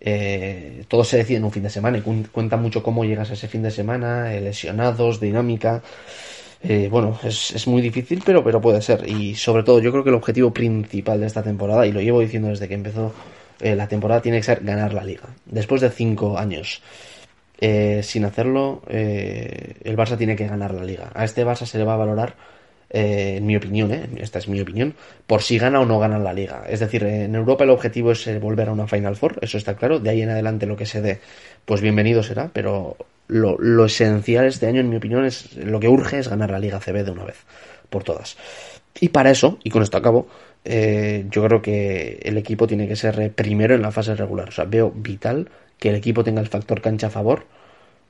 Eh, 0.00 0.84
todo 0.88 1.02
se 1.04 1.16
decide 1.16 1.38
en 1.38 1.44
un 1.44 1.52
fin 1.52 1.62
de 1.62 1.70
semana 1.70 1.96
y 1.96 2.02
cuenta 2.02 2.56
mucho 2.58 2.82
cómo 2.82 3.04
llegas 3.04 3.30
a 3.30 3.34
ese 3.34 3.48
fin 3.48 3.62
de 3.62 3.70
semana, 3.70 4.30
lesionados, 4.40 5.20
dinámica. 5.20 5.82
Bueno, 6.90 7.18
es, 7.22 7.52
es, 7.54 7.66
muy 7.66 7.82
difícil, 7.82 8.22
pero, 8.24 8.42
pero 8.42 8.60
puede 8.60 8.80
ser. 8.80 9.08
Y 9.08 9.34
sobre 9.34 9.62
todo, 9.62 9.80
yo 9.80 9.90
creo 9.90 10.02
que 10.02 10.10
el 10.10 10.16
objetivo 10.16 10.52
principal 10.52 11.20
de 11.20 11.26
esta 11.26 11.42
temporada, 11.42 11.86
y 11.86 11.92
lo 11.92 12.00
llevo 12.00 12.20
diciendo 12.20 12.48
desde 12.48 12.68
que 12.68 12.74
empezó 12.74 13.12
la 13.60 13.86
temporada, 13.88 14.20
tiene 14.22 14.38
que 14.38 14.44
ser 14.44 14.64
ganar 14.64 14.94
la 14.94 15.04
liga. 15.04 15.28
Después 15.46 15.80
de 15.80 15.90
cinco 15.90 16.38
años 16.38 16.82
sin 18.02 18.24
hacerlo, 18.24 18.82
el 18.88 19.96
Barça 19.96 20.18
tiene 20.18 20.36
que 20.36 20.46
ganar 20.46 20.74
la 20.74 20.84
liga. 20.84 21.10
A 21.14 21.24
este 21.24 21.46
Barça 21.46 21.66
se 21.66 21.78
le 21.78 21.84
va 21.84 21.94
a 21.94 21.98
valorar 21.98 22.34
eh, 22.94 23.38
en 23.38 23.46
mi 23.46 23.56
opinión, 23.56 23.92
eh, 23.92 24.08
esta 24.18 24.38
es 24.38 24.46
mi 24.46 24.60
opinión, 24.60 24.94
por 25.26 25.42
si 25.42 25.58
gana 25.58 25.80
o 25.80 25.84
no 25.84 25.98
gana 25.98 26.20
la 26.20 26.32
liga. 26.32 26.64
Es 26.68 26.78
decir, 26.78 27.02
en 27.02 27.34
Europa 27.34 27.64
el 27.64 27.70
objetivo 27.70 28.12
es 28.12 28.24
eh, 28.28 28.38
volver 28.38 28.68
a 28.68 28.72
una 28.72 28.86
Final 28.86 29.16
Four, 29.16 29.40
eso 29.42 29.58
está 29.58 29.74
claro, 29.74 29.98
de 29.98 30.10
ahí 30.10 30.22
en 30.22 30.30
adelante 30.30 30.64
lo 30.64 30.76
que 30.76 30.86
se 30.86 31.00
dé, 31.02 31.18
pues 31.64 31.80
bienvenido 31.80 32.22
será, 32.22 32.50
pero 32.52 32.96
lo, 33.28 33.56
lo 33.58 33.84
esencial 33.86 34.46
este 34.46 34.66
año, 34.66 34.80
en 34.80 34.88
mi 34.88 34.96
opinión, 34.96 35.24
es 35.24 35.56
lo 35.56 35.80
que 35.80 35.88
urge 35.88 36.18
es 36.18 36.28
ganar 36.28 36.50
la 36.50 36.58
Liga 36.58 36.80
CB 36.80 37.04
de 37.04 37.10
una 37.10 37.24
vez, 37.24 37.44
por 37.90 38.04
todas. 38.04 38.36
Y 39.00 39.08
para 39.08 39.30
eso, 39.30 39.58
y 39.64 39.70
con 39.70 39.82
esto 39.82 39.96
acabo, 39.96 40.28
yo 40.64 41.44
creo 41.44 41.60
que 41.60 42.20
el 42.22 42.38
equipo 42.38 42.66
tiene 42.66 42.86
que 42.86 42.96
ser 42.96 43.32
primero 43.32 43.74
en 43.74 43.82
la 43.82 43.90
fase 43.90 44.14
regular. 44.14 44.48
O 44.48 44.52
sea, 44.52 44.64
veo 44.64 44.90
vital 44.94 45.48
que 45.78 45.88
el 45.90 45.96
equipo 45.96 46.22
tenga 46.22 46.40
el 46.40 46.46
factor 46.46 46.80
cancha 46.80 47.08
a 47.08 47.10
favor 47.10 47.44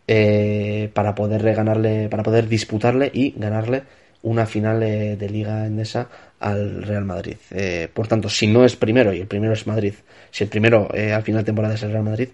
para 0.07 1.15
poder 1.15 1.43
ganarle, 1.55 2.09
para 2.11 2.23
poder 2.23 2.49
disputarle 2.49 3.11
y 3.13 3.33
ganarle 3.37 3.85
una 4.23 4.47
final 4.47 4.81
de 4.81 5.29
Liga 5.31 5.67
Endesa 5.67 6.09
al 6.45 6.83
Real 6.83 7.05
Madrid. 7.05 7.37
Eh, 7.51 7.89
por 7.93 8.07
tanto, 8.07 8.29
si 8.29 8.47
no 8.47 8.65
es 8.65 8.77
primero 8.77 9.15
y 9.15 9.21
el 9.21 9.27
primero 9.27 9.55
es 9.55 9.67
Madrid, 9.67 9.95
si 10.31 10.45
el 10.45 10.51
primero 10.51 10.89
eh, 10.95 11.13
al 11.13 11.23
final 11.23 11.41
de 11.41 11.47
temporada 11.47 11.75
es 11.75 11.83
el 11.83 11.91
Real 11.91 12.05
Madrid, 12.05 12.29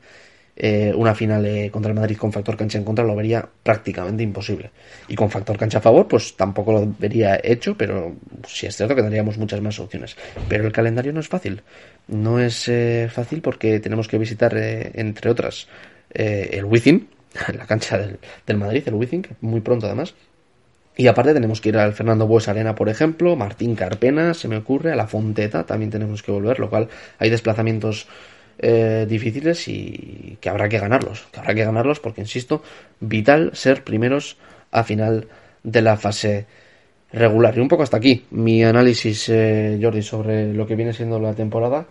eh, 0.62 0.92
una 0.94 1.14
final 1.14 1.70
contra 1.70 1.90
el 1.90 1.94
Madrid 1.94 2.18
con 2.18 2.32
factor 2.32 2.54
cancha 2.54 2.76
en 2.76 2.84
contra 2.84 3.02
lo 3.02 3.16
vería 3.16 3.48
prácticamente 3.62 4.22
imposible. 4.22 4.70
Y 5.08 5.14
con 5.14 5.30
factor 5.30 5.56
cancha 5.56 5.78
a 5.78 5.80
favor, 5.80 6.06
pues 6.06 6.36
tampoco 6.36 6.72
lo 6.72 6.94
vería 6.98 7.40
hecho, 7.42 7.76
pero 7.76 8.14
sí 8.46 8.66
es 8.66 8.76
cierto 8.76 8.94
que 8.94 9.00
tendríamos 9.00 9.38
muchas 9.38 9.60
más 9.62 9.80
opciones. 9.80 10.16
Pero 10.48 10.66
el 10.66 10.72
calendario 10.72 11.12
no 11.12 11.20
es 11.20 11.28
fácil. 11.28 11.62
No 12.08 12.38
es 12.38 12.70
fácil 13.10 13.40
porque 13.40 13.80
tenemos 13.80 14.06
que 14.06 14.18
visitar, 14.18 14.54
entre 14.56 15.30
otras, 15.30 15.66
el 16.10 16.64
Wizzing, 16.66 17.08
la 17.56 17.66
cancha 17.66 17.96
del, 17.96 18.18
del 18.46 18.56
Madrid, 18.58 18.82
el 18.86 18.94
Wizzing, 18.94 19.26
muy 19.40 19.62
pronto 19.62 19.86
además 19.86 20.14
y 21.00 21.06
aparte 21.06 21.32
tenemos 21.32 21.62
que 21.62 21.70
ir 21.70 21.78
al 21.78 21.94
Fernando 21.94 22.26
Bues 22.26 22.48
Arena, 22.48 22.74
por 22.74 22.90
ejemplo, 22.90 23.34
Martín 23.34 23.74
Carpena, 23.74 24.34
se 24.34 24.48
me 24.48 24.58
ocurre, 24.58 24.92
a 24.92 24.96
la 24.96 25.06
Fonteta 25.06 25.64
también 25.64 25.90
tenemos 25.90 26.22
que 26.22 26.30
volver, 26.30 26.58
lo 26.58 26.68
cual 26.68 26.88
hay 27.18 27.30
desplazamientos 27.30 28.06
eh, 28.60 29.06
difíciles 29.08 29.66
y 29.68 30.38
que 30.40 30.48
habrá 30.48 30.68
que 30.68 30.78
ganarlos, 30.78 31.26
que 31.32 31.40
habrá 31.40 31.54
que 31.54 31.64
ganarlos 31.64 32.00
porque, 32.00 32.20
insisto, 32.20 32.62
vital 33.00 33.50
ser 33.54 33.84
primeros 33.84 34.36
a 34.70 34.84
final 34.84 35.28
de 35.62 35.82
la 35.82 35.96
fase 35.96 36.46
regular. 37.12 37.56
Y 37.56 37.60
un 37.60 37.68
poco 37.68 37.82
hasta 37.82 37.96
aquí 37.96 38.24
mi 38.30 38.62
análisis, 38.62 39.28
eh, 39.28 39.78
Jordi, 39.80 40.02
sobre 40.02 40.52
lo 40.52 40.66
que 40.66 40.76
viene 40.76 40.92
siendo 40.92 41.18
la 41.18 41.34
temporada. 41.34 41.86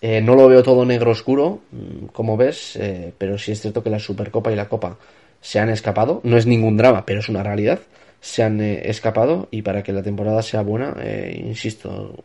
Eh, 0.00 0.20
no 0.20 0.36
lo 0.36 0.46
veo 0.46 0.62
todo 0.62 0.84
negro 0.84 1.10
oscuro, 1.10 1.62
mm, 1.72 2.06
como 2.12 2.36
ves, 2.36 2.78
pero 3.18 3.36
sí 3.36 3.52
es 3.52 3.60
cierto 3.60 3.82
que 3.82 3.90
la 3.90 3.98
Supercopa 3.98 4.52
y 4.52 4.56
la 4.56 4.68
Copa 4.68 4.96
se 5.40 5.58
han 5.58 5.70
escapado. 5.70 6.20
No 6.24 6.36
es 6.36 6.46
ningún 6.46 6.76
drama, 6.76 7.04
pero 7.04 7.20
es 7.20 7.28
una 7.28 7.42
realidad 7.42 7.80
se 8.20 8.42
han 8.42 8.60
eh, 8.60 8.82
escapado 8.84 9.48
y 9.50 9.62
para 9.62 9.82
que 9.82 9.92
la 9.92 10.02
temporada 10.02 10.42
sea 10.42 10.62
buena, 10.62 10.96
eh, 11.00 11.42
insisto, 11.44 12.16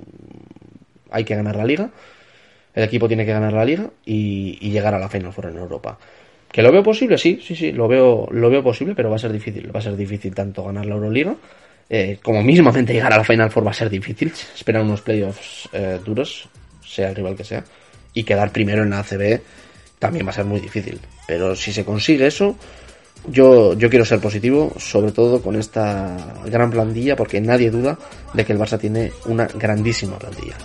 hay 1.11 1.23
que 1.23 1.35
ganar 1.35 1.55
la 1.55 1.65
liga, 1.65 1.91
el 2.73 2.83
equipo 2.83 3.07
tiene 3.07 3.25
que 3.25 3.33
ganar 3.33 3.53
la 3.53 3.65
liga 3.65 3.89
y, 4.05 4.69
llegar 4.69 4.93
a 4.93 4.99
la 4.99 5.09
Final 5.09 5.31
Four 5.31 5.47
en 5.47 5.57
Europa. 5.57 5.97
¿Que 6.51 6.61
lo 6.61 6.71
veo 6.71 6.83
posible? 6.83 7.17
Sí, 7.17 7.39
sí, 7.45 7.55
sí, 7.55 7.71
lo 7.71 7.87
veo, 7.87 8.27
lo 8.31 8.49
veo 8.49 8.63
posible, 8.63 8.93
pero 8.95 9.09
va 9.09 9.15
a 9.15 9.19
ser 9.19 9.31
difícil. 9.31 9.75
Va 9.75 9.79
a 9.79 9.83
ser 9.83 9.95
difícil 9.95 10.33
tanto 10.33 10.63
ganar 10.63 10.85
la 10.85 10.95
Euroliga 10.95 11.35
eh, 11.89 12.17
como 12.21 12.41
mismamente 12.41 12.93
llegar 12.93 13.13
a 13.13 13.17
la 13.17 13.23
Final 13.23 13.51
Four 13.51 13.67
va 13.67 13.71
a 13.71 13.75
ser 13.75 13.89
difícil. 13.89 14.31
Esperar 14.55 14.81
unos 14.81 15.01
playoffs 15.01 15.69
eh, 15.73 15.99
duros, 16.03 16.47
sea 16.85 17.09
el 17.09 17.15
rival 17.15 17.35
que 17.35 17.43
sea. 17.43 17.63
Y 18.13 18.23
quedar 18.23 18.51
primero 18.51 18.83
en 18.83 18.91
la 18.91 18.99
ACB 18.99 19.41
también 19.99 20.25
va 20.25 20.31
a 20.31 20.33
ser 20.33 20.45
muy 20.45 20.59
difícil. 20.59 20.99
Pero 21.27 21.55
si 21.55 21.71
se 21.71 21.85
consigue 21.85 22.27
eso, 22.27 22.55
yo, 23.27 23.73
yo 23.73 23.89
quiero 23.89 24.05
ser 24.05 24.19
positivo, 24.19 24.73
sobre 24.77 25.11
todo 25.11 25.41
con 25.41 25.55
esta 25.55 26.35
gran 26.45 26.69
plantilla, 26.69 27.15
porque 27.15 27.39
nadie 27.39 27.71
duda 27.71 27.97
de 28.33 28.45
que 28.45 28.53
el 28.53 28.59
Barça 28.59 28.79
tiene 28.79 29.11
una 29.25 29.45
grandísima 29.47 30.19
plantilla. 30.19 30.57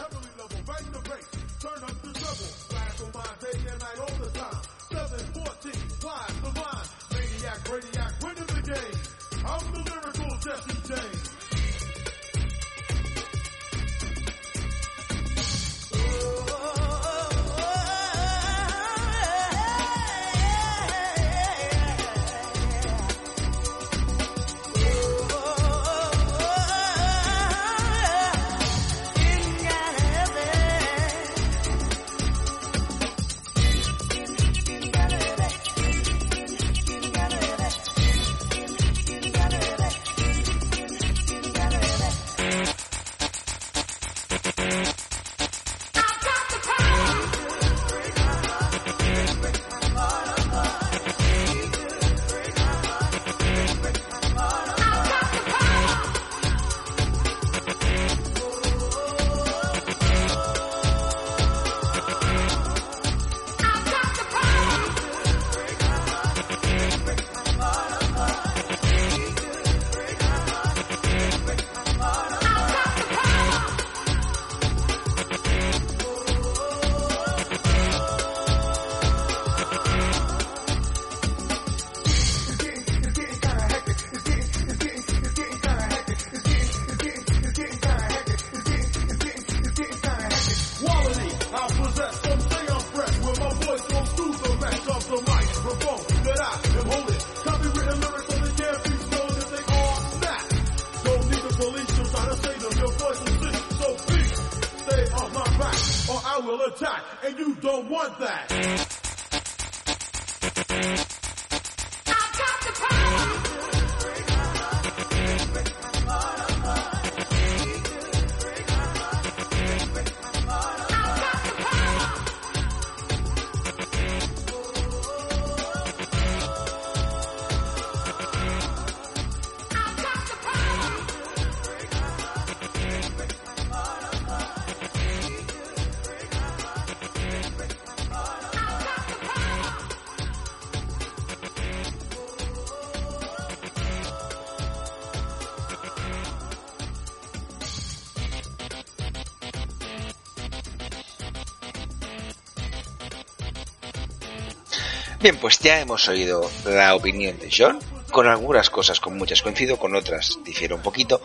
Bien, 155.28 155.40
pues 155.40 155.58
ya 155.58 155.78
hemos 155.78 156.08
oído 156.08 156.50
la 156.64 156.94
opinión 156.94 157.38
de 157.38 157.50
John. 157.54 157.78
Con 158.10 158.26
algunas 158.26 158.70
cosas, 158.70 158.98
con 158.98 159.18
muchas 159.18 159.42
coincido, 159.42 159.78
con 159.78 159.94
otras 159.94 160.38
difiero 160.42 160.76
un 160.76 160.80
poquito. 160.80 161.20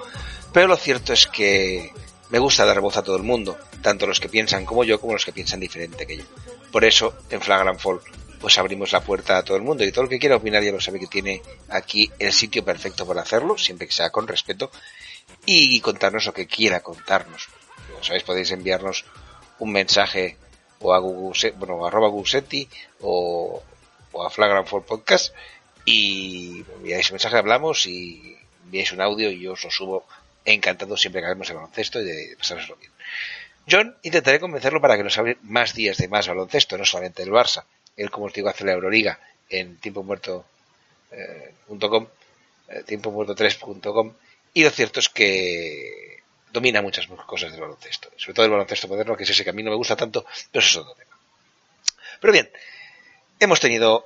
Pero 0.52 0.68
lo 0.68 0.76
cierto 0.76 1.14
es 1.14 1.26
que 1.28 1.90
me 2.30 2.38
gusta 2.38 2.66
dar 2.66 2.82
voz 2.82 2.98
a 2.98 3.02
todo 3.02 3.16
el 3.16 3.24
mundo, 3.24 3.58
tanto 3.82 4.06
los 4.06 4.20
que 4.20 4.28
piensan 4.28 4.66
como 4.66 4.84
yo 4.84 5.00
como 5.00 5.14
los 5.14 5.24
que 5.24 5.32
piensan 5.32 5.62
diferente 5.62 6.06
que 6.06 6.18
yo. 6.18 6.26
Por 6.70 6.84
eso, 6.84 7.14
en 7.30 7.40
Flagrant 7.40 7.80
Fall, 7.80 8.02
pues 8.42 8.58
abrimos 8.58 8.92
la 8.92 9.00
puerta 9.00 9.38
a 9.38 9.44
todo 9.46 9.56
el 9.56 9.64
mundo 9.64 9.86
y 9.86 9.92
todo 9.94 10.04
el 10.04 10.10
que 10.10 10.20
quiera 10.20 10.36
opinar 10.36 10.62
ya 10.62 10.74
lo 10.74 10.82
sabe 10.82 11.00
que 11.00 11.08
tiene 11.08 11.42
aquí 11.70 12.12
el 12.20 12.34
sitio 12.34 12.66
perfecto 12.66 13.08
para 13.08 13.22
hacerlo, 13.22 13.58
siempre 13.58 13.88
que 13.88 13.94
sea 13.94 14.10
con 14.10 14.28
respeto, 14.28 14.70
y 15.46 15.80
contarnos 15.80 16.26
lo 16.26 16.34
que 16.34 16.46
quiera 16.46 16.82
contarnos. 16.82 17.48
Como 17.90 18.04
sabéis, 18.04 18.24
podéis 18.24 18.52
enviarnos 18.52 19.06
un 19.60 19.72
mensaje 19.72 20.36
o 20.82 20.94
a 20.94 21.00
Google, 21.00 21.52
bueno, 21.52 21.86
arroba 21.86 22.10
Gusetti 22.10 22.68
o 23.00 23.64
o 24.14 24.26
a 24.26 24.30
Flagrant 24.30 24.68
for 24.68 24.86
Podcast 24.86 25.36
y 25.86 26.64
enviáis 26.78 27.10
un 27.10 27.16
mensaje, 27.16 27.38
hablamos 27.38 27.86
y 27.86 28.38
enviáis 28.66 28.92
un 28.94 29.02
audio 29.02 29.30
y 29.30 29.42
yo 29.42 29.54
os 29.54 29.64
lo 29.64 29.72
subo 29.72 30.06
encantado 30.46 30.96
siempre 30.96 31.22
que 31.22 31.28
hablemos 31.28 31.48
de 31.48 31.54
baloncesto 31.54 32.02
y 32.02 32.06
de 32.06 32.36
pasároslo 32.38 32.78
bien. 32.78 32.92
John 33.70 33.96
intentaré 34.04 34.40
convencerlo 34.40 34.82
para 34.82 34.98
que 34.98 35.04
nos 35.04 35.18
hable 35.18 35.38
más 35.44 35.74
días 35.74 35.98
de 35.98 36.08
más 36.08 36.28
baloncesto, 36.28 36.78
no 36.78 36.86
solamente 36.86 37.24
del 37.24 37.32
Barça. 37.32 37.66
Él, 37.96 38.10
como 38.10 38.26
os 38.26 38.34
digo, 38.34 38.50
hace 38.50 38.66
la 38.66 38.74
Euroliga 38.74 39.20
en 39.50 39.78
tiempo 39.78 40.04
muerto 40.04 40.46
eh, 41.12 41.54
eh, 41.70 42.84
tiempo 42.86 43.12
muerto 43.12 43.36
3.com 43.36 44.14
y 44.54 44.64
lo 44.64 44.70
cierto 44.70 45.00
es 45.00 45.10
que 45.10 46.22
domina 46.52 46.82
muchas 46.82 47.08
cosas 47.08 47.52
del 47.52 47.62
baloncesto, 47.62 48.10
sobre 48.16 48.34
todo 48.34 48.46
el 48.46 48.52
baloncesto 48.52 48.88
moderno, 48.88 49.18
que 49.18 49.24
es 49.24 49.30
ese 49.30 49.44
que 49.44 49.50
a 49.50 49.54
mí 49.54 49.64
no 49.64 49.72
me 49.72 49.78
gusta 49.78 49.96
tanto, 49.96 50.26
pero 50.52 50.66
eso 50.66 50.80
es 50.80 50.86
otro 50.86 50.96
tema. 50.96 51.18
Pero 52.20 52.34
bien, 52.34 52.50
Hemos 53.40 53.60
tenido 53.60 54.06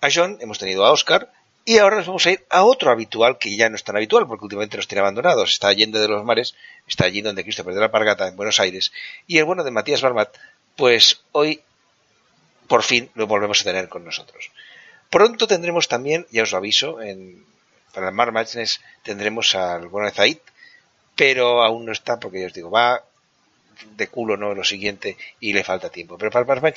a 0.00 0.08
John, 0.12 0.38
hemos 0.40 0.58
tenido 0.58 0.84
a 0.84 0.92
Oscar, 0.92 1.30
y 1.64 1.78
ahora 1.78 1.96
nos 1.96 2.06
vamos 2.06 2.24
a 2.24 2.30
ir 2.30 2.46
a 2.48 2.64
otro 2.64 2.90
habitual 2.90 3.36
que 3.36 3.54
ya 3.54 3.68
no 3.68 3.76
es 3.76 3.84
tan 3.84 3.96
habitual 3.96 4.26
porque 4.26 4.44
últimamente 4.44 4.78
nos 4.78 4.88
tiene 4.88 5.00
abandonados. 5.00 5.50
Está 5.50 5.68
Allende 5.68 6.00
de 6.00 6.08
los 6.08 6.24
Mares, 6.24 6.54
está 6.86 7.04
allí 7.04 7.20
donde 7.20 7.42
Cristo 7.42 7.62
perdió 7.62 7.82
la 7.82 7.90
Pargata, 7.90 8.26
en 8.26 8.36
Buenos 8.36 8.58
Aires. 8.58 8.90
Y 9.26 9.36
el 9.36 9.44
bueno 9.44 9.64
de 9.64 9.70
Matías 9.70 10.00
Barmat, 10.00 10.34
pues 10.76 11.20
hoy 11.32 11.60
por 12.68 12.82
fin 12.82 13.10
lo 13.14 13.26
volvemos 13.26 13.60
a 13.60 13.64
tener 13.64 13.88
con 13.90 14.04
nosotros. 14.04 14.50
Pronto 15.10 15.46
tendremos 15.46 15.88
también, 15.88 16.26
ya 16.30 16.44
os 16.44 16.52
lo 16.52 16.58
aviso, 16.58 17.02
en, 17.02 17.44
para 17.92 18.08
el 18.08 18.14
Mar 18.14 18.32
tendremos 19.02 19.54
al 19.54 19.88
bueno 19.88 20.08
de 20.08 20.14
Zaid, 20.14 20.38
pero 21.16 21.62
aún 21.62 21.84
no 21.84 21.92
está 21.92 22.18
porque 22.18 22.40
ya 22.40 22.46
os 22.46 22.54
digo, 22.54 22.70
va 22.70 23.02
de 23.96 24.08
culo 24.08 24.36
no 24.36 24.54
lo 24.54 24.64
siguiente 24.64 25.16
y 25.40 25.52
le 25.52 25.64
falta 25.64 25.90
tiempo. 25.90 26.18
Pero 26.18 26.30
para 26.30 26.68
el 26.68 26.74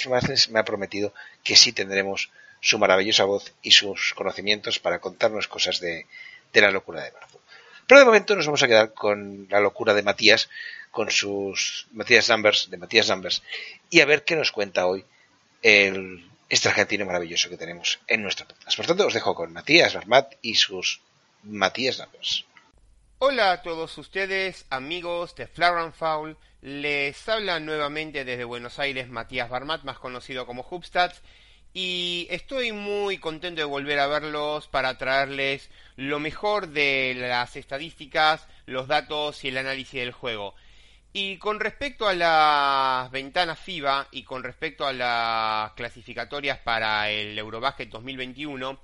me 0.50 0.60
ha 0.60 0.66
prometido 0.66 1.14
que 1.44 1.56
sí 1.56 1.72
tendremos 1.72 2.30
su 2.62 2.78
maravillosa 2.78 3.26
voz 3.26 3.54
y 3.62 3.72
sus 3.72 4.14
conocimientos 4.14 4.80
para 4.80 5.00
contarnos 5.00 5.48
cosas 5.48 5.80
de, 5.80 6.06
la 6.54 6.72
locura 6.72 7.04
de 7.04 7.12
marzo. 7.12 7.40
Pero 7.88 8.00
de 8.00 8.06
momento 8.06 8.36
nos 8.36 8.46
vamos 8.46 8.64
a 8.64 8.68
quedar 8.68 8.94
con 8.94 9.48
la 9.50 9.60
locura 9.60 9.94
de 9.94 10.04
Matías, 10.04 10.50
con 10.92 11.10
sus 11.10 11.88
Matías 11.92 12.30
Numbers, 12.30 12.70
de 12.70 12.78
Matías 12.78 13.10
Numbers, 13.10 13.42
y 13.90 14.00
a 14.00 14.06
ver 14.06 14.24
qué 14.24 14.36
nos 14.36 14.52
cuenta 14.52 14.86
hoy 14.86 15.04
el 15.62 16.26
este 16.48 16.68
argentino 16.68 17.06
maravilloso 17.06 17.50
que 17.50 17.58
tenemos 17.58 18.00
en 18.08 18.22
nuestro 18.22 18.46
podcast. 18.46 18.76
Por 18.76 18.86
tanto, 18.86 19.08
os 19.08 19.14
dejo 19.14 19.34
con 19.34 19.54
Matías 19.54 19.94
Barmat 19.94 20.34
y 20.42 20.56
sus 20.56 21.00
Matías 21.44 21.98
Numbers. 21.98 22.46
Hola 23.24 23.52
a 23.52 23.62
todos 23.62 24.00
ustedes, 24.00 24.66
amigos 24.72 25.36
de 25.36 25.46
Flower 25.46 25.92
Foul. 25.92 26.38
Les 26.64 27.30
habla 27.30 27.60
nuevamente 27.60 28.26
desde 28.26 28.46
Buenos 28.46 28.80
Aires 28.80 29.10
Matías 29.10 29.48
Barmat, 29.48 29.84
más 29.84 30.00
conocido 30.00 30.48
como 30.48 30.66
Hubstats. 30.68 31.22
y 31.72 32.26
estoy 32.32 32.72
muy 32.72 33.20
contento 33.20 33.62
de 33.62 33.66
volver 33.66 34.00
a 34.00 34.08
verlos 34.08 34.68
para 34.68 34.98
traerles 34.98 35.70
lo 35.98 36.20
mejor 36.20 36.70
de 36.70 37.14
las 37.16 37.56
estadísticas, 37.58 38.48
los 38.66 38.88
datos 38.88 39.44
y 39.44 39.50
el 39.50 39.58
análisis 39.58 40.00
del 40.00 40.14
juego. 40.14 40.56
Y 41.14 41.38
con 41.38 41.60
respecto 41.60 42.08
a 42.08 42.16
las 42.16 43.12
ventanas 43.12 43.60
FIBA 43.60 44.08
y 44.10 44.24
con 44.24 44.42
respecto 44.42 44.88
a 44.88 44.94
las 44.94 45.74
clasificatorias 45.74 46.58
para 46.58 47.12
el 47.12 47.38
Eurobasket 47.38 47.88
2021, 47.88 48.80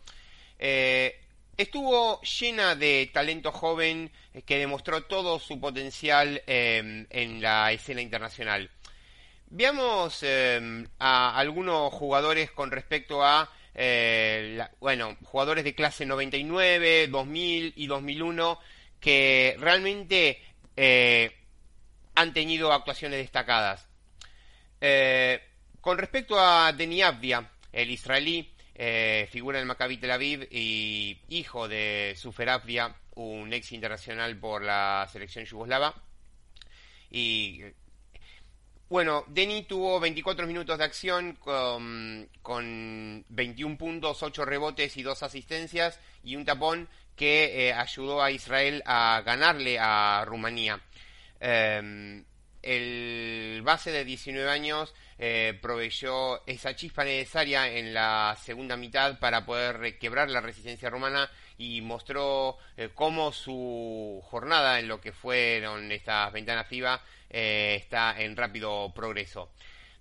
eh, 0.59 1.26
estuvo 1.57 2.21
llena 2.21 2.75
de 2.75 3.09
talento 3.13 3.51
joven 3.51 4.11
que 4.45 4.57
demostró 4.57 5.03
todo 5.03 5.39
su 5.39 5.59
potencial 5.59 6.41
eh, 6.47 7.05
en 7.09 7.41
la 7.41 7.71
escena 7.71 8.01
internacional. 8.01 8.69
Veamos 9.49 10.19
eh, 10.21 10.85
a 10.99 11.37
algunos 11.37 11.91
jugadores 11.93 12.51
con 12.51 12.71
respecto 12.71 13.23
a, 13.23 13.49
bueno, 14.79 15.17
jugadores 15.23 15.63
de 15.63 15.75
clase 15.75 16.05
99, 16.05 17.07
2000 17.07 17.73
y 17.75 17.87
2001 17.87 18.59
que 18.99 19.55
realmente 19.59 20.41
han 22.17 22.33
tenido 22.33 22.73
actuaciones 22.73 23.19
destacadas. 23.19 23.87
Eh, 24.81 25.41
con 25.81 25.97
respecto 25.97 26.39
a 26.39 26.73
Deni 26.73 27.01
Abdia, 27.01 27.49
el 27.71 27.91
israelí, 27.91 28.51
eh, 28.80 29.28
figura 29.32 29.57
del 29.57 29.67
Maccabi 29.67 29.97
Tel 29.97 30.11
Aviv 30.11 30.47
y 30.51 31.19
hijo 31.30 31.67
de 31.67 32.13
Sufer 32.15 32.49
Abdia, 32.49 32.95
un 33.15 33.51
ex 33.51 33.71
internacional 33.71 34.38
por 34.38 34.61
la 34.61 35.09
selección 35.11 35.45
yugoslava. 35.45 35.95
Y 37.09 37.63
bueno, 38.88 39.25
Deni 39.28 39.63
tuvo 39.63 39.99
24 39.99 40.45
minutos 40.45 40.78
de 40.78 40.84
acción 40.84 41.34
con, 41.34 42.30
con 42.43 43.25
21 43.30 43.78
puntos, 43.78 44.21
8 44.21 44.45
rebotes 44.45 44.95
y 44.95 45.01
2 45.01 45.23
asistencias 45.23 45.99
y 46.23 46.36
un 46.36 46.45
tapón 46.45 46.88
que 47.15 47.69
eh, 47.69 47.73
ayudó 47.73 48.21
a 48.21 48.30
Israel 48.30 48.84
a 48.86 49.23
ganarle 49.25 49.80
a 49.80 50.23
Rumanía. 50.25 50.80
Em, 51.39 52.23
el 52.61 53.61
base 53.63 53.91
de 53.91 54.05
19 54.05 54.49
años 54.49 54.93
eh, 55.20 55.57
proveyó 55.61 56.45
esa 56.45 56.76
chispa 56.76 57.03
necesaria 57.03 57.68
en 57.68 57.93
la 57.93 58.38
segunda 58.43 58.78
mitad 58.78 59.18
para 59.20 59.45
poder 59.45 59.97
quebrar 59.97 60.30
la 60.30 60.41
resistencia 60.41 60.89
romana 60.89 61.30
y 61.57 61.82
mostró 61.82 62.57
eh, 62.76 62.89
cómo 62.93 63.32
su 63.32 64.22
jornada 64.26 64.80
en 64.80 64.88
lo 64.88 65.01
que 65.01 65.11
fueron 65.11 65.91
estas 65.91 66.32
ventanas 66.32 66.68
FIBA 66.68 67.01
eh, 67.30 67.76
está 67.82 68.20
en 68.22 68.36
rápido 68.36 68.93
progreso. 68.93 69.51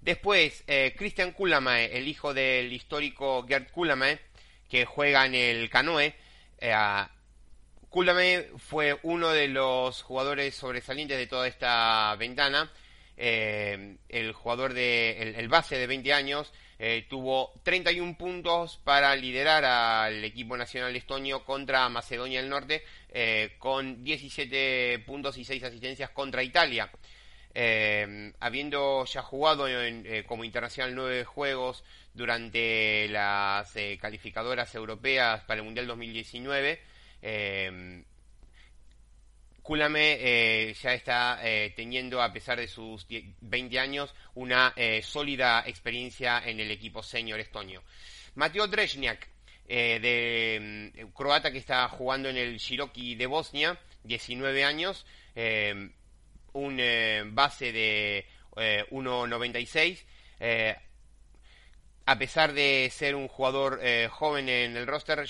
Después, 0.02 0.62
Christian 0.96 1.32
Kulamae, 1.32 1.96
el 1.96 2.06
hijo 2.06 2.32
del 2.32 2.72
histórico 2.72 3.44
Gerd 3.48 3.70
Kulamae, 3.72 4.20
que 4.68 4.84
juega 4.84 5.26
en 5.26 5.34
el 5.34 5.68
Canoe, 5.68 6.14
Kulame 7.96 8.50
fue 8.58 8.98
uno 9.04 9.30
de 9.30 9.48
los 9.48 10.02
jugadores 10.02 10.54
sobresalientes 10.54 11.16
de 11.16 11.26
toda 11.26 11.48
esta 11.48 12.14
ventana. 12.16 12.70
Eh, 13.18 13.96
el 14.10 14.32
jugador 14.32 14.74
de 14.74 15.34
el, 15.38 15.48
base 15.48 15.78
de 15.78 15.86
20 15.86 16.12
años 16.12 16.52
eh, 16.78 17.06
tuvo 17.08 17.54
31 17.62 18.18
puntos 18.18 18.78
para 18.84 19.16
liderar 19.16 19.64
al 19.64 20.22
equipo 20.22 20.56
nacional 20.56 20.94
estonio 20.94 21.42
contra 21.42 21.88
Macedonia 21.88 22.40
del 22.40 22.50
Norte 22.50 22.82
eh, 23.08 23.54
con 23.58 24.04
17 24.04 24.98
puntos 25.06 25.38
y 25.38 25.44
6 25.44 25.64
asistencias 25.64 26.10
contra 26.10 26.42
Italia. 26.42 26.90
habiendo 28.40 29.06
ya 29.06 29.22
jugado 29.22 29.66
como 30.26 30.44
internacional 30.44 30.94
nueve 30.94 31.24
juegos 31.24 31.84
durante 32.12 33.08
las 33.08 33.72
calificadoras 33.98 34.74
europeas 34.74 35.42
para 35.44 35.60
el 35.60 35.64
Mundial 35.64 35.86
2019, 35.86 36.80
eh, 39.66 39.68
Kulame 39.68 40.18
eh, 40.20 40.74
ya 40.74 40.94
está 40.94 41.40
eh, 41.42 41.72
teniendo, 41.74 42.22
a 42.22 42.32
pesar 42.32 42.58
de 42.58 42.68
sus 42.68 43.06
20 43.40 43.78
años, 43.80 44.14
una 44.34 44.72
eh, 44.76 45.02
sólida 45.02 45.64
experiencia 45.66 46.40
en 46.44 46.60
el 46.60 46.70
equipo 46.70 47.02
senior 47.02 47.40
estonio. 47.40 47.82
Mateo 48.36 48.68
Drezhniak, 48.68 49.28
de 49.66 50.92
mm, 50.94 51.12
croata 51.12 51.50
que 51.50 51.58
está 51.58 51.88
jugando 51.88 52.28
en 52.28 52.36
el 52.36 52.58
Shiroki 52.58 53.16
de 53.16 53.26
Bosnia, 53.26 53.78
19 54.04 54.64
años, 54.64 55.04
un 56.52 56.80
base 57.34 57.72
de 57.72 58.24
1.96. 58.54 60.04
a 62.06 62.18
pesar 62.18 62.52
de 62.52 62.88
ser 62.92 63.16
un 63.16 63.26
jugador 63.26 63.80
joven 64.10 64.48
en 64.48 64.76
el 64.76 64.86
roster, 64.86 65.26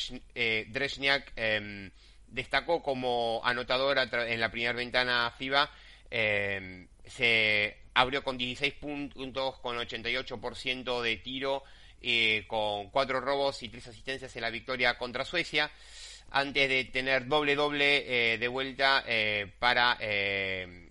Drezhniak 0.69 1.33
em, 1.37 1.91
destacó 2.29 2.83
como 2.83 3.41
anotador 3.45 3.99
en 3.99 4.41
la 4.41 4.51
primera 4.51 4.73
ventana 4.73 5.33
FIBA. 5.37 5.71
Eh, 6.11 6.87
se 7.07 7.79
abrió 7.95 8.23
con 8.23 8.37
16 8.37 8.75
puntos, 8.75 9.59
con 9.61 9.77
88% 9.77 11.03
de 11.03 11.17
tiro, 11.17 11.65
eh, 12.03 12.45
con 12.47 12.91
4 12.91 13.21
robos 13.21 13.63
y 13.63 13.69
3 13.69 13.89
asistencias 13.89 14.35
en 14.37 14.43
la 14.43 14.51
victoria 14.51 14.99
contra 14.99 15.25
Suecia, 15.25 15.71
antes 16.31 16.69
de 16.69 16.85
tener 16.85 17.27
doble-doble 17.27 18.33
eh, 18.33 18.39
de 18.39 18.49
vuelta 18.49 19.05
para, 19.59 19.97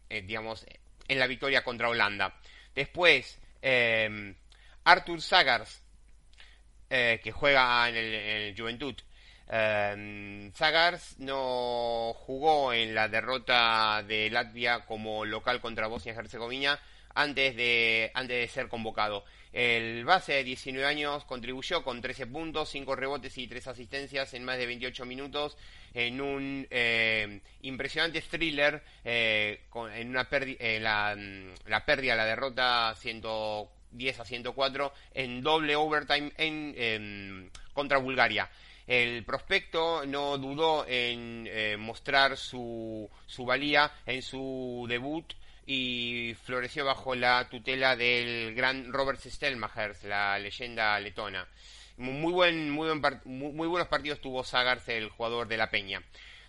digamos, 0.10 0.66
en 1.08 1.20
la 1.20 1.28
victoria 1.28 1.64
contra 1.64 1.90
Holanda. 1.90 2.40
Después, 2.74 3.40
Arthur 4.84 5.22
Sagars, 5.22 5.84
que 6.90 7.32
juega 7.34 7.90
en 7.90 7.96
el 7.96 8.56
Juventud, 8.58 8.96
eh, 9.48 10.52
Zagars 10.56 11.20
no 11.20 12.14
jugó 12.14 12.74
en 12.74 12.96
la 12.96 13.08
derrota 13.08 14.04
de 14.04 14.30
Latvia 14.30 14.86
como 14.86 15.26
local 15.26 15.62
contra 15.62 15.88
Bosnia 15.88 16.14
y 16.14 16.18
Herzegovina 16.18 16.80
antes 17.14 17.56
de, 17.56 18.12
antes 18.14 18.38
de 18.38 18.48
ser 18.48 18.68
convocado. 18.68 19.24
El 19.54 20.04
base 20.04 20.34
de 20.34 20.44
19 20.44 20.86
años 20.86 21.24
contribuyó 21.24 21.82
con 21.82 22.02
13 22.02 22.28
puntos, 22.28 22.70
5 22.70 22.96
rebotes 22.96 23.38
y 23.38 23.48
3 23.48 23.68
asistencias 23.68 24.34
en 24.34 24.44
más 24.44 24.58
de 24.58 24.66
28 24.66 25.06
minutos 25.06 25.58
en 25.94 26.20
un 26.20 26.68
eh, 26.70 27.40
impresionante 27.62 28.22
thriller 28.22 28.84
eh, 29.06 29.62
en 29.94 30.10
una 30.10 30.28
la, 30.82 31.16
la, 31.68 31.86
pérdida, 31.86 32.16
la 32.16 32.26
derrota 32.26 32.94
110 32.98 34.20
a 34.20 34.26
104 34.26 34.94
en 35.14 35.42
doble 35.42 35.78
overtime 35.78 36.34
en 36.36 37.50
contra 37.72 37.98
Bulgaria. 37.98 38.50
El 38.88 39.24
prospecto 39.26 40.06
no 40.06 40.38
dudó 40.38 40.86
en 40.88 41.48
eh, 41.50 41.76
mostrar 41.78 42.38
su, 42.38 43.10
su 43.26 43.46
valía 43.46 43.92
en 44.06 44.22
su 44.22 44.86
debut 44.88 45.34
y 45.66 46.36
floreció 46.44 46.86
bajo 46.86 47.16
la 47.16 47.50
tutela 47.50 47.96
del 47.96 48.54
gran 48.54 48.94
Robert 48.94 49.20
Stelmachers, 49.20 50.04
la 50.04 50.38
leyenda 50.38 51.00
letona. 51.00 51.48
Muy, 51.98 52.34
buen, 52.34 52.70
muy, 52.70 52.90
muy, 53.24 53.68
buenos 53.68 53.88
partidos 53.88 54.20
tuvo 54.20 54.44
Sagars, 54.44 54.88
el 54.90 55.10
jugador 55.10 55.48
de 55.48 55.58
la 55.58 55.72
Peña. 55.72 56.04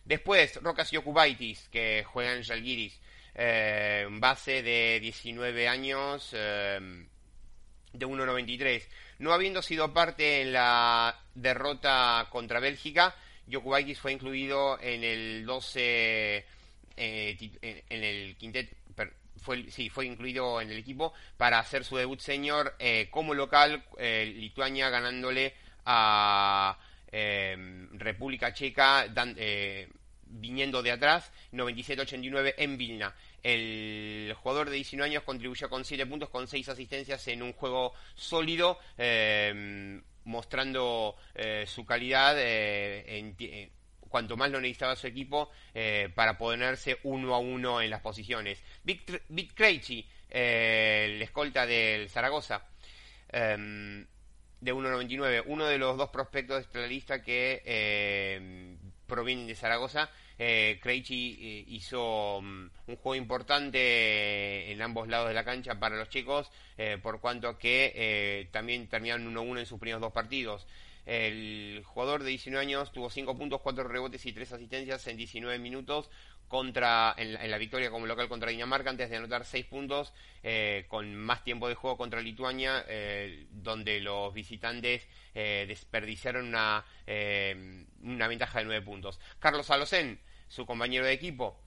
Después, 0.05 0.57
Rokas 0.63 0.91
Yokubaitis, 0.91 1.69
que 1.69 2.05
juega 2.05 2.35
en 2.35 2.43
Jalgiris, 2.43 3.01
eh, 3.35 4.07
base 4.11 4.63
de 4.63 4.99
19 5.01 5.69
años, 5.69 6.31
eh, 6.33 6.79
de 7.93 8.07
1.93. 8.07 8.89
No 9.19 9.33
habiendo 9.33 9.63
sido 9.63 9.93
parte 9.93 10.43
en 10.43 10.53
la 10.53 11.19
derrota 11.35 12.27
contra 12.31 12.61
Bélgica, 12.61 13.15
Jokubaitis 13.51 13.99
fue 13.99 14.13
incluido 14.13 14.79
en 14.81 15.05
el 15.05 15.47
12, 15.47 16.45
eh, 16.97 17.85
en 17.89 18.05
el 18.05 18.37
quintet, 18.37 18.77
sí, 19.69 19.89
fue 19.89 20.07
incluido 20.07 20.61
en 20.61 20.71
el 20.71 20.79
equipo 20.79 21.15
para 21.37 21.59
hacer 21.59 21.85
su 21.85 21.97
debut 21.97 22.21
senior 22.21 22.75
eh, 22.79 23.09
como 23.11 23.35
local, 23.35 23.85
eh, 23.99 24.33
Lituania 24.37 24.91
ganándole 24.91 25.55
a 25.85 26.77
República 27.93 28.53
Checa, 28.53 29.07
viniendo 30.27 30.83
de 30.83 30.91
atrás, 30.91 31.33
97-89 31.53 32.55
en 32.59 32.77
Vilna. 32.77 33.15
El 33.47 34.35
jugador 34.43 34.71
de 34.71 34.75
19 34.75 35.09
años 35.09 35.23
contribuyó 35.23 35.71
con 35.71 35.85
7 35.85 36.05
puntos, 36.07 36.31
con 36.31 36.49
6 36.49 36.69
asistencias 36.69 37.29
en 37.29 37.45
un 37.45 37.53
juego 37.53 37.93
sólido, 38.17 38.81
em, 38.99 40.03
mostrando 40.25 41.15
eh, 41.33 41.65
su 41.65 41.87
calidad 41.87 42.35
eh, 42.39 43.71
cuanto 44.09 44.37
más 44.37 44.51
lo 44.51 44.61
necesitaba 44.61 44.97
su 44.97 45.07
equipo 45.07 45.53
eh, 45.73 46.11
para 46.13 46.37
ponerse 46.37 46.99
uno 47.05 47.37
a 47.37 47.39
uno 47.39 47.81
en 47.81 47.89
las 47.89 48.01
posiciones. 48.01 48.61
Vic, 48.83 49.23
Vic 49.29 49.55
el 50.29 51.23
escolta 51.23 51.67
del 51.67 52.11
Zaragoza, 52.11 52.67
em, 53.29 54.05
de 54.61 54.75
1.99, 54.75 55.45
uno 55.47 55.67
de 55.67 55.79
los 55.79 55.97
dos 55.97 56.11
prospectos 56.11 56.57
de 56.57 56.63
esta 56.63 56.87
lista 56.89 57.23
que 57.23 58.77
provienen 59.07 59.47
de 59.47 59.55
Zaragoza, 59.55 60.11
eh, 60.39 60.79
eh, 60.85 61.65
hizo 61.69 62.41
mm, 62.43 62.71
un 62.89 62.97
juego 62.97 63.15
importante 63.15 64.71
en 64.71 64.83
ambos 64.83 65.09
lados 65.09 65.29
de 65.29 65.35
la 65.35 65.45
cancha 65.45 65.79
para 65.79 65.97
los 65.97 66.09
chicos, 66.09 66.51
eh, 66.77 66.99
por 67.03 67.21
cuanto 67.21 67.57
que 67.59 67.93
eh, 67.95 68.49
también 68.51 68.89
terminaron 68.89 69.35
1-1 69.35 69.61
en 69.61 69.67
sus 69.67 69.79
primeros 69.79 70.01
dos 70.01 70.13
partidos. 70.13 70.67
El 71.07 71.83
jugador 71.85 72.25
de 72.25 72.31
19 72.31 72.61
años 72.61 72.93
tuvo 72.93 73.11
5 73.11 73.39
puntos, 73.39 73.61
4 73.61 73.85
rebotes 73.85 74.27
y 74.27 74.33
3 74.33 74.53
asistencias 74.53 75.07
en 75.07 75.17
19 75.17 75.59
minutos 75.61 76.11
contra 76.49 77.15
en 77.17 77.35
la, 77.35 77.45
en 77.45 77.51
la 77.51 77.59
victoria 77.59 77.91
como 77.91 78.07
local 78.07 78.29
contra 78.29 78.51
Dinamarca 78.51 78.91
antes 78.91 79.11
de 79.11 79.17
anotar 79.17 79.45
6 79.45 79.67
puntos 79.67 80.13
eh, 80.43 80.85
con 80.89 81.15
más 81.17 81.43
tiempo 81.43 81.69
de 81.69 81.75
juego 81.75 81.97
contra 81.97 82.21
Lituania 82.21 82.85
eh, 82.89 83.47
donde 83.51 84.01
los 84.01 84.33
visitantes 84.33 85.07
eh, 85.35 85.65
desperdiciaron 85.67 86.47
una, 86.47 86.85
una 88.03 88.29
ventaja 88.29 88.61
de 88.61 88.65
9 88.65 88.85
puntos. 88.85 89.19
Carlos 89.39 89.71
Alocen, 89.71 90.21
su 90.49 90.65
compañero 90.65 91.05
de 91.05 91.13
equipo, 91.13 91.61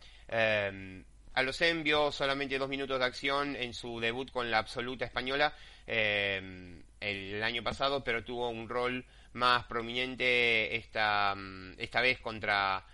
Alocen 1.34 1.84
vio 1.84 2.12
solamente 2.12 2.58
dos 2.58 2.70
minutos 2.70 3.00
de 3.00 3.06
acción 3.06 3.56
en 3.56 3.74
su 3.74 4.00
debut 4.00 4.32
con 4.32 4.50
la 4.50 4.60
absoluta 4.60 5.06
española 5.06 5.54
el 5.88 7.44
año 7.44 7.64
pasado, 7.64 8.04
pero 8.04 8.24
tuvo 8.24 8.50
un 8.50 8.70
rol 8.70 9.06
más 9.34 9.66
prominente 9.66 10.76
esta, 10.76 11.36
esta 11.78 12.02
vez 12.02 12.20
contra 12.20 12.86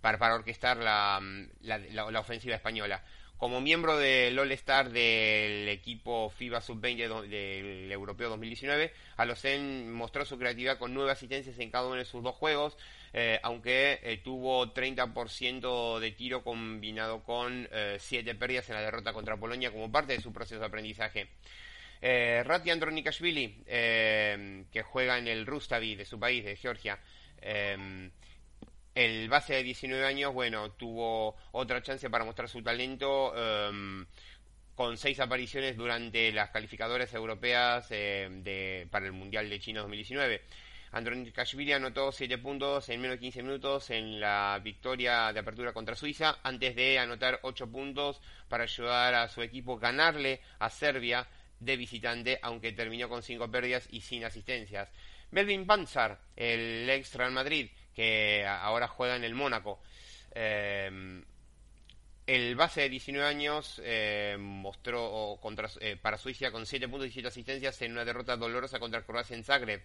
para, 0.00 0.18
para 0.18 0.34
orquestar 0.34 0.76
la, 0.78 1.20
la, 1.62 1.78
la, 1.78 2.10
la 2.10 2.20
ofensiva 2.20 2.54
española. 2.54 3.02
Como 3.36 3.60
miembro 3.60 3.98
del 3.98 4.38
All-Star 4.38 4.90
del 4.90 5.68
equipo 5.68 6.30
FIBA 6.30 6.60
Sub-20 6.60 7.08
do- 7.08 7.22
del 7.22 7.90
Europeo 7.90 8.28
2019, 8.30 8.92
Alocen 9.16 9.92
mostró 9.92 10.24
su 10.24 10.38
creatividad 10.38 10.78
con 10.78 10.94
nueve 10.94 11.10
asistencias 11.10 11.58
en 11.58 11.70
cada 11.70 11.86
uno 11.88 11.96
de 11.96 12.04
sus 12.04 12.22
dos 12.22 12.36
juegos, 12.36 12.76
eh, 13.12 13.40
aunque 13.42 13.98
eh, 14.04 14.18
tuvo 14.18 14.72
30% 14.72 15.98
de 15.98 16.12
tiro 16.12 16.42
combinado 16.44 17.22
con 17.24 17.68
eh, 17.72 17.96
siete 17.98 18.34
pérdidas 18.36 18.68
en 18.70 18.76
la 18.76 18.82
derrota 18.82 19.12
contra 19.12 19.36
Polonia 19.36 19.72
como 19.72 19.90
parte 19.90 20.14
de 20.14 20.20
su 20.22 20.32
proceso 20.32 20.60
de 20.60 20.66
aprendizaje. 20.66 21.28
Eh, 22.00 22.42
Rati 22.46 22.70
Andronikashvili, 22.70 23.62
eh, 23.66 24.64
que 24.72 24.82
juega 24.82 25.18
en 25.18 25.26
el 25.26 25.44
Rustavi 25.44 25.96
de 25.96 26.04
su 26.04 26.18
país, 26.20 26.44
de 26.44 26.56
Georgia, 26.56 26.98
eh, 27.42 28.10
el 28.94 29.28
base 29.28 29.54
de 29.54 29.62
19 29.62 30.04
años, 30.04 30.32
bueno, 30.32 30.72
tuvo 30.72 31.36
otra 31.52 31.82
chance 31.82 32.08
para 32.10 32.24
mostrar 32.24 32.48
su 32.48 32.62
talento 32.62 33.32
eh, 33.36 34.04
con 34.74 34.96
seis 34.96 35.20
apariciones 35.20 35.76
durante 35.76 36.32
las 36.32 36.50
calificadoras 36.50 37.12
europeas 37.14 37.86
eh, 37.90 38.28
de, 38.30 38.86
para 38.90 39.06
el 39.06 39.12
Mundial 39.12 39.48
de 39.48 39.60
China 39.60 39.80
2019. 39.80 40.42
Andronikashvili 40.92 41.72
anotó 41.72 42.12
7 42.12 42.38
puntos 42.38 42.88
en 42.88 43.00
menos 43.00 43.16
de 43.16 43.20
15 43.20 43.42
minutos 43.42 43.90
en 43.90 44.20
la 44.20 44.60
victoria 44.62 45.32
de 45.32 45.40
apertura 45.40 45.72
contra 45.72 45.96
Suiza, 45.96 46.38
antes 46.44 46.76
de 46.76 47.00
anotar 47.00 47.40
8 47.42 47.68
puntos 47.68 48.20
para 48.48 48.62
ayudar 48.62 49.14
a 49.14 49.28
su 49.28 49.42
equipo 49.42 49.74
a 49.74 49.80
ganarle 49.80 50.40
a 50.60 50.70
Serbia 50.70 51.26
de 51.58 51.76
visitante, 51.76 52.38
aunque 52.42 52.70
terminó 52.70 53.08
con 53.08 53.24
5 53.24 53.50
pérdidas 53.50 53.88
y 53.90 54.02
sin 54.02 54.24
asistencias. 54.24 54.88
Melvin 55.32 55.66
Panzar, 55.66 56.20
el 56.36 56.88
ex 56.88 57.12
Real 57.16 57.32
Madrid, 57.32 57.70
que 57.94 58.46
ahora 58.46 58.88
juega 58.88 59.16
en 59.16 59.24
el 59.24 59.34
Mónaco. 59.34 59.80
Eh, 60.34 61.22
el 62.26 62.56
base 62.56 62.82
de 62.82 62.88
19 62.88 63.26
años 63.28 63.80
eh, 63.84 64.36
mostró 64.38 65.38
eh, 65.80 65.96
para 66.00 66.16
Suiza 66.16 66.50
con 66.50 66.64
7 66.64 66.88
puntos 66.88 67.08
y 67.08 67.12
7 67.12 67.28
asistencias 67.28 67.82
en 67.82 67.92
una 67.92 68.04
derrota 68.04 68.36
dolorosa 68.36 68.78
contra 68.78 69.02
Croacia 69.02 69.36
en 69.36 69.44
Zagreb. 69.44 69.82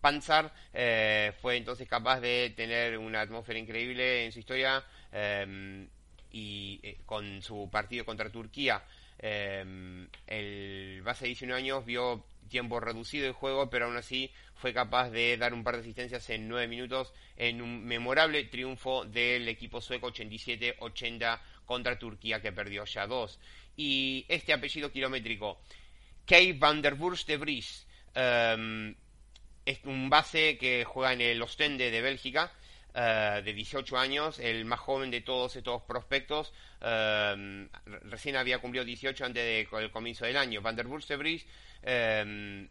Panzar 0.00 0.52
eh, 0.72 1.32
fue 1.40 1.56
entonces 1.56 1.88
capaz 1.88 2.20
de 2.20 2.52
tener 2.56 2.98
una 2.98 3.20
atmósfera 3.20 3.58
increíble 3.58 4.24
en 4.24 4.32
su 4.32 4.38
historia 4.38 4.84
eh, 5.12 5.88
y 6.30 6.80
eh, 6.82 6.98
con 7.04 7.42
su 7.42 7.68
partido 7.70 8.04
contra 8.04 8.30
Turquía. 8.30 8.84
El 9.18 11.02
base 11.02 11.24
de 11.24 11.28
19 11.28 11.60
años 11.60 11.84
vio 11.84 12.24
tiempo 12.48 12.78
reducido 12.78 13.26
de 13.26 13.32
juego, 13.32 13.68
pero 13.68 13.86
aún 13.86 13.96
así 13.96 14.30
fue 14.58 14.74
capaz 14.74 15.10
de 15.10 15.36
dar 15.36 15.54
un 15.54 15.62
par 15.62 15.74
de 15.76 15.80
asistencias 15.80 16.28
en 16.30 16.48
9 16.48 16.66
minutos 16.66 17.12
en 17.36 17.62
un 17.62 17.84
memorable 17.84 18.44
triunfo 18.44 19.04
del 19.04 19.48
equipo 19.48 19.80
sueco 19.80 20.12
87-80 20.12 21.40
contra 21.64 21.98
Turquía 21.98 22.42
que 22.42 22.52
perdió 22.52 22.84
ya 22.84 23.06
dos. 23.06 23.38
Y 23.76 24.26
este 24.28 24.52
apellido 24.52 24.90
kilométrico, 24.90 25.60
Kay 26.26 26.54
van 26.54 26.82
der 26.82 26.96
Burst 26.96 27.28
de 27.28 27.36
Vries, 27.36 27.86
um, 28.16 28.94
es 29.64 29.78
un 29.84 30.10
base 30.10 30.58
que 30.58 30.84
juega 30.84 31.12
en 31.12 31.20
el 31.20 31.40
Ostende 31.40 31.92
de 31.92 32.00
Bélgica, 32.00 32.52
uh, 32.94 33.42
de 33.42 33.52
18 33.52 33.96
años, 33.96 34.40
el 34.40 34.64
más 34.64 34.80
joven 34.80 35.12
de 35.12 35.20
todos 35.20 35.54
estos 35.54 35.82
prospectos. 35.82 36.52
Um, 36.80 37.68
recién 38.10 38.36
había 38.36 38.58
cumplido 38.58 38.84
18 38.84 39.24
antes 39.24 39.68
del 39.70 39.90
comienzo 39.92 40.24
del 40.24 40.36
año. 40.36 40.60
Van 40.62 40.74
der 40.74 40.86
Burst 40.86 41.08
de 41.08 41.16
Vries 41.16 41.46
um, 41.82 42.68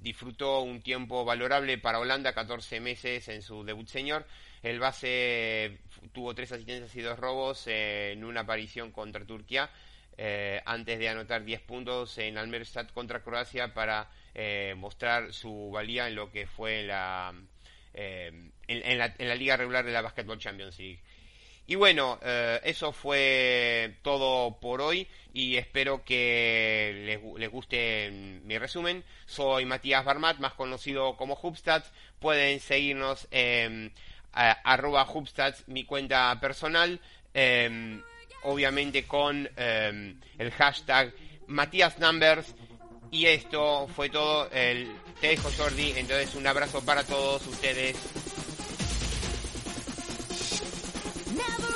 disfrutó 0.00 0.60
un 0.60 0.80
tiempo 0.80 1.24
valorable 1.24 1.78
para 1.78 1.98
Holanda, 1.98 2.32
14 2.32 2.80
meses 2.80 3.28
en 3.28 3.42
su 3.42 3.64
debut 3.64 3.86
senior. 3.88 4.26
El 4.62 4.78
base 4.78 5.78
tuvo 6.12 6.34
tres 6.34 6.52
asistencias 6.52 6.94
y 6.94 7.00
dos 7.00 7.18
robos 7.18 7.66
eh, 7.66 8.12
en 8.12 8.24
una 8.24 8.40
aparición 8.40 8.92
contra 8.92 9.24
Turquía. 9.24 9.70
Eh, 10.16 10.60
antes 10.66 10.98
de 10.98 11.08
anotar 11.08 11.44
10 11.44 11.62
puntos 11.62 12.18
en 12.18 12.36
Almerstad 12.36 12.88
contra 12.88 13.22
Croacia 13.22 13.72
para 13.72 14.10
eh, 14.34 14.74
mostrar 14.76 15.32
su 15.32 15.70
valía 15.72 16.08
en 16.08 16.14
lo 16.14 16.30
que 16.30 16.46
fue 16.46 16.82
la, 16.82 17.32
en, 17.94 18.52
en, 18.68 18.98
la, 18.98 19.14
en, 19.16 19.28
la, 19.28 19.34
liga 19.34 19.56
regular 19.56 19.84
de 19.84 19.92
la 19.92 20.02
Basketball 20.02 20.38
Champions 20.38 20.78
League. 20.78 21.00
Y 21.70 21.76
bueno, 21.76 22.18
eh, 22.20 22.60
eso 22.64 22.90
fue 22.90 23.94
todo 24.02 24.58
por 24.58 24.80
hoy 24.80 25.06
y 25.32 25.54
espero 25.54 26.04
que 26.04 27.20
les, 27.38 27.48
guste 27.48 28.10
mi 28.10 28.58
resumen. 28.58 29.04
Soy 29.24 29.66
Matías 29.66 30.04
Barmat, 30.04 30.38
más 30.38 30.54
conocido 30.54 31.16
como 31.16 31.38
Hubstats. 31.40 31.92
Pueden 32.18 32.58
seguirnos 32.58 33.28
en 33.30 33.92
arroba 34.32 35.08
Hubstats, 35.08 35.62
mi 35.68 35.84
cuenta 35.84 36.36
personal. 36.40 36.98
Eh, 37.34 38.00
obviamente 38.42 39.04
con 39.04 39.48
eh, 39.56 40.16
el 40.38 40.50
hashtag 40.50 41.14
Matías 41.46 42.00
Numbers. 42.00 42.52
Y 43.12 43.26
esto 43.26 43.86
fue 43.94 44.10
todo. 44.10 44.50
El, 44.50 44.90
te 45.20 45.28
dejo 45.28 45.48
Jordi. 45.56 45.92
Entonces 45.96 46.34
un 46.34 46.48
abrazo 46.48 46.84
para 46.84 47.04
todos 47.04 47.46
ustedes. 47.46 47.96
never 51.48 51.69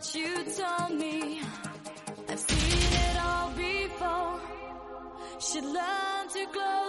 what 0.00 0.14
you 0.14 0.34
told 0.56 0.98
me. 0.98 1.42
I've 2.28 2.38
seen 2.38 2.92
it 3.04 3.16
all 3.22 3.50
before. 3.50 4.40
Should 5.40 5.64
learn 5.64 6.28
to 6.32 6.46
close 6.52 6.79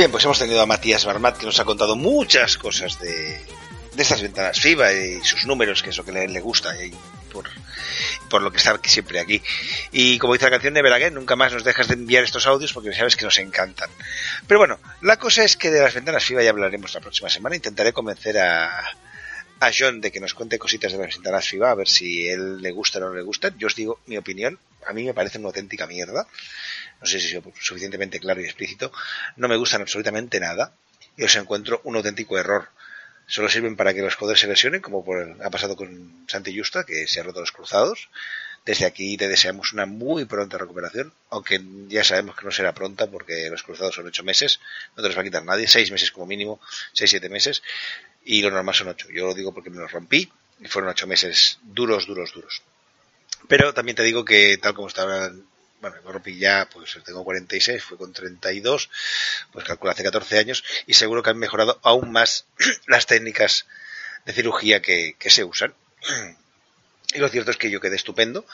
Bien, 0.00 0.10
pues 0.10 0.24
hemos 0.24 0.38
tenido 0.38 0.62
a 0.62 0.64
Matías 0.64 1.04
Barmat 1.04 1.36
que 1.36 1.44
nos 1.44 1.60
ha 1.60 1.66
contado 1.66 1.94
muchas 1.94 2.56
cosas 2.56 2.98
de, 3.00 3.38
de 3.92 4.02
estas 4.02 4.22
ventanas 4.22 4.58
FIBA 4.58 4.94
y 4.94 5.22
sus 5.22 5.44
números, 5.44 5.82
que 5.82 5.90
es 5.90 5.98
lo 5.98 6.06
que 6.06 6.12
le, 6.12 6.26
le 6.26 6.40
gusta 6.40 6.74
y 6.82 6.90
por, 7.30 7.50
por 8.30 8.40
lo 8.40 8.50
que 8.50 8.56
está 8.56 8.80
siempre 8.82 9.20
aquí. 9.20 9.42
Y 9.92 10.18
como 10.18 10.32
dice 10.32 10.46
la 10.46 10.52
canción 10.52 10.72
Never 10.72 10.90
Again, 10.90 11.12
nunca 11.12 11.36
más 11.36 11.52
nos 11.52 11.64
dejas 11.64 11.88
de 11.88 11.96
enviar 11.96 12.24
estos 12.24 12.46
audios 12.46 12.72
porque 12.72 12.94
sabes 12.94 13.14
que 13.14 13.26
nos 13.26 13.38
encantan. 13.40 13.90
Pero 14.46 14.58
bueno, 14.58 14.78
la 15.02 15.18
cosa 15.18 15.44
es 15.44 15.58
que 15.58 15.70
de 15.70 15.82
las 15.82 15.92
ventanas 15.92 16.24
FIBA 16.24 16.44
ya 16.44 16.48
hablaremos 16.48 16.94
la 16.94 17.00
próxima 17.00 17.28
semana. 17.28 17.56
Intentaré 17.56 17.92
convencer 17.92 18.38
a, 18.38 18.70
a 19.60 19.70
John 19.78 20.00
de 20.00 20.10
que 20.10 20.18
nos 20.20 20.32
cuente 20.32 20.58
cositas 20.58 20.92
de 20.92 20.98
las 20.98 21.14
ventanas 21.14 21.46
FIBA, 21.46 21.72
a 21.72 21.74
ver 21.74 21.88
si 21.88 22.26
él 22.26 22.62
le 22.62 22.70
gusta 22.70 23.00
o 23.00 23.02
no 23.02 23.12
le 23.12 23.20
gusta. 23.20 23.52
Yo 23.58 23.66
os 23.66 23.74
digo 23.74 24.00
mi 24.06 24.16
opinión, 24.16 24.58
a 24.86 24.94
mí 24.94 25.04
me 25.04 25.12
parece 25.12 25.36
una 25.36 25.48
auténtica 25.48 25.86
mierda. 25.86 26.26
No 27.00 27.06
sé 27.06 27.18
si 27.20 27.28
soy 27.28 27.42
suficientemente 27.60 28.20
claro 28.20 28.40
y 28.40 28.44
explícito. 28.44 28.92
No 29.36 29.48
me 29.48 29.56
gustan 29.56 29.80
absolutamente 29.80 30.38
nada 30.40 30.72
y 31.16 31.24
os 31.24 31.34
encuentro 31.36 31.80
un 31.84 31.96
auténtico 31.96 32.38
error. 32.38 32.68
Solo 33.26 33.48
sirven 33.48 33.76
para 33.76 33.94
que 33.94 34.02
los 34.02 34.16
jugadores 34.16 34.40
se 34.40 34.48
lesionen, 34.48 34.80
como 34.80 35.04
por 35.04 35.36
ha 35.42 35.50
pasado 35.50 35.76
con 35.76 36.24
Santi 36.26 36.56
Justa, 36.56 36.84
que 36.84 37.06
se 37.06 37.20
ha 37.20 37.22
roto 37.22 37.40
los 37.40 37.52
cruzados. 37.52 38.08
Desde 38.66 38.84
aquí 38.84 39.16
te 39.16 39.28
deseamos 39.28 39.72
una 39.72 39.86
muy 39.86 40.26
pronta 40.26 40.58
recuperación, 40.58 41.12
aunque 41.30 41.60
ya 41.88 42.04
sabemos 42.04 42.36
que 42.36 42.44
no 42.44 42.50
será 42.50 42.74
pronta 42.74 43.06
porque 43.06 43.48
los 43.48 43.62
cruzados 43.62 43.94
son 43.94 44.06
ocho 44.06 44.22
meses, 44.22 44.60
no 44.96 45.02
te 45.02 45.08
los 45.08 45.16
va 45.16 45.22
a 45.22 45.24
quitar 45.24 45.44
nadie, 45.44 45.66
seis 45.66 45.90
meses 45.90 46.10
como 46.10 46.26
mínimo, 46.26 46.60
seis, 46.92 47.08
siete 47.10 47.30
meses, 47.30 47.62
y 48.24 48.42
lo 48.42 48.50
normal 48.50 48.74
son 48.74 48.88
ocho. 48.88 49.08
Yo 49.10 49.28
lo 49.28 49.34
digo 49.34 49.54
porque 49.54 49.70
me 49.70 49.78
los 49.78 49.90
rompí 49.90 50.30
y 50.60 50.66
fueron 50.66 50.90
ocho 50.90 51.06
meses 51.06 51.58
duros, 51.62 52.06
duros, 52.06 52.32
duros. 52.34 52.62
Pero 53.48 53.72
también 53.72 53.96
te 53.96 54.02
digo 54.02 54.24
que 54.24 54.58
tal 54.58 54.74
como 54.74 54.88
estaba, 54.88 55.30
bueno, 55.80 55.96
me 56.04 56.12
rompí 56.12 56.38
ya, 56.38 56.68
pues 56.70 56.98
tengo 57.04 57.24
46, 57.24 57.82
fue 57.82 57.98
con 57.98 58.12
32, 58.12 58.90
pues 59.52 59.64
calculo 59.64 59.92
hace 59.92 60.04
14 60.04 60.38
años, 60.38 60.64
y 60.86 60.94
seguro 60.94 61.22
que 61.22 61.30
han 61.30 61.38
mejorado 61.38 61.80
aún 61.82 62.12
más 62.12 62.46
las 62.86 63.06
técnicas 63.06 63.66
de 64.26 64.32
cirugía 64.32 64.82
que, 64.82 65.16
que 65.18 65.30
se 65.30 65.44
usan. 65.44 65.74
Y 67.12 67.18
lo 67.18 67.28
cierto 67.28 67.50
es 67.50 67.56
que 67.56 67.70
yo 67.70 67.80
quedé 67.80 67.96
estupendo, 67.96 68.46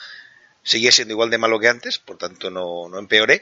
seguía 0.63 0.91
siendo 0.91 1.13
igual 1.13 1.29
de 1.29 1.37
malo 1.37 1.59
que 1.59 1.67
antes, 1.67 1.99
por 1.99 2.17
tanto 2.17 2.49
no, 2.49 2.89
no 2.89 2.97
empeoré, 2.97 3.41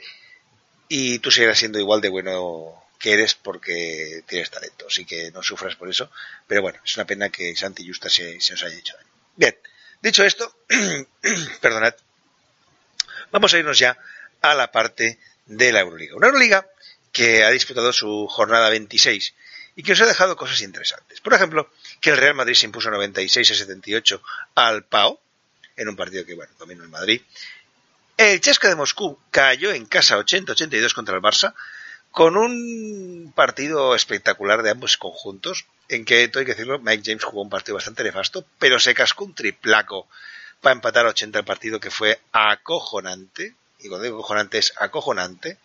y 0.88 1.18
tú 1.20 1.30
seguirás 1.30 1.58
siendo 1.58 1.78
igual 1.78 2.00
de 2.00 2.08
bueno 2.08 2.82
que 2.98 3.12
eres 3.12 3.34
porque 3.34 4.22
tienes 4.26 4.50
talento, 4.50 4.86
así 4.88 5.04
que 5.04 5.30
no 5.30 5.42
sufras 5.42 5.76
por 5.76 5.88
eso, 5.88 6.10
pero 6.46 6.62
bueno, 6.62 6.78
es 6.84 6.96
una 6.96 7.06
pena 7.06 7.30
que 7.30 7.54
Santi 7.56 7.86
Justa 7.86 8.08
se, 8.08 8.40
se 8.40 8.54
os 8.54 8.62
haya 8.62 8.76
hecho 8.76 8.96
daño. 8.96 9.10
Bien, 9.36 9.56
dicho 10.00 10.24
esto, 10.24 10.56
perdonad, 11.60 11.94
vamos 13.32 13.52
a 13.54 13.58
irnos 13.58 13.78
ya 13.78 13.98
a 14.40 14.54
la 14.54 14.70
parte 14.70 15.18
de 15.46 15.72
la 15.72 15.80
Euroliga. 15.80 16.16
Una 16.16 16.28
Euroliga 16.28 16.66
que 17.12 17.44
ha 17.44 17.50
disputado 17.50 17.92
su 17.92 18.26
jornada 18.28 18.68
26 18.70 19.34
y 19.76 19.82
que 19.82 19.92
os 19.92 20.00
ha 20.00 20.06
dejado 20.06 20.36
cosas 20.36 20.60
interesantes. 20.62 21.20
Por 21.20 21.34
ejemplo, 21.34 21.70
que 22.00 22.10
el 22.10 22.16
Real 22.16 22.34
Madrid 22.34 22.54
se 22.54 22.66
impuso 22.66 22.90
96 22.90 23.50
a 23.50 23.54
78 23.54 24.22
al 24.54 24.84
PAO, 24.84 25.20
en 25.76 25.88
un 25.88 25.96
partido 25.96 26.24
que, 26.24 26.34
bueno, 26.34 26.52
dominó 26.58 26.82
el 26.82 26.88
Madrid. 26.88 27.20
El 28.16 28.40
Chesca 28.40 28.68
de 28.68 28.76
Moscú 28.76 29.18
cayó 29.30 29.72
en 29.72 29.84
casa 29.84 30.16
80-82 30.16 30.94
contra 30.94 31.14
el 31.14 31.22
Barça, 31.22 31.54
con 32.10 32.38
un 32.38 33.32
partido 33.36 33.94
espectacular 33.94 34.62
de 34.62 34.70
ambos 34.70 34.96
conjuntos, 34.96 35.66
en 35.90 36.06
que, 36.06 36.20
hay 36.20 36.30
que 36.30 36.44
decirlo, 36.44 36.78
Mike 36.78 37.02
James 37.04 37.24
jugó 37.24 37.42
un 37.42 37.50
partido 37.50 37.74
bastante 37.74 38.02
nefasto, 38.02 38.46
pero 38.58 38.80
se 38.80 38.94
cascó 38.94 39.24
un 39.24 39.34
triplaco 39.34 40.08
para 40.60 40.74
empatar 40.74 41.06
a 41.06 41.10
80 41.10 41.38
el 41.38 41.44
partido 41.44 41.80
que 41.80 41.90
fue 41.90 42.20
acojonante, 42.32 43.54
y 43.80 43.88
cuando 43.88 44.04
digo 44.04 44.16
acojonante 44.16 44.58
es 44.58 44.72
acojonante, 44.76 45.58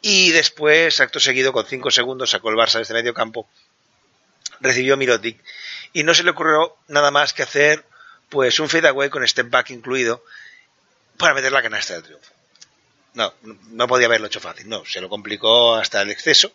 y 0.00 0.30
después, 0.30 1.00
acto 1.00 1.20
seguido, 1.20 1.52
con 1.52 1.64
5 1.64 1.90
segundos, 1.90 2.30
sacó 2.30 2.50
el 2.50 2.56
Barça 2.56 2.78
desde 2.78 2.94
medio 2.94 3.14
campo, 3.14 3.48
recibió 4.60 4.96
Mirotic, 4.96 5.38
y 5.92 6.02
no 6.02 6.14
se 6.14 6.24
le 6.24 6.30
ocurrió 6.30 6.76
nada 6.88 7.10
más 7.10 7.32
que 7.32 7.42
hacer 7.42 7.84
pues 8.28 8.58
un 8.60 8.68
fadeaway 8.68 9.10
con 9.10 9.26
step 9.28 9.50
back 9.50 9.70
incluido 9.70 10.24
para 11.18 11.34
meter 11.34 11.52
la 11.52 11.62
canasta 11.62 11.94
del 11.94 12.02
triunfo. 12.02 12.32
No, 13.14 13.34
no 13.42 13.86
podía 13.86 14.06
haberlo 14.06 14.26
hecho 14.26 14.40
fácil, 14.40 14.68
no, 14.68 14.84
se 14.86 15.00
lo 15.00 15.08
complicó 15.08 15.74
hasta 15.74 16.00
el 16.00 16.10
exceso 16.10 16.52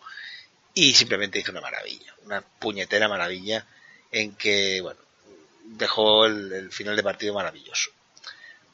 y 0.74 0.94
simplemente 0.94 1.38
hizo 1.38 1.52
una 1.52 1.60
maravilla, 1.60 2.14
una 2.24 2.40
puñetera 2.40 3.08
maravilla 3.08 3.64
en 4.10 4.34
que, 4.34 4.80
bueno, 4.82 5.00
dejó 5.76 6.26
el, 6.26 6.70
final 6.72 6.96
de 6.96 7.02
partido 7.02 7.34
maravilloso. 7.34 7.90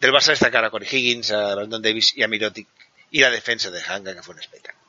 Del 0.01 0.13
Barça 0.13 0.29
destacar 0.29 0.65
a 0.65 0.71
Corey 0.71 0.89
Higgins, 0.91 1.31
a 1.31 1.55
Brandon 1.55 1.83
Davis 1.83 2.17
y 2.17 2.23
a 2.23 2.29
Mirotic 2.29 2.69
y 3.11 3.21
la 3.21 3.31
defensa 3.31 3.71
de 3.71 3.81
Hanga, 3.81 4.15
que 4.15 4.23
fue 4.23 4.35
un 4.35 4.41
espectáculo. 4.41 4.85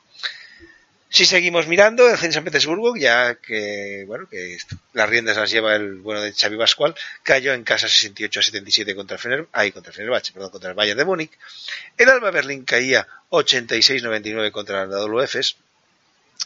Si 1.08 1.24
seguimos 1.24 1.66
mirando, 1.66 2.10
el 2.10 2.18
Zenit 2.18 2.34
San 2.34 2.44
Petersburgo, 2.44 2.96
ya 2.96 3.36
que, 3.36 4.04
bueno, 4.06 4.28
que 4.28 4.58
las 4.92 5.08
riendas 5.08 5.36
las 5.36 5.50
lleva 5.50 5.76
el 5.76 5.94
bueno 5.94 6.20
de 6.20 6.32
Xavi 6.32 6.58
Pascual, 6.58 6.94
cayó 7.22 7.54
en 7.54 7.64
casa 7.64 7.88
68 7.88 8.40
a 8.40 8.42
77 8.42 8.94
contra 8.94 9.16
Fener, 9.16 9.46
ay, 9.52 9.72
contra 9.72 9.92
Fenerbahce, 9.92 10.32
perdón, 10.32 10.50
contra 10.50 10.70
el 10.70 10.76
Bayern 10.76 10.98
de 10.98 11.04
Múnich. 11.04 11.30
El 11.96 12.10
Alba 12.10 12.30
Berlín 12.32 12.64
caía 12.64 13.06
86-99 13.30 14.50
contra 14.50 14.82
el 14.82 15.22
Efes. 15.22 15.56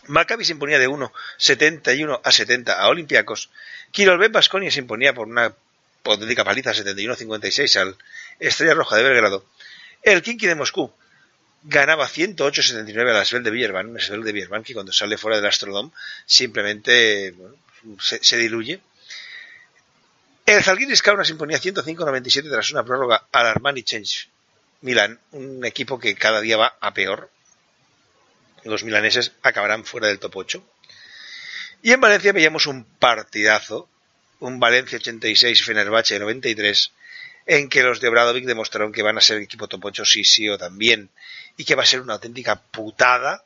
Maccabi 0.06 0.44
se 0.44 0.52
imponía 0.52 0.78
de 0.78 0.88
1, 0.88 1.12
71 1.36 2.20
a 2.22 2.32
70 2.32 2.80
a 2.80 2.88
Olympiacos. 2.88 3.50
Kirolben 3.90 4.32
Basconia 4.32 4.70
se 4.70 4.80
imponía 4.80 5.14
por 5.14 5.28
una 5.28 5.54
auténtica 6.04 6.44
paliza 6.44 6.72
71-56 6.72 7.76
al 7.76 7.96
Estrella 8.38 8.74
Roja 8.74 8.96
de 8.96 9.04
Belgrado. 9.04 9.44
El 10.02 10.22
Kinky 10.22 10.46
de 10.46 10.54
Moscú 10.54 10.92
ganaba 11.62 12.08
108-79 12.08 13.10
a 13.10 13.12
la 13.12 13.24
Svel 13.24 13.42
de 13.42 13.50
Villerban, 13.50 13.88
una 13.88 14.00
Svel 14.00 14.22
de 14.22 14.32
Villerban 14.32 14.62
que 14.62 14.74
cuando 14.74 14.92
sale 14.92 15.18
fuera 15.18 15.36
del 15.36 15.46
Astrodome 15.46 15.90
simplemente 16.24 17.34
se, 17.98 18.36
diluye. 18.36 18.80
El 20.46 20.64
Zalgiris 20.64 21.02
Kaunas 21.02 21.30
imponía 21.30 21.60
105-97 21.60 22.50
tras 22.50 22.72
una 22.72 22.84
prórroga 22.84 23.26
al 23.30 23.46
Armani 23.46 23.82
Change 23.82 24.28
Milan, 24.80 25.18
un 25.32 25.64
equipo 25.64 25.98
que 25.98 26.14
cada 26.14 26.40
día 26.40 26.56
va 26.56 26.76
a 26.80 26.94
peor. 26.94 27.30
Los 28.64 28.84
milaneses 28.84 29.32
acabarán 29.42 29.84
fuera 29.84 30.08
del 30.08 30.18
top 30.18 30.36
8. 30.36 30.64
Y 31.82 31.92
en 31.92 32.00
Valencia 32.00 32.32
veíamos 32.32 32.66
un 32.66 32.84
partidazo, 32.84 33.88
un 34.40 34.60
Valencia 34.60 34.98
86 34.98 35.64
Fenerbahce 35.64 36.18
93, 36.18 36.92
en 37.46 37.68
que 37.68 37.82
los 37.82 38.00
de 38.00 38.10
Bradovic 38.10 38.44
demostraron 38.44 38.92
que 38.92 39.02
van 39.02 39.18
a 39.18 39.20
ser 39.20 39.38
el 39.38 39.44
equipo 39.44 39.66
top 39.66 39.86
8 39.86 40.04
sí, 40.04 40.24
sí 40.24 40.48
o 40.48 40.58
también, 40.58 41.10
y 41.56 41.64
que 41.64 41.74
va 41.74 41.82
a 41.82 41.86
ser 41.86 42.00
una 42.00 42.14
auténtica 42.14 42.60
putada 42.60 43.44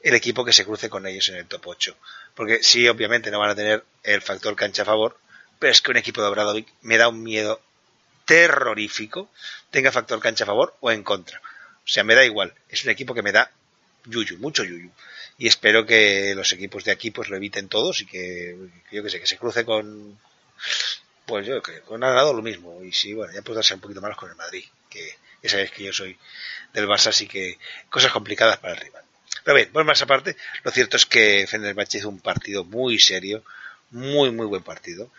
el 0.00 0.14
equipo 0.14 0.44
que 0.44 0.52
se 0.52 0.64
cruce 0.64 0.88
con 0.88 1.06
ellos 1.06 1.28
en 1.28 1.36
el 1.36 1.46
top 1.46 1.66
8. 1.66 1.96
Porque 2.34 2.62
sí, 2.62 2.86
obviamente 2.88 3.30
no 3.30 3.38
van 3.38 3.50
a 3.50 3.54
tener 3.54 3.84
el 4.02 4.22
factor 4.22 4.54
cancha 4.54 4.82
a 4.82 4.86
favor, 4.86 5.18
pero 5.58 5.72
es 5.72 5.80
que 5.80 5.90
un 5.90 5.96
equipo 5.96 6.22
de 6.22 6.30
Bradovic 6.30 6.68
me 6.82 6.98
da 6.98 7.08
un 7.08 7.22
miedo 7.22 7.60
terrorífico, 8.24 9.30
tenga 9.70 9.90
factor 9.90 10.20
cancha 10.20 10.44
a 10.44 10.46
favor 10.46 10.76
o 10.80 10.90
en 10.90 11.02
contra. 11.02 11.40
O 11.40 11.90
sea, 11.90 12.04
me 12.04 12.14
da 12.14 12.24
igual, 12.24 12.54
es 12.68 12.84
un 12.84 12.90
equipo 12.90 13.14
que 13.14 13.22
me 13.22 13.32
da 13.32 13.50
yuyu, 14.08 14.38
mucho 14.38 14.64
yuyu. 14.64 14.90
Y 15.38 15.46
espero 15.46 15.86
que 15.86 16.34
los 16.34 16.52
equipos 16.52 16.84
de 16.84 16.92
aquí 16.92 17.10
pues 17.10 17.28
lo 17.28 17.36
eviten 17.36 17.68
todos 17.68 18.00
y 18.00 18.06
que, 18.06 18.56
yo 18.90 19.02
que 19.02 19.10
sé, 19.10 19.20
que 19.20 19.26
se 19.26 19.38
cruce 19.38 19.64
con, 19.64 20.18
pues 21.26 21.46
yo 21.46 21.62
que 21.62 21.80
con 21.80 22.00
Granado 22.00 22.32
lo 22.32 22.42
mismo. 22.42 22.82
Y 22.82 22.92
sí, 22.92 23.12
bueno, 23.12 23.32
ya 23.32 23.42
puedo 23.42 23.56
darse 23.56 23.74
un 23.74 23.80
poquito 23.80 24.00
malos 24.00 24.16
con 24.16 24.30
el 24.30 24.36
Madrid, 24.36 24.64
que 24.90 25.16
ya 25.42 25.50
sabéis 25.50 25.70
que 25.70 25.84
yo 25.84 25.92
soy 25.92 26.18
del 26.72 26.88
Barça, 26.88 27.08
así 27.08 27.28
que 27.28 27.58
cosas 27.88 28.12
complicadas 28.12 28.58
para 28.58 28.74
el 28.74 28.80
rival. 28.80 29.04
Pero 29.44 29.56
bien, 29.56 29.70
pues 29.72 29.86
más 29.86 30.02
aparte, 30.02 30.36
lo 30.62 30.70
cierto 30.70 30.96
es 30.96 31.06
que 31.06 31.46
Fenerbahce 31.46 31.98
hizo 31.98 32.08
un 32.08 32.20
partido 32.20 32.64
muy 32.64 32.98
serio, 32.98 33.44
muy, 33.90 34.30
muy 34.30 34.46
buen 34.46 34.62
partido. 34.62 35.10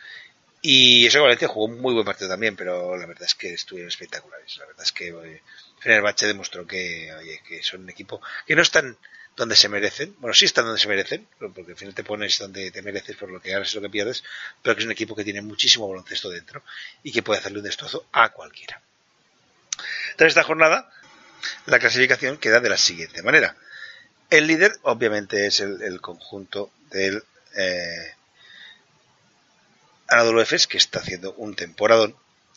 Y 0.61 1.05
eso 1.05 1.21
Valencia 1.21 1.47
jugó 1.47 1.65
un 1.65 1.79
muy 1.79 1.93
buen 1.93 2.05
partido 2.05 2.29
también, 2.29 2.55
pero 2.55 2.97
la 2.97 3.05
verdad 3.05 3.23
es 3.23 3.35
que 3.35 3.53
estuvieron 3.53 3.89
espectaculares. 3.89 4.57
La 4.57 4.65
verdad 4.65 4.83
es 4.83 4.91
que 4.91 5.13
oye, 5.13 5.41
Fenerbahce 5.79 6.27
demostró 6.27 6.65
que, 6.67 7.13
oye, 7.13 7.41
que 7.47 7.63
son 7.63 7.83
un 7.83 7.89
equipo 7.89 8.21
que 8.45 8.55
no 8.55 8.61
están 8.61 8.97
donde 9.35 9.55
se 9.55 9.69
merecen. 9.69 10.15
Bueno, 10.19 10.33
sí 10.33 10.45
están 10.45 10.65
donde 10.65 10.81
se 10.81 10.87
merecen, 10.87 11.27
porque 11.39 11.71
al 11.71 11.77
final 11.77 11.95
te 11.95 12.03
pones 12.03 12.37
donde 12.37 12.71
te 12.71 12.81
mereces 12.81 13.15
por 13.15 13.31
lo 13.31 13.41
que 13.41 13.51
ganas 13.51 13.71
y 13.71 13.75
lo 13.77 13.81
que 13.81 13.89
pierdes, 13.89 14.23
pero 14.61 14.75
que 14.75 14.81
es 14.81 14.85
un 14.85 14.91
equipo 14.91 15.15
que 15.15 15.23
tiene 15.23 15.41
muchísimo 15.41 15.87
baloncesto 15.87 16.29
dentro 16.29 16.61
y 17.03 17.11
que 17.11 17.23
puede 17.23 17.39
hacerle 17.39 17.59
un 17.59 17.63
destrozo 17.63 18.05
a 18.11 18.29
cualquiera. 18.29 18.81
Tras 20.17 20.29
esta 20.29 20.43
jornada, 20.43 20.91
la 21.65 21.79
clasificación 21.79 22.37
queda 22.37 22.59
de 22.59 22.69
la 22.69 22.77
siguiente 22.77 23.23
manera. 23.23 23.55
El 24.29 24.45
líder, 24.45 24.73
obviamente, 24.83 25.47
es 25.47 25.61
el, 25.61 26.01
conjunto 26.01 26.71
del 26.91 27.23
eh, 27.55 28.13
Anadolu 30.07 30.41
Efes, 30.41 30.67
que 30.67 30.77
está 30.77 30.99
haciendo 30.99 31.33
un 31.33 31.55
temporadón. 31.55 32.15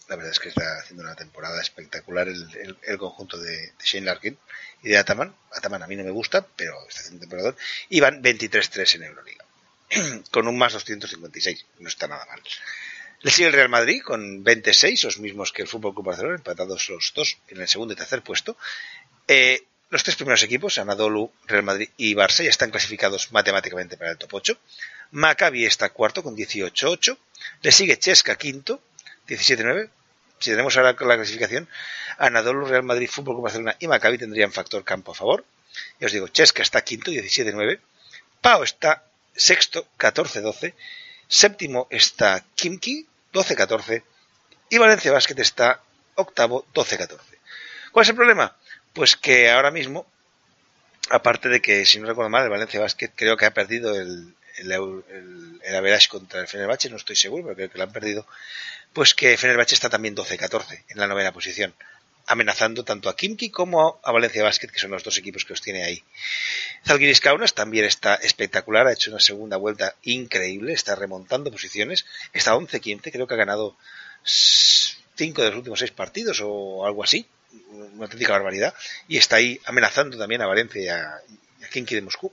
La 0.08 0.16
verdad 0.16 0.32
es 0.32 0.40
que 0.40 0.48
está 0.48 0.78
haciendo 0.78 1.04
una 1.04 1.14
temporada 1.14 1.60
espectacular 1.60 2.28
el, 2.28 2.98
conjunto 2.98 3.38
de, 3.38 3.72
Shane 3.82 4.06
Larkin 4.06 4.36
y 4.82 4.88
de 4.90 4.98
Ataman. 4.98 5.34
Ataman 5.52 5.82
a 5.82 5.86
mí 5.86 5.96
no 5.96 6.04
me 6.04 6.10
gusta, 6.10 6.46
pero 6.56 6.74
está 6.88 7.00
haciendo 7.00 7.16
un 7.16 7.20
temporadón. 7.20 7.56
Y 7.88 8.00
van 8.00 8.22
23-3 8.22 8.96
en 8.96 9.02
Euroliga, 9.04 9.44
con 10.30 10.48
un 10.48 10.58
más 10.58 10.72
256. 10.72 11.66
No 11.78 11.88
está 11.88 12.08
nada 12.08 12.26
mal. 12.26 12.40
Le 13.22 13.30
sigue 13.30 13.48
el 13.48 13.54
Real 13.54 13.68
Madrid 13.68 14.02
con 14.02 14.42
26, 14.42 15.04
los 15.04 15.18
mismos 15.18 15.52
que 15.52 15.62
el 15.62 15.68
Fútbol 15.68 15.94
Club 15.94 16.06
Barcelona, 16.06 16.34
empatados 16.34 16.88
los 16.88 17.12
dos 17.14 17.38
en 17.48 17.60
el 17.60 17.68
segundo 17.68 17.94
y 17.94 17.96
tercer 17.96 18.22
puesto. 18.22 18.56
Eh, 19.28 19.64
los 19.90 20.02
tres 20.02 20.16
primeros 20.16 20.42
equipos, 20.42 20.78
Anadolu, 20.78 21.30
Real 21.46 21.62
Madrid 21.62 21.90
y 21.98 22.14
Barça, 22.14 22.42
ya 22.42 22.50
están 22.50 22.70
clasificados 22.70 23.30
matemáticamente 23.30 23.96
para 23.96 24.10
el 24.10 24.18
top 24.18 24.34
8. 24.34 24.58
Maccabi 25.12 25.66
está 25.66 25.90
cuarto 25.90 26.22
con 26.22 26.34
18-8. 26.34 27.16
Le 27.60 27.72
sigue 27.72 27.98
Chesca 27.98 28.36
quinto, 28.36 28.82
17-9. 29.28 29.90
Si 30.38 30.50
tenemos 30.50 30.76
ahora 30.76 30.96
la 30.98 31.16
clasificación, 31.16 31.68
Anadolu, 32.18 32.66
Real 32.66 32.82
Madrid, 32.82 33.08
Fútbol 33.08 33.36
Club 33.36 33.44
Barcelona 33.44 33.76
y 33.78 33.86
Maccabi 33.86 34.18
tendrían 34.18 34.52
factor 34.52 34.84
campo 34.84 35.12
a 35.12 35.14
favor. 35.14 35.44
Ya 36.00 36.06
os 36.06 36.12
digo, 36.12 36.28
Chesca 36.28 36.62
está 36.62 36.82
quinto, 36.82 37.10
17-9. 37.10 37.80
Pau 38.40 38.62
está 38.62 39.04
sexto, 39.34 39.86
14-12. 39.98 40.74
Séptimo 41.28 41.86
está 41.90 42.44
Kimki, 42.56 43.06
12-14. 43.32 44.02
Y 44.68 44.78
Valencia 44.78 45.12
Basket 45.12 45.38
está 45.38 45.80
octavo, 46.16 46.66
12-14. 46.74 47.18
¿Cuál 47.92 48.02
es 48.02 48.08
el 48.08 48.16
problema? 48.16 48.56
Pues 48.92 49.16
que 49.16 49.50
ahora 49.50 49.70
mismo, 49.70 50.06
aparte 51.10 51.48
de 51.48 51.62
que, 51.62 51.86
si 51.86 51.98
no 51.98 52.06
recuerdo 52.06 52.30
mal, 52.30 52.44
el 52.44 52.50
Valencia 52.50 52.80
Basket 52.80 53.10
creo 53.14 53.36
que 53.36 53.46
ha 53.46 53.54
perdido 53.54 53.94
el, 53.94 54.34
el, 54.56 54.72
el, 54.72 55.60
el 55.62 55.76
average 55.76 56.08
contra 56.08 56.40
el 56.40 56.48
Fenerbahce, 56.48 56.90
no 56.90 56.96
estoy 56.96 57.16
seguro, 57.16 57.44
pero 57.44 57.56
creo 57.56 57.70
que 57.70 57.78
lo 57.78 57.84
han 57.84 57.92
perdido, 57.92 58.26
pues 58.92 59.14
que 59.14 59.36
Fenerbahce 59.36 59.74
está 59.74 59.88
también 59.88 60.16
12-14 60.16 60.84
en 60.88 60.98
la 60.98 61.06
novena 61.06 61.32
posición, 61.32 61.74
amenazando 62.26 62.84
tanto 62.84 63.08
a 63.08 63.16
Kimki 63.16 63.50
como 63.50 64.00
a 64.02 64.12
Valencia 64.12 64.42
Basket, 64.42 64.68
que 64.68 64.78
son 64.78 64.90
los 64.90 65.02
dos 65.02 65.16
equipos 65.18 65.44
que 65.44 65.52
os 65.52 65.60
tiene 65.60 65.84
ahí. 65.84 66.02
Zalgiris 66.86 67.20
Kaunas 67.20 67.54
también 67.54 67.84
está 67.84 68.14
espectacular, 68.16 68.86
ha 68.86 68.92
hecho 68.92 69.10
una 69.10 69.20
segunda 69.20 69.56
vuelta 69.56 69.94
increíble, 70.02 70.72
está 70.72 70.94
remontando 70.94 71.50
posiciones, 71.50 72.06
está 72.32 72.54
11-15, 72.54 73.10
creo 73.12 73.26
que 73.26 73.34
ha 73.34 73.38
ganado 73.38 73.76
5 74.24 75.42
de 75.42 75.48
los 75.48 75.58
últimos 75.58 75.78
6 75.78 75.90
partidos 75.92 76.40
o 76.42 76.86
algo 76.86 77.02
así, 77.02 77.26
una 77.72 78.04
auténtica 78.04 78.32
barbaridad, 78.32 78.74
y 79.08 79.16
está 79.16 79.36
ahí 79.36 79.60
amenazando 79.64 80.16
también 80.18 80.42
a 80.42 80.46
Valencia 80.46 80.82
y 80.82 80.88
a, 80.88 81.02
a 81.02 81.68
Kinky 81.70 81.94
de 81.94 82.02
Moscú. 82.02 82.32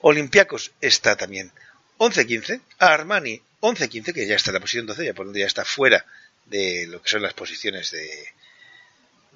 Olympiacos 0.00 0.72
está 0.80 1.16
también 1.16 1.52
11-15, 1.98 2.60
a 2.78 2.94
Armani 2.94 3.42
11-15, 3.60 4.12
que 4.12 4.26
ya 4.26 4.36
está 4.36 4.50
en 4.50 4.54
la 4.54 4.60
posición 4.60 4.86
12, 4.86 5.04
ya 5.04 5.14
por 5.14 5.26
donde 5.26 5.40
ya 5.40 5.46
está 5.46 5.64
fuera 5.64 6.04
de 6.46 6.86
lo 6.88 7.02
que 7.02 7.08
son 7.08 7.22
las 7.22 7.34
posiciones 7.34 7.90
de, 7.90 8.28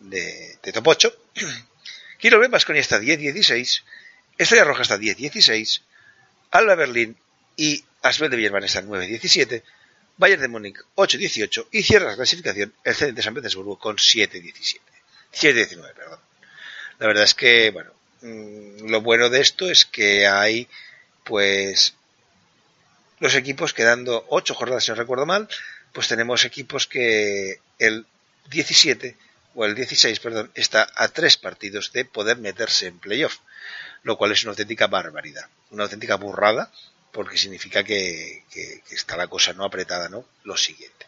de, 0.01 0.59
de 0.62 0.72
top 0.72 0.89
8. 0.89 1.16
Kilo 2.18 2.49
Basconia 2.49 2.81
está 2.81 2.99
10-16, 3.01 3.83
Estrella 4.39 4.64
Roja 4.64 4.83
está 4.83 4.97
10-16, 4.97 5.83
Alba 6.51 6.75
Berlín 6.75 7.16
y 7.57 7.85
Asbel 8.03 8.31
de 8.31 8.37
Villarban 8.37 8.64
están 8.64 8.89
9-17, 8.89 9.62
Bayern 10.16 10.43
de 10.43 10.49
Múnich 10.49 10.77
8-18 10.97 11.66
y 11.72 11.83
cierra 11.83 12.07
la 12.07 12.16
clasificación 12.16 12.72
el 12.85 13.14
de 13.14 13.22
San 13.22 13.35
Petersburgo 13.35 13.79
con 13.79 13.97
7-17. 13.97 14.81
7-19, 15.35 15.95
perdón. 15.95 16.20
La 16.99 17.07
verdad 17.09 17.25
es 17.25 17.35
que, 17.35 17.70
bueno, 17.70 17.93
mm, 18.22 18.89
lo 18.89 19.01
bueno 19.01 19.29
de 19.29 19.41
esto 19.41 19.68
es 19.68 19.85
que 19.85 20.27
hay, 20.27 20.68
pues, 21.25 21.95
los 23.21 23.35
equipos 23.35 23.73
quedando 23.73 24.25
8 24.29 24.55
jornadas, 24.55 24.85
si 24.85 24.91
no 24.91 24.97
recuerdo 24.97 25.27
mal, 25.27 25.49
pues 25.93 26.09
tenemos 26.09 26.45
equipos 26.45 26.87
que 26.87 27.61
el 27.79 28.07
17 28.51 29.17
o 29.55 29.65
el 29.65 29.75
16, 29.75 30.19
perdón, 30.21 30.51
está 30.55 30.89
a 30.97 31.09
tres 31.09 31.37
partidos 31.37 31.93
de 31.93 32.05
poder 32.05 32.39
meterse 32.39 32.89
en 32.89 32.99
playoff, 32.99 33.39
lo 34.03 34.19
cual 34.19 34.33
es 34.33 34.43
una 34.43 34.51
auténtica 34.51 34.89
barbaridad, 34.89 35.47
una 35.71 35.85
auténtica 35.85 36.17
burrada, 36.17 36.73
porque 37.12 37.39
significa 37.39 37.85
que 37.85 38.43
está 38.91 39.17
la 39.17 39.29
cosa 39.29 39.53
no 39.53 39.65
apretada, 39.65 40.09
¿no? 40.09 40.27
Lo 40.43 40.57
siguiente. 40.57 41.07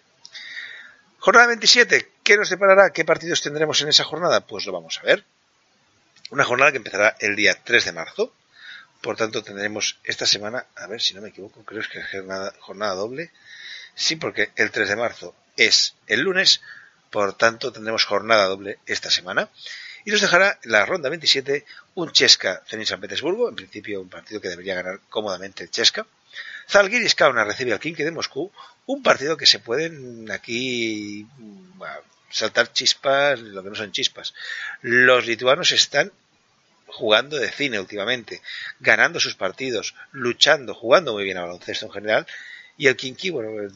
Jornada 1.18 1.48
27, 1.48 2.12
¿qué 2.22 2.36
nos 2.36 2.50
deparará? 2.50 2.90
¿Qué 2.90 3.04
partidos 3.04 3.42
tendremos 3.42 3.80
en 3.80 3.88
esa 3.88 4.04
jornada? 4.04 4.46
Pues 4.46 4.64
lo 4.64 4.72
vamos 4.72 5.00
a 5.00 5.02
ver. 5.02 5.24
Una 6.30 6.44
jornada 6.44 6.70
que 6.70 6.76
empezará 6.76 7.16
el 7.18 7.34
día 7.34 7.58
3 7.64 7.86
de 7.86 7.92
marzo. 7.92 8.32
Por 9.00 9.16
tanto, 9.16 9.42
tendremos 9.42 9.98
esta 10.04 10.26
semana, 10.26 10.66
a 10.74 10.86
ver 10.86 11.00
si 11.00 11.14
no 11.14 11.20
me 11.20 11.28
equivoco, 11.28 11.64
creo 11.64 11.82
que 11.90 12.00
es 12.00 12.10
jornada, 12.10 12.54
jornada 12.60 12.94
doble. 12.94 13.30
Sí, 13.94 14.16
porque 14.16 14.50
el 14.56 14.70
3 14.70 14.88
de 14.88 14.96
marzo 14.96 15.34
es 15.56 15.94
el 16.06 16.20
lunes, 16.20 16.60
por 17.10 17.34
tanto 17.34 17.72
tendremos 17.72 18.04
jornada 18.04 18.46
doble 18.46 18.78
esta 18.86 19.10
semana. 19.10 19.48
Y 20.04 20.10
nos 20.10 20.20
dejará 20.20 20.58
la 20.62 20.86
ronda 20.86 21.08
27 21.08 21.64
un 21.94 22.12
Chesca 22.12 22.62
Zenit 22.68 22.86
San 22.86 23.00
Petersburgo, 23.00 23.48
en 23.48 23.56
principio 23.56 24.00
un 24.00 24.08
partido 24.08 24.40
que 24.40 24.48
debería 24.48 24.74
ganar 24.74 25.00
cómodamente 25.08 25.64
el 25.64 25.70
Chesca. 25.70 26.06
Zalgiris 26.68 27.14
Kauna 27.14 27.44
recibe 27.44 27.72
al 27.72 27.80
Kimki 27.80 28.02
de 28.02 28.10
Moscú, 28.10 28.52
un 28.86 29.02
partido 29.02 29.36
que 29.36 29.46
se 29.46 29.58
pueden 29.58 30.30
aquí 30.30 31.26
saltar 32.30 32.72
chispas, 32.72 33.40
lo 33.40 33.62
que 33.62 33.70
no 33.70 33.74
son 33.74 33.92
chispas. 33.92 34.34
Los 34.82 35.26
lituanos 35.26 35.72
están 35.72 36.12
jugando 36.86 37.36
de 37.36 37.50
cine 37.50 37.80
últimamente, 37.80 38.42
ganando 38.80 39.20
sus 39.20 39.34
partidos, 39.34 39.94
luchando, 40.12 40.74
jugando 40.74 41.12
muy 41.12 41.24
bien 41.24 41.38
a 41.38 41.42
baloncesto 41.42 41.86
en 41.86 41.92
general, 41.92 42.26
y 42.78 42.86
el 42.86 42.96
Kinky, 42.96 43.30
bueno, 43.30 43.70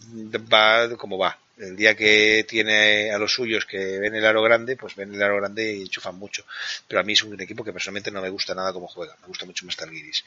va 0.53 0.97
como 0.97 1.19
va. 1.19 1.39
El 1.59 1.77
día 1.77 1.95
que 1.95 2.45
tiene 2.49 3.11
a 3.11 3.19
los 3.19 3.35
suyos 3.35 3.67
que 3.67 3.99
ven 3.99 4.15
el 4.15 4.25
aro 4.25 4.43
grande, 4.43 4.77
pues 4.77 4.95
ven 4.97 5.15
el 5.15 5.23
aro 5.23 5.37
grande 5.37 5.75
y 5.75 5.83
enchufan 5.83 6.17
mucho. 6.17 6.45
Pero 6.89 7.01
a 7.01 7.03
mí 7.03 7.13
es 7.13 7.23
un 7.23 7.39
equipo 7.39 7.63
que 7.63 7.73
personalmente 7.73 8.11
no 8.11 8.23
me 8.23 8.31
gusta 8.31 8.55
nada 8.55 8.73
como 8.73 8.89
juega. 8.89 9.15
Me 9.21 9.27
gusta 9.27 9.45
mucho 9.45 9.67
más 9.67 9.77
Zalgiris. 9.77 10.25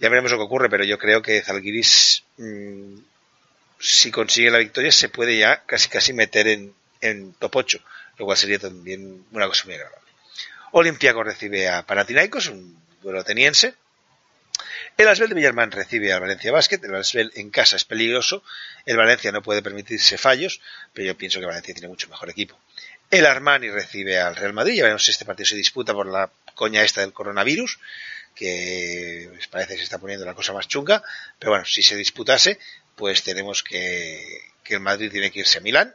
Ya 0.00 0.08
veremos 0.08 0.32
lo 0.32 0.38
que 0.38 0.44
ocurre, 0.44 0.68
pero 0.68 0.84
yo 0.84 0.98
creo 0.98 1.22
que 1.22 1.42
Zalgiris, 1.42 2.24
mmm, 2.38 2.98
si 3.78 4.10
consigue 4.10 4.50
la 4.50 4.58
victoria, 4.58 4.90
se 4.90 5.08
puede 5.08 5.38
ya 5.38 5.62
casi 5.64 5.88
casi 5.88 6.12
meter 6.12 6.48
en, 6.48 6.74
en 7.00 7.32
top 7.34 7.56
8, 7.56 7.80
lo 8.18 8.24
cual 8.24 8.36
sería 8.36 8.58
también 8.58 9.24
una 9.30 9.46
cosa 9.46 9.64
muy 9.66 9.74
agradable. 9.74 10.07
Olympiacos 10.72 11.24
recibe 11.24 11.68
a 11.68 11.82
Panathinaikos, 11.86 12.48
un 12.48 12.76
duelo 13.02 13.20
ateniense. 13.20 13.74
El 14.96 15.08
Asbel 15.08 15.28
de 15.28 15.36
Villarman 15.36 15.70
recibe 15.70 16.12
al 16.12 16.20
Valencia 16.20 16.50
Basket. 16.50 16.80
El 16.82 16.94
Asbel 16.94 17.30
en 17.36 17.50
casa 17.50 17.76
es 17.76 17.84
peligroso. 17.84 18.42
El 18.84 18.96
Valencia 18.96 19.30
no 19.30 19.42
puede 19.42 19.62
permitirse 19.62 20.18
fallos, 20.18 20.60
pero 20.92 21.06
yo 21.06 21.16
pienso 21.16 21.38
que 21.38 21.46
Valencia 21.46 21.72
tiene 21.72 21.88
mucho 21.88 22.08
mejor 22.08 22.28
equipo. 22.30 22.58
El 23.10 23.24
Armani 23.24 23.70
recibe 23.70 24.18
al 24.18 24.34
Real 24.34 24.52
Madrid. 24.52 24.74
Ya 24.74 24.82
veremos 24.82 25.04
si 25.04 25.12
este 25.12 25.24
partido 25.24 25.46
se 25.46 25.54
disputa 25.56 25.94
por 25.94 26.06
la 26.06 26.30
coña 26.54 26.82
esta 26.82 27.00
del 27.00 27.12
coronavirus, 27.12 27.78
que 28.34 29.30
parece 29.50 29.74
que 29.74 29.78
se 29.78 29.84
está 29.84 29.98
poniendo 29.98 30.26
la 30.26 30.34
cosa 30.34 30.52
más 30.52 30.66
chunga. 30.66 31.02
Pero 31.38 31.52
bueno, 31.52 31.64
si 31.64 31.82
se 31.82 31.94
disputase, 31.94 32.58
pues 32.96 33.22
tenemos 33.22 33.62
que, 33.62 34.42
que 34.64 34.74
el 34.74 34.80
Madrid 34.80 35.12
tiene 35.12 35.30
que 35.30 35.40
irse 35.40 35.58
a 35.58 35.62
Milán. 35.62 35.94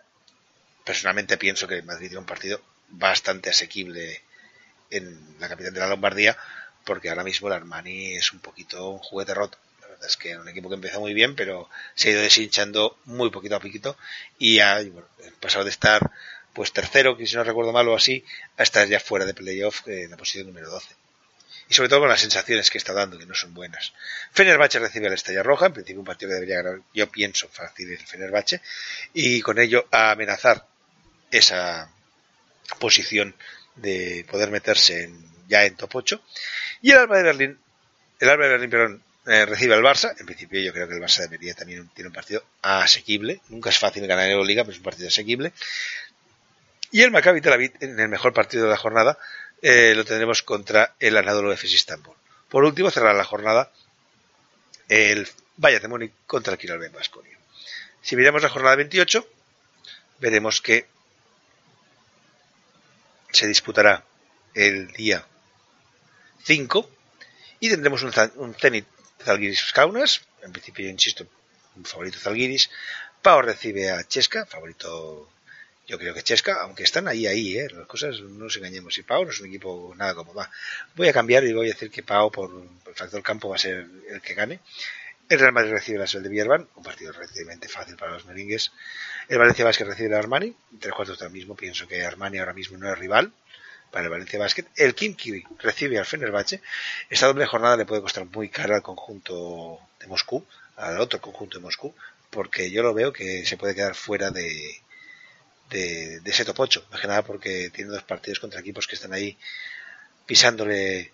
Personalmente 0.86 1.38
pienso 1.38 1.68
que 1.68 1.76
el 1.76 1.84
Madrid 1.84 2.08
tiene 2.08 2.20
un 2.20 2.26
partido 2.26 2.62
bastante 2.88 3.50
asequible 3.50 4.22
en 4.98 5.20
la 5.40 5.50
capital 5.50 5.74
de 5.74 5.80
la 5.80 5.88
Lombardía, 5.88 6.38
porque 6.86 7.10
ahora 7.10 7.24
mismo 7.24 7.48
el 7.48 7.54
Armani 7.54 8.16
es 8.16 8.32
un 8.34 8.40
poquito 8.40 8.90
un 8.90 9.00
juguete 9.00 9.34
roto. 9.34 9.58
La 9.82 9.88
verdad 9.88 10.08
es 10.08 10.18
que 10.18 10.32
es 10.32 10.38
un 10.38 10.48
equipo 10.50 10.70
que 10.70 10.76
empezó 10.76 11.00
muy 11.00 11.14
bien, 11.14 11.36
pero 11.36 11.70
se 11.96 12.10
ha 12.10 12.12
ido 12.12 12.22
deshinchando 12.22 12.98
muy 13.06 13.30
poquito 13.30 13.56
a 13.56 13.60
poquito 13.60 13.98
y 14.38 14.60
ha 14.60 14.80
pasado 15.40 15.64
de 15.64 15.72
estar 15.72 16.12
pues 16.54 16.72
tercero, 16.72 17.18
que 17.18 17.26
si 17.26 17.36
no 17.36 17.44
recuerdo 17.44 17.72
mal 17.72 17.88
o 17.88 17.96
así, 17.96 18.24
a 18.58 18.64
estar 18.64 18.88
ya 18.88 19.00
fuera 19.00 19.26
de 19.26 19.34
playoff 19.34 19.88
en 19.88 20.12
la 20.12 20.18
posición 20.18 20.48
número 20.48 20.70
12. 20.70 20.96
Y 21.70 21.74
sobre 21.74 21.90
todo 21.90 22.02
con 22.02 22.10
las 22.10 22.20
sensaciones 22.20 22.70
que 22.70 22.78
está 22.78 22.94
dando, 22.94 23.18
que 23.18 23.26
no 23.26 23.34
son 23.34 23.54
buenas. 23.54 23.94
Fenerbahce 24.32 24.80
recibe 24.80 25.08
a 25.08 25.10
la 25.10 25.16
Estrella 25.16 25.42
Roja, 25.42 25.68
en 25.68 25.74
principio 25.74 26.02
un 26.02 26.06
partido 26.06 26.30
que 26.30 26.36
debería 26.36 26.62
ganar, 26.62 26.82
yo 26.94 27.10
pienso, 27.10 27.48
fácil 27.48 27.92
el 27.92 27.98
Fenerbahce, 27.98 28.62
y 29.14 29.42
con 29.42 29.58
ello 29.60 29.88
a 29.90 30.12
amenazar 30.12 30.68
esa 31.32 31.90
posición 32.80 33.36
de 33.76 34.26
poder 34.30 34.52
meterse 34.52 35.10
ya 35.48 35.66
en 35.66 35.76
top 35.76 35.96
8. 35.96 36.22
Y 36.82 36.92
el 36.92 36.98
Alba 36.98 37.18
de 37.18 37.24
Berlín, 37.24 37.60
el 38.20 38.30
Alba 38.30 38.46
de 38.46 38.52
Berlín, 38.52 38.70
perdón, 38.70 39.04
eh, 39.26 39.46
recibe 39.46 39.74
al 39.74 39.82
Barça. 39.82 40.14
En 40.20 40.26
principio 40.26 40.62
yo 40.62 40.74
creo 40.74 40.88
que 40.88 40.96
el 40.96 41.02
Barça 41.02 41.22
debería 41.22 41.54
también 41.54 41.90
tiene 41.94 42.10
un 42.10 42.14
partido 42.14 42.44
asequible. 42.62 43.42
Nunca 43.50 43.70
es 43.70 43.80
fácil 43.80 44.06
ganar 44.08 44.26
en 44.26 44.32
Euroliga, 44.32 44.64
pero 44.64 44.74
es 44.74 44.78
un 44.78 44.84
partido 44.84 45.08
asequible. 45.08 45.54
Y 46.92 47.02
el 47.02 47.12
Maccabi 47.12 47.42
Tel 47.42 47.54
Aviv, 47.54 47.74
en 47.80 48.00
el 48.00 48.10
mejor 48.10 48.34
partido 48.34 48.66
de 48.66 48.70
la 48.70 48.78
jornada, 48.78 49.18
eh, 49.62 49.94
lo 49.96 50.06
tendremos 50.06 50.44
contra 50.44 50.96
el 51.00 51.18
Anadolu 51.18 51.52
Efes 51.52 51.74
Istanbul. 51.74 52.16
Por 52.50 52.66
último, 52.66 52.92
cerrará 52.92 53.14
la 53.14 53.24
jornada 53.24 53.72
el 54.90 55.28
Bayern 55.58 55.82
de 55.82 55.88
Múnich 55.88 56.14
contra 56.28 56.54
el 56.54 56.60
Kiralben 56.60 56.92
Basconia. 56.92 57.38
Si 58.02 58.16
miramos 58.16 58.44
la 58.44 58.50
jornada 58.50 58.76
28, 58.76 59.28
veremos 60.20 60.62
que 60.62 60.86
se 63.34 63.48
disputará 63.48 64.06
el 64.54 64.92
día 64.94 65.26
5 66.44 66.90
y 67.60 67.70
tendremos 67.70 68.04
un, 68.04 68.14
un 68.36 68.54
Zenit 68.54 68.86
Zalgiris 69.22 69.72
Kaunas, 69.74 70.22
en 70.44 70.52
principio, 70.52 70.88
insisto, 70.90 71.26
un 71.76 71.86
favorito 71.86 72.20
Zalgiris. 72.20 72.70
Pau 73.22 73.42
recibe 73.42 73.90
a 73.90 74.04
Chesca, 74.04 74.46
favorito 74.46 75.30
yo 75.86 76.00
creo 76.00 76.14
que 76.14 76.24
Chesca, 76.24 76.62
aunque 76.62 76.84
están 76.84 77.08
ahí, 77.08 77.28
ahí, 77.28 77.58
¿eh? 77.58 77.68
las 77.72 77.88
cosas 77.88 78.20
no 78.22 78.46
nos 78.46 78.56
engañemos. 78.56 78.98
Y 78.98 79.04
Pau 79.04 79.26
no 79.26 79.32
es 79.32 79.40
un 79.42 79.48
equipo 79.48 79.94
nada 79.98 80.16
como 80.16 80.34
va. 80.34 80.50
Voy 80.96 81.10
a 81.10 81.14
cambiar 81.14 81.44
y 81.44 81.54
voy 81.54 81.68
a 81.68 81.74
decir 81.74 81.92
que 81.92 82.04
Pau, 82.04 82.32
por 82.32 82.52
el 82.88 82.96
factor 82.96 83.22
campo, 83.22 83.50
va 83.50 83.56
a 83.56 83.60
ser 83.60 83.88
el 84.10 84.22
que 84.22 84.34
gane. 84.34 84.60
El 85.34 85.40
Real 85.40 85.52
Madrid 85.52 85.72
recibe 85.72 85.98
la 85.98 86.06
Sel 86.06 86.22
de 86.22 86.68
un 86.76 86.84
partido 86.84 87.12
relativamente 87.12 87.68
fácil 87.68 87.96
para 87.96 88.12
los 88.12 88.26
merengues. 88.26 88.72
El 89.28 89.40
Valencia 89.40 89.66
Basket 89.66 89.86
recibe 89.86 90.10
el 90.10 90.14
Armani, 90.14 90.56
tres 90.80 90.94
cuartos 90.94 91.18
del 91.18 91.32
mismo. 91.32 91.56
Pienso 91.56 91.88
que 91.88 92.06
Armani 92.06 92.38
ahora 92.38 92.54
mismo 92.54 92.78
no 92.78 92.88
es 92.88 93.00
rival 93.00 93.34
para 93.90 94.04
el 94.04 94.12
Valencia 94.12 94.38
Basket. 94.38 94.66
El 94.76 94.94
Kimki 94.94 95.44
recibe 95.58 95.98
al 95.98 96.06
Fenerbahce. 96.06 96.62
Esta 97.10 97.26
doble 97.26 97.48
jornada 97.48 97.78
le 97.78 97.86
puede 97.86 98.04
costar 98.04 98.26
muy 98.26 98.50
cara 98.50 98.76
al 98.76 98.84
conjunto 98.84 99.80
de 100.00 100.06
Moscú, 100.06 100.46
al 100.76 101.02
otro 101.02 101.20
conjunto 101.20 101.58
de 101.58 101.64
Moscú, 101.64 101.96
porque 102.30 102.70
yo 102.70 102.84
lo 102.84 102.94
veo 102.94 103.12
que 103.12 103.44
se 103.44 103.58
puede 103.58 103.74
quedar 103.74 103.96
fuera 103.96 104.30
de, 104.30 104.84
de, 105.72 106.20
de 106.20 106.30
ese 106.30 106.46
top 106.46 106.60
8. 106.60 106.88
Más 106.92 107.02
que 107.02 107.08
nada 107.08 107.24
porque 107.24 107.72
tiene 107.74 107.90
dos 107.90 108.04
partidos 108.04 108.40
contra 108.40 108.60
equipos 108.60 108.86
que 108.86 108.94
están 108.94 109.14
ahí 109.14 109.36
pisándole 110.28 111.12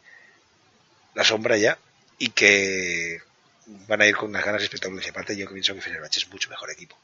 la 1.15 1.23
sombra 1.23 1.55
ya 1.55 1.77
y 2.17 2.31
que 2.31 3.28
van 3.87 4.01
a 4.01 4.07
ir 4.07 4.15
con 4.15 4.29
unas 4.29 4.45
ganas 4.45 4.63
espectaculares. 4.63 5.07
Y 5.07 5.09
aparte, 5.09 5.35
yo 5.35 5.49
pienso 5.49 5.73
que 5.73 5.81
Fenerbahce 5.81 6.19
es 6.19 6.29
mucho 6.29 6.49
mejor 6.49 6.71
equipo. 6.71 6.97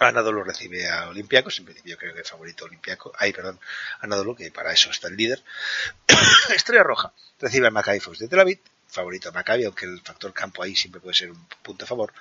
Anadolu 0.00 0.42
recibe 0.42 0.88
a 0.88 1.08
Olympiacos, 1.08 1.58
en 1.58 1.66
principio 1.66 1.96
creo 1.96 2.14
que 2.14 2.20
el 2.20 2.26
favorito 2.26 2.64
Olympiaco, 2.64 3.12
ay 3.18 3.32
perdón, 3.32 3.60
Anadolu, 4.00 4.34
que 4.34 4.50
para 4.50 4.72
eso 4.72 4.90
está 4.90 5.08
el 5.08 5.16
líder. 5.16 5.42
Estrella 6.54 6.82
Roja 6.82 7.12
recibe 7.38 7.68
a 7.68 7.70
Maccabi 7.70 8.00
Fox 8.00 8.18
de 8.18 8.28
Tel 8.28 8.40
Aviv, 8.40 8.58
favorito 8.88 9.28
a 9.28 9.32
Maccabi, 9.32 9.64
aunque 9.64 9.84
el 9.84 10.00
factor 10.00 10.32
campo 10.32 10.62
ahí 10.62 10.74
siempre 10.74 11.00
puede 11.00 11.14
ser 11.14 11.30
un 11.30 11.46
punto 11.62 11.84
a 11.84 11.88
favor. 11.88 12.12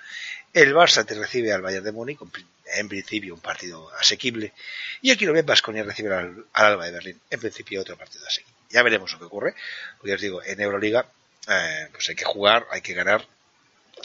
El 0.51 0.73
Barça 0.75 1.05
te 1.05 1.15
recibe 1.15 1.53
al 1.53 1.61
Bayern 1.61 1.85
de 1.85 1.91
Múnich, 1.91 2.19
en 2.65 2.89
principio 2.89 3.33
un 3.33 3.41
partido 3.41 3.89
asequible, 3.95 4.53
y 5.01 5.11
aquí 5.11 5.25
lo 5.25 5.33
ven 5.33 5.45
Vasconia 5.45 5.83
recibe 5.83 6.13
al, 6.13 6.45
al 6.53 6.65
Alba 6.65 6.85
de 6.85 6.91
Berlín, 6.91 7.21
en 7.29 7.39
principio 7.39 7.81
otro 7.81 7.97
partido 7.97 8.27
asequible. 8.27 8.53
Ya 8.69 8.83
veremos 8.83 9.11
lo 9.13 9.19
que 9.19 9.25
ocurre, 9.25 9.55
porque 9.97 10.13
os 10.13 10.21
digo, 10.21 10.43
en 10.43 10.59
Euroliga 10.59 11.07
eh, 11.47 11.89
pues 11.91 12.09
hay 12.09 12.15
que 12.15 12.25
jugar, 12.25 12.65
hay 12.71 12.81
que 12.81 12.93
ganar, 12.93 13.27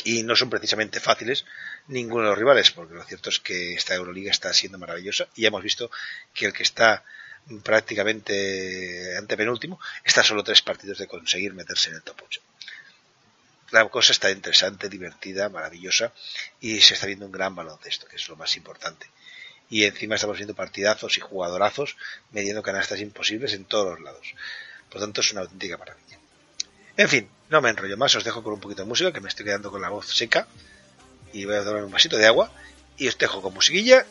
y 0.05 0.23
no 0.23 0.37
son 0.37 0.51
precisamente 0.51 1.01
fáciles 1.01 1.45
ninguno 1.89 2.25
de 2.25 2.31
los 2.31 2.39
rivales, 2.39 2.71
porque 2.71 2.95
lo 2.95 3.05
cierto 3.05 3.31
es 3.31 3.41
que 3.41 3.75
esta 3.75 3.95
Euroliga 3.95 4.31
está 4.31 4.53
siendo 4.53 4.79
maravillosa 4.79 5.29
y 5.35 5.47
hemos 5.47 5.63
visto 5.63 5.91
que 6.35 6.47
el 6.47 6.53
que 6.53 6.63
está 6.63 7.05
prácticamente 7.63 9.17
antepenúltimo 9.17 9.81
está 10.05 10.23
solo 10.23 10.45
tres 10.45 10.63
partidos 10.63 10.99
de 10.99 11.07
conseguir 11.07 11.55
meterse 11.55 11.91
en 11.91 11.97
el 11.97 12.03
top 12.03 12.23
8. 12.27 12.41
La 13.71 13.89
cosa 13.89 14.13
está 14.13 14.31
interesante, 14.31 14.89
divertida, 14.89 15.49
maravillosa 15.49 16.13
y 16.61 16.81
se 16.81 16.95
está 16.95 17.07
viendo 17.07 17.27
un 17.27 17.33
gran 17.33 17.55
baloncesto, 17.55 18.07
que 18.07 18.17
es 18.17 18.29
lo 18.29 18.37
más 18.37 18.57
importante. 18.57 19.11
Y 19.71 19.85
encima 19.85 20.15
estamos 20.15 20.39
viendo 20.39 20.55
partidazos 20.55 21.19
y 21.19 21.21
jugadorazos 21.21 21.97
mediendo 22.33 22.63
canastas 22.63 23.01
imposibles 23.01 23.53
en 23.53 23.67
todos 23.67 23.93
los 23.93 24.01
lados. 24.01 24.35
Por 24.91 25.01
tanto, 25.01 25.21
es 25.21 25.33
una 25.33 25.43
auténtica 25.43 25.77
maravilla. 25.77 26.18
En 26.99 27.09
fin, 27.09 27.29
no 27.49 27.61
me 27.63 27.71
enrollo 27.71 27.97
más, 27.97 28.17
os 28.17 28.25
dejo 28.25 28.43
con 28.43 28.53
un 28.55 28.59
poquito 28.59 28.83
de 28.83 28.89
música, 28.89 29.13
que 29.13 29.21
me 29.21 29.29
estoy 29.29 29.45
quedando 29.47 29.71
con 29.71 29.81
la 29.81 29.89
voz 29.89 30.09
seca 30.09 30.49
y 31.33 31.45
voy 31.45 31.55
a 31.55 31.65
tomar 31.65 31.85
un 31.85 31.93
vasito 31.93 32.19
de 32.19 32.27
agua 32.27 32.51
y 32.97 33.07
os 33.07 33.17
dejo 33.17 33.41
con 33.41 33.55
musiquilla 33.55 34.05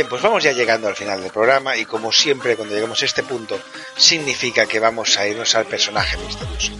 Bien, 0.00 0.08
pues 0.08 0.22
vamos 0.22 0.42
ya 0.42 0.52
llegando 0.52 0.88
al 0.88 0.96
final 0.96 1.20
del 1.20 1.30
programa 1.30 1.76
y 1.76 1.84
como 1.84 2.10
siempre 2.10 2.56
cuando 2.56 2.74
llegamos 2.74 3.02
a 3.02 3.04
este 3.04 3.22
punto 3.22 3.60
significa 3.98 4.64
que 4.64 4.80
vamos 4.80 5.18
a 5.18 5.28
irnos 5.28 5.54
al 5.54 5.66
personaje 5.66 6.16
misterioso. 6.16 6.72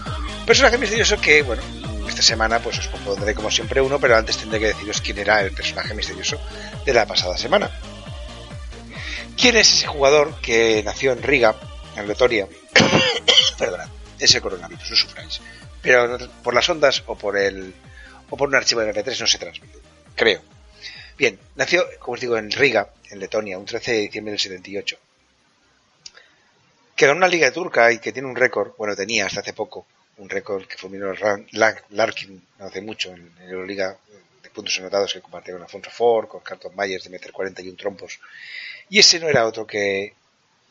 Personaje 0.43 0.79
misterioso 0.79 1.21
que, 1.21 1.43
bueno, 1.43 1.61
esta 2.09 2.23
semana 2.23 2.57
pues 2.57 2.79
os 2.79 2.87
propondré 2.87 3.35
como 3.35 3.51
siempre 3.51 3.79
uno, 3.79 3.99
pero 3.99 4.17
antes 4.17 4.37
tendré 4.37 4.59
que 4.59 4.69
deciros 4.69 5.01
quién 5.01 5.19
era 5.19 5.39
el 5.43 5.51
personaje 5.51 5.93
misterioso 5.93 6.41
de 6.83 6.93
la 6.95 7.05
pasada 7.05 7.37
semana. 7.37 7.69
¿Quién 9.37 9.55
es 9.55 9.71
ese 9.71 9.85
jugador 9.85 10.33
que 10.41 10.81
nació 10.83 11.11
en 11.11 11.21
Riga, 11.21 11.55
en 11.95 12.07
Letonia? 12.07 12.47
Perdona, 13.59 13.87
ese 14.17 14.41
coronavirus, 14.41 14.89
no 14.89 14.95
sufráis. 14.95 15.41
Pero 15.83 16.17
por 16.41 16.55
las 16.55 16.67
ondas 16.69 17.03
o 17.05 17.15
por 17.15 17.37
el 17.37 17.75
o 18.31 18.35
por 18.35 18.49
un 18.49 18.55
archivo 18.55 18.81
de 18.81 18.91
MP3 18.91 19.19
no 19.19 19.27
se 19.27 19.37
transmite, 19.37 19.77
creo. 20.15 20.41
Bien, 21.21 21.37
nació, 21.55 21.85
como 21.99 22.15
os 22.15 22.19
digo, 22.19 22.35
en 22.35 22.49
Riga, 22.49 22.89
en 23.11 23.19
Letonia, 23.19 23.59
un 23.59 23.65
13 23.65 23.91
de 23.91 23.99
diciembre 23.99 24.31
del 24.31 24.39
78. 24.39 24.97
que 26.95 27.05
gana 27.05 27.15
una 27.15 27.27
liga 27.27 27.51
turca 27.51 27.91
y 27.91 27.99
que 27.99 28.11
tiene 28.11 28.27
un 28.27 28.35
récord, 28.35 28.71
bueno, 28.75 28.95
tenía 28.95 29.27
hasta 29.27 29.41
hace 29.41 29.53
poco, 29.53 29.85
un 30.17 30.27
récord 30.27 30.65
que 30.65 30.79
fulminó 30.79 31.13
Larkin 31.91 32.43
hace 32.57 32.81
mucho 32.81 33.13
en, 33.13 33.31
la 33.37 33.45
Euroliga 33.45 33.95
de 34.41 34.49
puntos 34.49 34.79
anotados 34.79 35.13
que 35.13 35.21
compartía 35.21 35.53
con 35.53 35.61
Alfonso 35.61 35.91
Ford, 35.91 36.27
con 36.27 36.41
Carlton 36.41 36.75
Myers 36.75 37.03
de 37.03 37.11
meter 37.11 37.31
41 37.31 37.77
trompos. 37.77 38.19
Y 38.89 38.97
ese 38.97 39.19
no 39.19 39.29
era 39.29 39.45
otro 39.45 39.67
que 39.67 40.15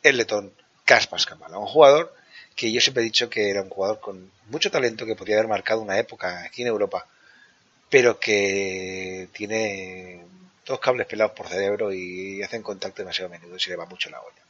el 0.02 0.16
letón 0.16 0.52
Kaspas 0.84 1.26
Kamala, 1.26 1.58
un 1.58 1.66
jugador 1.66 2.12
que 2.56 2.72
yo 2.72 2.80
siempre 2.80 3.04
he 3.04 3.06
dicho 3.06 3.30
que 3.30 3.50
era 3.50 3.62
un 3.62 3.70
jugador 3.70 4.00
con 4.00 4.32
mucho 4.46 4.68
talento 4.68 5.06
que 5.06 5.14
podía 5.14 5.36
haber 5.36 5.46
marcado 5.46 5.80
una 5.80 5.96
época 5.96 6.42
aquí 6.42 6.62
en 6.62 6.68
Europa, 6.68 7.06
pero 7.88 8.18
que 8.18 9.28
tiene 9.32 10.24
dos 10.70 10.80
cables 10.80 11.06
pelados 11.06 11.36
por 11.36 11.48
cerebro 11.48 11.92
y 11.92 12.42
hacen 12.42 12.62
contacto 12.62 13.02
demasiado 13.02 13.28
a 13.28 13.36
menudo 13.38 13.56
y 13.56 13.60
se 13.60 13.70
le 13.70 13.76
va 13.76 13.86
mucho 13.86 14.08
la 14.08 14.20
olla. 14.20 14.42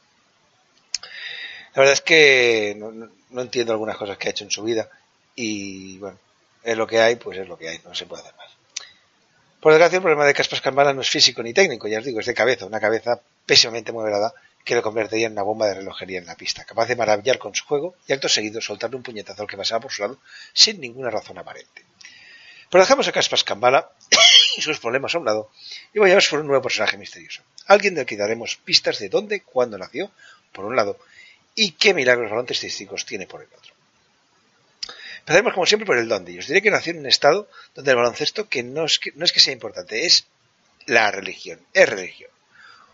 La 1.73 1.79
verdad 1.79 1.93
es 1.93 2.01
que 2.01 2.75
no, 2.77 3.41
entiendo 3.41 3.73
algunas 3.73 3.97
cosas 3.97 4.17
que 4.17 4.27
ha 4.27 4.31
hecho 4.31 4.43
en 4.43 4.51
su 4.51 4.63
vida 4.63 4.89
y 5.35 5.97
bueno, 5.97 6.19
es 6.63 6.77
lo 6.77 6.85
que 6.85 6.99
hay, 7.01 7.15
pues 7.15 7.39
es 7.39 7.47
lo 7.47 7.57
que 7.57 7.69
hay, 7.69 7.81
no 7.83 7.95
se 7.95 8.05
puede 8.05 8.21
hacer 8.21 8.35
más. 8.35 8.51
Por 9.59 9.73
desgracia, 9.73 9.97
el 9.97 10.01
problema 10.01 10.25
de 10.25 10.33
Caspas 10.33 10.61
Cambala 10.61 10.93
no 10.93 11.01
es 11.01 11.09
físico 11.09 11.41
ni 11.43 11.53
técnico, 11.53 11.87
ya 11.87 11.99
os 11.99 12.05
digo, 12.05 12.19
es 12.19 12.25
de 12.25 12.33
cabeza, 12.33 12.65
una 12.65 12.79
cabeza 12.79 13.21
pésimamente 13.45 13.91
moderada 13.91 14.33
que 14.63 14.75
lo 14.75 14.83
convertiría 14.83 15.27
en 15.27 15.33
una 15.33 15.43
bomba 15.43 15.67
de 15.67 15.75
relojería 15.75 16.19
en 16.19 16.25
la 16.25 16.35
pista, 16.35 16.65
capaz 16.65 16.87
de 16.87 16.95
maravillar 16.95 17.39
con 17.39 17.55
su 17.55 17.65
juego 17.65 17.95
y 18.07 18.13
acto 18.13 18.29
seguido 18.29 18.61
soltarle 18.61 18.97
un 18.97 19.03
puñetazo 19.03 19.41
al 19.41 19.47
que 19.47 19.57
pasaba 19.57 19.81
por 19.81 19.91
su 19.91 20.03
lado 20.03 20.19
sin 20.53 20.79
ninguna 20.79 21.09
razón 21.09 21.37
aparente. 21.37 21.83
Pero 22.71 22.83
dejamos 22.85 23.07
a 23.07 23.11
Caspas 23.11 23.43
Cambala 23.43 23.91
y 24.57 24.61
sus 24.61 24.79
problemas 24.79 25.13
a 25.13 25.19
un 25.19 25.25
lado 25.25 25.51
y 25.93 25.99
vayamos 25.99 26.27
por 26.29 26.39
un 26.39 26.47
nuevo 26.47 26.63
personaje 26.63 26.97
misterioso. 26.97 27.43
Alguien 27.67 27.95
del 27.95 28.05
que 28.05 28.15
daremos 28.15 28.55
pistas 28.55 28.97
de 28.99 29.09
dónde, 29.09 29.41
cuándo 29.41 29.77
nació, 29.77 30.09
por 30.53 30.63
un 30.63 30.77
lado, 30.77 30.97
y 31.53 31.71
qué 31.71 31.93
milagros 31.93 32.31
baloncestísticos 32.31 33.05
tiene 33.05 33.27
por 33.27 33.41
el 33.41 33.49
otro. 33.53 33.73
Empezaremos 35.19 35.53
como 35.53 35.65
siempre 35.65 35.85
por 35.85 35.97
el 35.97 36.07
dónde. 36.07 36.39
Os 36.39 36.47
diré 36.47 36.61
que 36.61 36.71
nació 36.71 36.93
en 36.93 36.99
un 36.99 37.07
estado 37.07 37.49
donde 37.75 37.91
el 37.91 37.97
baloncesto 37.97 38.47
que 38.47 38.63
no 38.63 38.85
es 38.85 38.99
que, 38.99 39.11
no 39.15 39.25
es 39.25 39.33
que 39.33 39.41
sea 39.41 39.53
importante, 39.53 40.05
es 40.05 40.25
la 40.85 41.11
religión, 41.11 41.59
es 41.73 41.89
religión. 41.89 42.31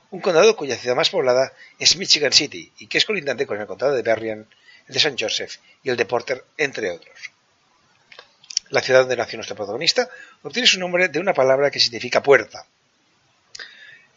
Un 0.09 0.21
condado 0.21 0.55
cuya 0.55 0.75
ciudad 0.75 0.95
más 0.95 1.11
poblada 1.11 1.53
es 1.77 1.97
Michigan 1.97 2.33
City 2.33 2.71
y 2.79 2.87
que 2.87 2.97
es 2.97 3.05
colindante 3.05 3.45
con 3.45 3.61
el 3.61 3.67
condado 3.67 3.93
de 3.93 4.01
Berrien, 4.01 4.47
el 4.87 4.93
de 4.93 4.97
St. 4.97 5.15
Joseph 5.19 5.57
y 5.83 5.89
el 5.89 5.97
de 5.97 6.05
Porter, 6.05 6.43
entre 6.57 6.89
otros. 6.89 7.31
La 8.69 8.81
ciudad 8.81 9.01
donde 9.01 9.15
nació 9.15 9.37
nuestro 9.37 9.55
protagonista 9.55 10.09
obtiene 10.43 10.67
su 10.67 10.79
nombre 10.79 11.07
de 11.07 11.19
una 11.19 11.33
palabra 11.33 11.71
que 11.71 11.79
significa 11.79 12.21
puerta. 12.21 12.65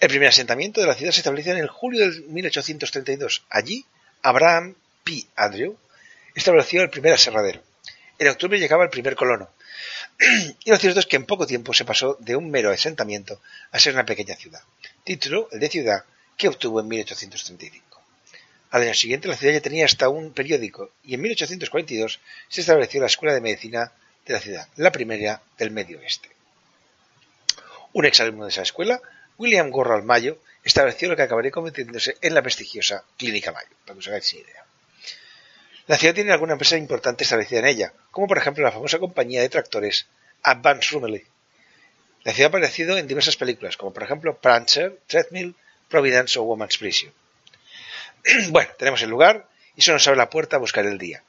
El 0.01 0.09
primer 0.09 0.29
asentamiento 0.29 0.81
de 0.81 0.87
la 0.87 0.95
ciudad 0.95 1.13
se 1.13 1.21
estableció 1.21 1.53
en 1.53 1.59
el 1.59 1.69
julio 1.69 2.11
de 2.11 2.21
1832. 2.21 3.45
Allí 3.51 3.85
Abraham 4.23 4.75
P. 5.05 5.27
Andrew 5.37 5.77
estableció 6.35 6.83
el 6.83 6.91
primer 6.91 7.13
aserradero. 7.13 7.63
En 8.19 8.29
octubre 8.29 8.59
llegaba 8.59 8.85
el 8.85 8.91
primer 8.91 9.15
colono. 9.15 9.51
y 10.65 10.71
lo 10.71 10.77
cierto 10.79 11.01
es 11.01 11.07
que 11.07 11.17
en 11.17 11.27
poco 11.27 11.47
tiempo 11.47 11.73
se 11.73 11.85
pasó 11.85 12.17
de 12.21 12.37
un 12.37 12.51
mero 12.51 12.71
asentamiento 12.71 13.41
a 13.71 13.79
ser 13.79 13.95
una 13.95 14.05
pequeña 14.05 14.37
ciudad. 14.37 14.61
Título, 15.05 15.49
el 15.53 15.61
de 15.61 15.69
ciudad, 15.69 16.05
que 16.37 16.49
obtuvo 16.49 16.81
en 16.81 16.89
1835. 16.89 18.03
Al 18.71 18.83
año 18.83 18.95
siguiente 18.95 19.29
la 19.29 19.37
ciudad 19.37 19.55
ya 19.55 19.61
tenía 19.61 19.85
hasta 19.85 20.09
un 20.09 20.33
periódico 20.33 20.93
y 21.05 21.15
en 21.15 21.23
1842 21.23 22.21
se 22.49 22.61
estableció 22.61 23.01
la 23.01 23.07
Escuela 23.07 23.35
de 23.35 23.41
Medicina 23.41 23.93
de 24.27 24.33
la 24.35 24.41
ciudad, 24.41 24.69
la 24.77 24.93
primera 24.93 25.43
del 25.59 25.71
Medio 25.71 25.99
Oeste. 25.99 26.31
Un 27.93 28.07
exalumno 28.07 28.45
de 28.45 28.51
esa 28.51 28.63
escuela, 28.63 29.01
William 29.39 29.71
Gorral 29.71 30.03
Mayo, 30.03 30.39
estableció 30.65 31.09
lo 31.09 31.17
que 31.17 31.23
acabaría 31.23 31.51
convirtiéndose 31.51 32.17
en 32.21 32.35
la 32.35 32.43
prestigiosa 32.43 33.05
Clínica 33.17 33.53
Mayo, 33.53 33.71
para 33.85 33.95
que 33.95 34.01
os 34.01 34.09
hagáis 34.09 34.35
idea. 34.35 34.65
La 35.87 35.97
ciudad 35.97 36.15
tiene 36.15 36.33
alguna 36.33 36.53
empresa 36.53 36.77
importante 36.77 37.25
establecida 37.25 37.61
en 37.61 37.67
ella, 37.67 37.93
como 38.11 38.29
por 38.29 38.39
ejemplo 38.39 38.63
la 38.63 38.71
famosa 38.71 38.99
compañía 38.99 39.41
de 39.41 39.49
tractores 39.49 40.07
Advance 40.43 40.91
Rumley. 40.93 41.25
La 42.23 42.33
ciudad 42.33 42.49
ha 42.49 42.51
aparecido 42.51 42.99
en 42.99 43.09
diversas 43.09 43.37
películas, 43.37 43.77
como 43.77 43.93
por 43.93 44.03
ejemplo 44.03 44.39
Prancer, 44.39 45.01
Treadmill, 45.07 45.57
Providence 45.89 46.39
o 46.39 46.43
Woman's 46.43 46.79
Prison. 46.79 47.13
bueno, 48.51 48.71
tenemos 48.79 49.03
el 49.03 49.11
lugar 49.11 49.49
y 49.75 49.81
eso 49.81 49.93
nos 49.93 50.07
abre 50.07 50.19
la 50.19 50.31
puerta 50.31 50.57
a 50.57 50.61
buscar 50.61 50.87
el 50.87 50.99
día. 50.99 51.25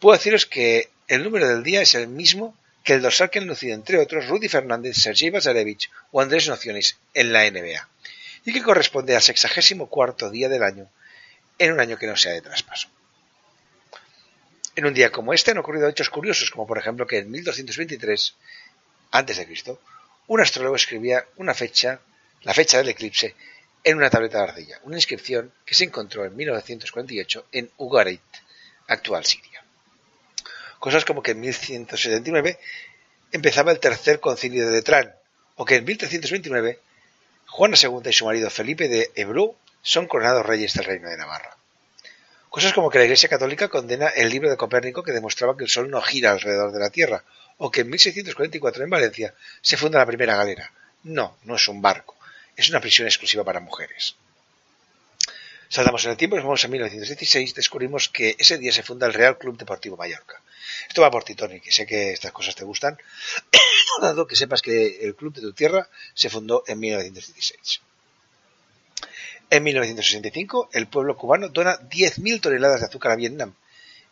Puedo 0.00 0.16
deciros 0.16 0.46
que 0.46 0.88
el 1.08 1.22
número 1.22 1.46
del 1.46 1.62
día 1.62 1.82
es 1.82 1.94
el 1.94 2.08
mismo 2.08 2.56
que 2.82 2.94
el 2.94 3.02
dorsal 3.02 3.28
que 3.28 3.38
han 3.38 3.46
lucido 3.46 3.74
entre 3.74 3.98
otros 3.98 4.26
Rudy 4.28 4.48
Fernández, 4.48 4.96
Sergei 4.96 5.28
Bazarevich 5.28 5.90
o 6.10 6.20
Andrés 6.20 6.48
Nociones 6.48 6.96
en 7.12 7.32
la 7.32 7.48
NBA 7.48 7.86
y 8.46 8.52
que 8.52 8.62
corresponde 8.62 9.14
al 9.14 9.22
sexagésimo 9.22 9.88
cuarto 9.88 10.30
día 10.30 10.48
del 10.48 10.62
año 10.62 10.88
en 11.58 11.72
un 11.72 11.80
año 11.80 11.98
que 11.98 12.06
no 12.06 12.16
sea 12.16 12.32
de 12.32 12.40
traspaso. 12.40 12.88
En 14.74 14.86
un 14.86 14.94
día 14.94 15.12
como 15.12 15.34
este 15.34 15.50
han 15.50 15.58
ocurrido 15.58 15.88
hechos 15.88 16.08
curiosos, 16.08 16.50
como 16.50 16.66
por 16.66 16.78
ejemplo 16.78 17.06
que 17.06 17.18
en 17.18 17.30
1223 17.30 18.34
a.C., 19.10 19.76
un 20.28 20.40
astrólogo 20.40 20.76
escribía 20.76 21.26
una 21.36 21.52
fecha, 21.52 22.00
la 22.42 22.54
fecha 22.54 22.78
del 22.78 22.88
eclipse, 22.88 23.34
en 23.84 23.98
una 23.98 24.08
tableta 24.08 24.38
de 24.38 24.44
arcilla, 24.44 24.80
una 24.84 24.96
inscripción 24.96 25.52
que 25.66 25.74
se 25.74 25.84
encontró 25.84 26.24
en 26.24 26.34
1948 26.36 27.48
en 27.52 27.70
Ugarit, 27.76 28.22
actual 28.86 29.24
Siria. 29.24 29.49
Cosas 30.80 31.04
como 31.04 31.22
que 31.22 31.32
en 31.32 31.40
1179 31.40 32.58
empezaba 33.32 33.70
el 33.70 33.78
tercer 33.78 34.18
concilio 34.18 34.66
de 34.66 34.72
Letrán, 34.72 35.14
o 35.56 35.64
que 35.66 35.76
en 35.76 35.84
1329 35.84 36.80
Juana 37.46 37.76
II 37.80 38.00
y 38.08 38.12
su 38.12 38.24
marido 38.24 38.48
Felipe 38.48 38.88
de 38.88 39.10
Ebrú 39.14 39.56
son 39.82 40.06
coronados 40.06 40.46
reyes 40.46 40.72
del 40.72 40.86
Reino 40.86 41.10
de 41.10 41.18
Navarra. 41.18 41.56
Cosas 42.48 42.72
como 42.72 42.90
que 42.90 42.98
la 42.98 43.04
Iglesia 43.04 43.28
Católica 43.28 43.68
condena 43.68 44.08
el 44.08 44.30
libro 44.30 44.48
de 44.48 44.56
Copérnico 44.56 45.02
que 45.02 45.12
demostraba 45.12 45.54
que 45.54 45.64
el 45.64 45.70
Sol 45.70 45.90
no 45.90 46.00
gira 46.00 46.32
alrededor 46.32 46.72
de 46.72 46.80
la 46.80 46.90
Tierra, 46.90 47.24
o 47.58 47.70
que 47.70 47.82
en 47.82 47.90
1644 47.90 48.82
en 48.82 48.90
Valencia 48.90 49.34
se 49.60 49.76
funda 49.76 49.98
la 49.98 50.06
primera 50.06 50.34
galera. 50.34 50.72
No, 51.02 51.36
no 51.44 51.56
es 51.56 51.68
un 51.68 51.82
barco, 51.82 52.16
es 52.56 52.70
una 52.70 52.80
prisión 52.80 53.06
exclusiva 53.06 53.44
para 53.44 53.60
mujeres. 53.60 54.16
Saltamos 55.72 56.04
en 56.04 56.10
el 56.10 56.16
tiempo 56.16 56.34
nos 56.34 56.44
vamos 56.44 56.64
a 56.64 56.66
1916, 56.66 57.54
descubrimos 57.54 58.08
que 58.08 58.34
ese 58.36 58.58
día 58.58 58.72
se 58.72 58.82
funda 58.82 59.06
el 59.06 59.14
Real 59.14 59.38
Club 59.38 59.56
Deportivo 59.56 59.96
Mallorca. 59.96 60.42
Esto 60.88 61.00
va 61.00 61.12
por 61.12 61.22
ti, 61.22 61.36
Tony, 61.36 61.60
que 61.60 61.70
sé 61.70 61.86
que 61.86 62.10
estas 62.10 62.32
cosas 62.32 62.56
te 62.56 62.64
gustan, 62.64 62.98
dado 64.02 64.26
que 64.26 64.34
sepas 64.34 64.62
que 64.62 64.98
el 65.06 65.14
club 65.14 65.32
de 65.32 65.42
tu 65.42 65.52
tierra 65.52 65.88
se 66.12 66.28
fundó 66.28 66.64
en 66.66 66.80
1916. 66.80 67.82
En 69.48 69.62
1965, 69.62 70.70
el 70.72 70.88
pueblo 70.88 71.16
cubano 71.16 71.50
dona 71.50 71.78
10.000 71.78 72.40
toneladas 72.40 72.80
de 72.80 72.86
azúcar 72.86 73.12
a 73.12 73.16
Vietnam. 73.16 73.54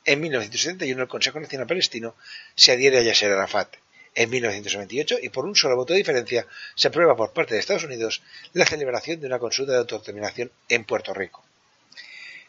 En 0.05 0.21
1971, 0.21 1.03
el 1.03 1.09
Consejo 1.09 1.41
Nacional 1.41 1.67
Palestino 1.67 2.15
se 2.55 2.71
adhiere 2.71 2.99
a 2.99 3.03
Yasser 3.03 3.33
Arafat. 3.33 3.75
En 4.15 4.31
1998, 4.31 5.19
y 5.23 5.29
por 5.31 5.45
un 5.45 5.57
solo 5.57 5.75
voto 5.75 5.93
de 5.93 5.99
diferencia, 5.99 6.47
se 6.77 6.87
aprueba 6.87 7.17
por 7.17 7.33
parte 7.33 7.55
de 7.55 7.61
Estados 7.61 7.83
Unidos 7.83 8.23
la 8.53 8.65
celebración 8.65 9.19
de 9.19 9.27
una 9.27 9.41
consulta 9.41 9.73
de 9.73 9.79
autodeterminación 9.79 10.53
en 10.69 10.85
Puerto 10.85 11.13
Rico. 11.13 11.48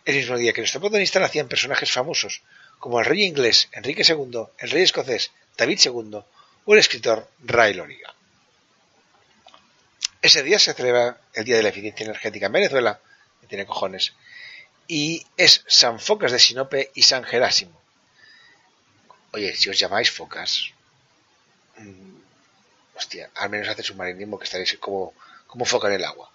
El 0.09 0.15
mismo 0.15 0.39
día 0.39 0.53
que 0.53 0.61
nuestro 0.61 0.81
protagonista 0.81 1.19
nacían 1.19 1.47
personajes 1.47 1.91
famosos, 1.91 2.41
como 2.79 2.99
el 2.99 3.05
rey 3.05 3.25
inglés 3.25 3.69
Enrique 3.73 4.01
II, 4.01 4.39
el 4.57 4.71
rey 4.71 4.81
escocés 4.81 5.29
David 5.55 5.79
II 5.85 6.21
o 6.65 6.73
el 6.73 6.79
escritor 6.79 7.29
Ray 7.43 7.75
Loriga. 7.75 8.15
Ese 10.19 10.41
día 10.41 10.57
se 10.57 10.73
celebra 10.73 11.21
el 11.35 11.45
Día 11.45 11.57
de 11.57 11.61
la 11.61 11.69
Eficiencia 11.69 12.05
Energética 12.05 12.47
en 12.47 12.53
Venezuela, 12.53 12.99
que 13.39 13.45
tiene 13.45 13.67
cojones, 13.67 14.13
y 14.87 15.27
es 15.37 15.63
San 15.67 15.99
Focas 15.99 16.31
de 16.31 16.39
Sinope 16.39 16.89
y 16.95 17.03
San 17.03 17.23
Gerásimo. 17.23 17.79
Oye, 19.33 19.55
si 19.55 19.69
os 19.69 19.77
llamáis 19.77 20.09
Focas, 20.09 20.71
mmm, 21.77 22.17
hostia, 22.95 23.29
al 23.35 23.51
menos 23.51 23.69
hace 23.69 23.83
submarinismo 23.83 24.39
que 24.39 24.45
estaréis 24.45 24.75
como, 24.79 25.13
como 25.45 25.65
foca 25.65 25.87
en 25.87 25.93
el 25.93 26.03
agua. 26.03 26.31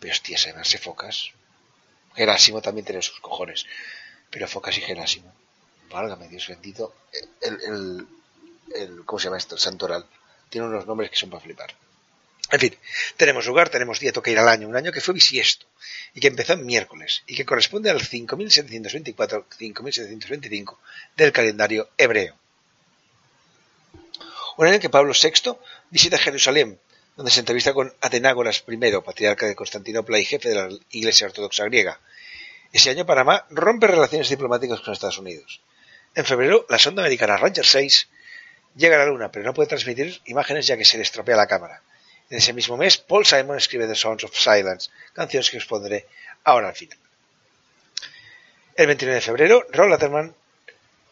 Pero 0.00 0.12
hostia, 0.12 0.36
se 0.36 0.50
llamarse 0.50 0.76
Focas. 0.76 1.32
Gerásimo 2.16 2.62
también 2.62 2.84
tiene 2.84 3.02
sus 3.02 3.20
cojones. 3.20 3.66
Pero 4.30 4.48
Focas 4.48 4.76
y 4.78 4.80
Gerásimo. 4.80 5.32
Válgame 5.90 6.28
Dios 6.28 6.48
bendito. 6.48 6.94
El, 7.40 8.06
el, 8.74 9.04
¿Cómo 9.04 9.18
se 9.18 9.26
llama 9.26 9.38
esto? 9.38 9.54
El 9.54 9.60
santoral. 9.60 10.06
Tiene 10.48 10.66
unos 10.66 10.86
nombres 10.86 11.10
que 11.10 11.16
son 11.16 11.30
para 11.30 11.42
flipar. 11.42 11.74
En 12.50 12.60
fin, 12.60 12.76
tenemos 13.16 13.46
lugar, 13.46 13.70
tenemos 13.70 13.98
día, 13.98 14.12
toca 14.12 14.30
ir 14.30 14.38
al 14.38 14.48
año, 14.48 14.68
un 14.68 14.76
año 14.76 14.92
que 14.92 15.00
fue 15.00 15.14
bisiesto 15.14 15.66
y 16.14 16.20
que 16.20 16.28
empezó 16.28 16.52
en 16.52 16.64
miércoles 16.64 17.24
y 17.26 17.34
que 17.34 17.44
corresponde 17.44 17.90
al 17.90 18.00
5724-5725 18.00 20.76
del 21.16 21.32
calendario 21.32 21.90
hebreo. 21.98 22.36
Un 24.58 24.68
año 24.68 24.78
que 24.78 24.88
Pablo 24.88 25.12
VI 25.12 25.56
visita 25.90 26.18
Jerusalén, 26.18 26.78
donde 27.16 27.32
se 27.32 27.40
entrevista 27.40 27.72
con 27.72 27.92
Atenágoras 28.02 28.62
I, 28.68 28.76
patriarca 29.04 29.46
de 29.46 29.54
Constantinopla 29.54 30.18
y 30.18 30.24
jefe 30.26 30.50
de 30.50 30.54
la 30.54 30.68
Iglesia 30.90 31.26
Ortodoxa 31.26 31.64
griega. 31.64 31.98
Ese 32.72 32.90
año 32.90 33.06
Panamá 33.06 33.46
rompe 33.48 33.86
relaciones 33.86 34.28
diplomáticas 34.28 34.80
con 34.80 34.92
Estados 34.92 35.18
Unidos. 35.18 35.62
En 36.14 36.26
febrero, 36.26 36.66
la 36.68 36.78
sonda 36.78 37.02
americana 37.02 37.38
Ranger 37.38 37.64
6 37.64 38.08
llega 38.76 38.96
a 38.96 38.98
la 38.98 39.06
Luna, 39.06 39.32
pero 39.32 39.46
no 39.46 39.54
puede 39.54 39.68
transmitir 39.68 40.20
imágenes 40.26 40.66
ya 40.66 40.76
que 40.76 40.84
se 40.84 40.98
le 40.98 41.04
estropea 41.04 41.36
la 41.36 41.46
cámara. 41.46 41.82
En 42.28 42.38
ese 42.38 42.52
mismo 42.52 42.76
mes, 42.76 42.98
Paul 42.98 43.24
Simon 43.24 43.56
escribe 43.56 43.86
The 43.86 43.94
Sounds 43.94 44.24
of 44.24 44.36
Silence, 44.36 44.90
canciones 45.14 45.50
que 45.50 45.56
os 45.56 45.66
pondré 45.66 46.06
ahora 46.44 46.68
al 46.68 46.74
final. 46.74 46.98
El 48.74 48.88
29 48.88 49.14
de 49.14 49.20
febrero, 49.22 49.66
Raúl 49.70 49.90
Letterman, 49.90 50.34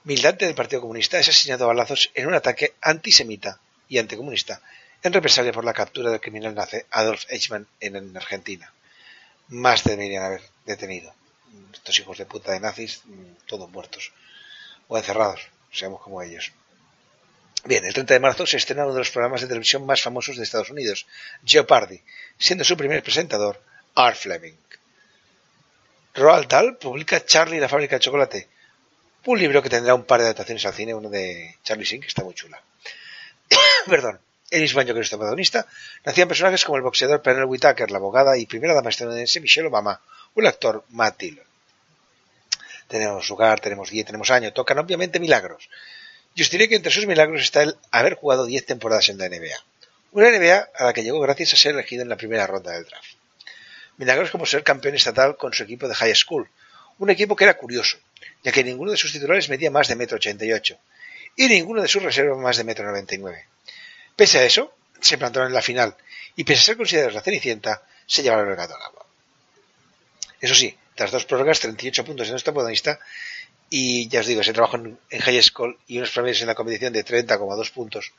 militante 0.04 0.44
del 0.44 0.54
Partido 0.54 0.82
Comunista, 0.82 1.18
es 1.18 1.28
asesinado 1.28 1.64
a 1.64 1.68
balazos 1.68 2.10
en 2.14 2.26
un 2.26 2.34
ataque 2.34 2.74
antisemita 2.82 3.58
y 3.88 3.98
anticomunista 3.98 4.60
en 5.04 5.12
represalia 5.12 5.52
por 5.52 5.64
la 5.64 5.74
captura 5.74 6.10
del 6.10 6.20
criminal 6.20 6.54
nazi 6.54 6.78
Adolf 6.90 7.26
Eichmann 7.28 7.68
en, 7.78 7.94
en 7.96 8.16
Argentina. 8.16 8.72
Más 9.48 9.84
deberían 9.84 10.24
haber 10.24 10.42
detenido. 10.64 11.14
Estos 11.74 11.98
hijos 11.98 12.16
de 12.16 12.24
puta 12.24 12.52
de 12.52 12.60
nazis, 12.60 13.02
mm, 13.04 13.46
todos 13.46 13.70
muertos 13.70 14.12
o 14.88 14.96
encerrados, 14.96 15.42
seamos 15.70 16.00
como 16.00 16.22
ellos. 16.22 16.52
Bien, 17.64 17.84
el 17.84 17.92
30 17.92 18.14
de 18.14 18.20
marzo 18.20 18.46
se 18.46 18.56
estrena 18.56 18.84
uno 18.84 18.94
de 18.94 19.00
los 19.00 19.10
programas 19.10 19.42
de 19.42 19.46
televisión 19.46 19.84
más 19.84 20.02
famosos 20.02 20.36
de 20.36 20.42
Estados 20.42 20.70
Unidos, 20.70 21.06
Jeopardy, 21.44 22.00
siendo 22.38 22.64
su 22.64 22.76
primer 22.76 23.02
presentador 23.02 23.62
Art 23.94 24.16
Fleming. 24.16 24.56
Roald 26.14 26.48
Dahl 26.48 26.78
publica 26.78 27.24
Charlie 27.24 27.58
y 27.58 27.60
la 27.60 27.68
fábrica 27.68 27.96
de 27.96 28.00
chocolate, 28.00 28.48
un 29.26 29.38
libro 29.38 29.62
que 29.62 29.70
tendrá 29.70 29.94
un 29.94 30.04
par 30.04 30.20
de 30.20 30.26
adaptaciones 30.26 30.64
al 30.64 30.74
cine, 30.74 30.94
uno 30.94 31.10
de 31.10 31.56
Charlie 31.62 31.86
Singh, 31.86 32.02
que 32.02 32.08
está 32.08 32.24
muy 32.24 32.34
chula. 32.34 32.62
Perdón. 33.86 34.20
El 34.54 34.60
mismo 34.60 34.78
año 34.78 34.94
que 34.94 35.00
nuestro 35.00 35.18
protagonista, 35.18 35.66
nacían 36.04 36.28
personajes 36.28 36.64
como 36.64 36.76
el 36.76 36.84
boxeador 36.84 37.20
Pernell 37.20 37.46
Whitaker, 37.46 37.90
la 37.90 37.98
abogada 37.98 38.38
y 38.38 38.46
primera 38.46 38.72
dama 38.72 38.90
estadounidense 38.90 39.40
Michelle 39.40 39.66
Obama, 39.66 40.00
o 40.32 40.40
el 40.40 40.46
actor 40.46 40.84
Matt 40.90 41.18
Dillon. 41.18 41.44
Tenemos 42.86 43.28
lugar, 43.28 43.58
tenemos 43.58 43.90
día, 43.90 44.04
tenemos 44.04 44.30
año, 44.30 44.52
tocan 44.52 44.78
obviamente 44.78 45.18
milagros. 45.18 45.68
Y 46.36 46.42
os 46.42 46.50
diré 46.50 46.68
que 46.68 46.76
entre 46.76 46.92
sus 46.92 47.04
milagros 47.04 47.42
está 47.42 47.64
el 47.64 47.76
haber 47.90 48.14
jugado 48.14 48.46
10 48.46 48.64
temporadas 48.64 49.08
en 49.08 49.18
la 49.18 49.28
NBA. 49.28 49.58
Una 50.12 50.30
NBA 50.30 50.68
a 50.72 50.84
la 50.84 50.92
que 50.92 51.02
llegó 51.02 51.18
gracias 51.18 51.54
a 51.54 51.56
ser 51.56 51.74
elegido 51.74 52.04
en 52.04 52.08
la 52.08 52.16
primera 52.16 52.46
ronda 52.46 52.70
del 52.70 52.84
draft. 52.84 53.08
Milagros 53.96 54.30
como 54.30 54.46
ser 54.46 54.62
campeón 54.62 54.94
estatal 54.94 55.36
con 55.36 55.52
su 55.52 55.64
equipo 55.64 55.88
de 55.88 55.96
high 55.96 56.14
school, 56.14 56.48
un 57.00 57.10
equipo 57.10 57.34
que 57.34 57.42
era 57.42 57.56
curioso, 57.56 57.96
ya 58.44 58.52
que 58.52 58.62
ninguno 58.62 58.92
de 58.92 58.98
sus 58.98 59.10
titulares 59.10 59.48
medía 59.48 59.72
más 59.72 59.88
de 59.88 59.96
metro 59.96 60.14
ochenta 60.14 60.44
y 60.44 61.48
ninguno 61.48 61.82
de 61.82 61.88
sus 61.88 62.04
reservas 62.04 62.38
más 62.38 62.56
de 62.56 62.62
metro 62.62 62.86
noventa 62.86 63.16
y 63.16 63.18
nueve. 63.18 63.48
Pese 64.16 64.38
a 64.38 64.44
eso, 64.44 64.74
se 65.00 65.18
plantaron 65.18 65.48
en 65.48 65.54
la 65.54 65.62
final, 65.62 65.96
y 66.36 66.44
pese 66.44 66.60
a 66.60 66.64
ser 66.64 66.76
considerados 66.76 67.14
la 67.14 67.22
cenicienta, 67.22 67.82
se 68.06 68.22
llevaron 68.22 68.48
el 68.48 68.56
gato 68.56 68.76
al 68.76 68.82
agua. 68.82 69.06
Eso 70.40 70.54
sí, 70.54 70.76
tras 70.94 71.10
dos 71.10 71.24
prórrogas, 71.24 71.60
38 71.60 72.04
puntos 72.04 72.26
en 72.26 72.32
nuestro 72.32 72.52
protagonista, 72.52 72.98
y 73.70 74.08
ya 74.08 74.20
os 74.20 74.26
digo, 74.26 74.40
ese 74.40 74.52
trabajo 74.52 74.76
en, 74.76 74.98
en 75.10 75.20
high 75.20 75.42
school 75.42 75.78
y 75.88 75.98
unos 75.98 76.10
promedios 76.10 76.40
en 76.42 76.48
la 76.48 76.54
competición 76.54 76.92
de 76.92 77.04
30,2 77.04 77.70
puntos, 77.72 78.12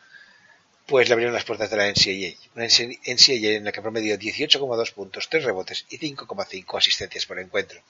pues 0.86 1.08
le 1.08 1.14
abrieron 1.14 1.34
las 1.34 1.46
puertas 1.46 1.70
de 1.70 1.78
la 1.78 1.88
NCAA. 1.88 2.36
Una 2.56 2.66
NCAA 2.66 3.58
en 3.58 3.64
la 3.66 3.72
que 3.72 3.82
promedió 3.82 4.18
18,2 4.18 4.94
puntos, 4.94 5.30
3 5.30 5.44
rebotes 5.44 5.86
y 5.90 5.98
5,5 5.98 6.78
asistencias 6.78 7.26
por 7.26 7.40
encuentro. 7.40 7.82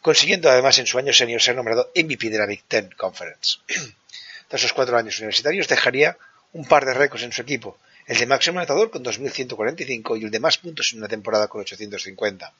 Consiguiendo 0.00 0.50
además 0.50 0.78
en 0.78 0.86
su 0.86 0.98
año 0.98 1.12
senior 1.12 1.40
ser 1.40 1.56
nombrado 1.56 1.90
MVP 1.96 2.30
de 2.30 2.38
la 2.38 2.46
Big 2.46 2.62
Ten 2.64 2.90
Conference. 2.96 3.58
Tras 4.48 4.60
sus 4.60 4.72
cuatro 4.72 4.96
años 4.96 5.18
universitarios 5.18 5.66
dejaría 5.66 6.16
un 6.54 6.64
par 6.64 6.86
de 6.86 6.94
récords 6.94 7.22
en 7.22 7.32
su 7.32 7.42
equipo, 7.42 7.78
el 8.06 8.18
de 8.18 8.26
máximo 8.26 8.58
anotador 8.58 8.90
con 8.90 9.04
2.145 9.04 10.20
y 10.20 10.24
el 10.24 10.30
de 10.30 10.40
más 10.40 10.58
puntos 10.58 10.92
en 10.92 10.98
una 10.98 11.08
temporada 11.08 11.48
con 11.48 11.60
850. 11.60 12.52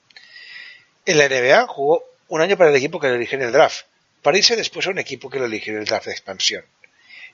En 1.07 1.19
la 1.19 1.29
NBA 1.29 1.67
jugó 1.67 2.05
un 2.29 2.41
año 2.41 2.57
para 2.57 2.71
el 2.71 2.77
equipo 2.77 2.99
que 2.99 3.09
lo 3.09 3.15
eligió 3.15 3.39
en 3.39 3.45
el 3.45 3.53
draft, 3.53 3.87
para 4.23 4.39
irse 4.39 4.57
después 4.57 4.87
a 4.87 4.91
un 4.91 4.99
equipo 4.99 5.31
que 5.31 5.39
lo 5.39 5.45
eligió 5.45 5.73
en 5.73 5.81
el 5.81 5.85
draft 5.85 6.07
de 6.07 6.13
expansión. 6.13 6.65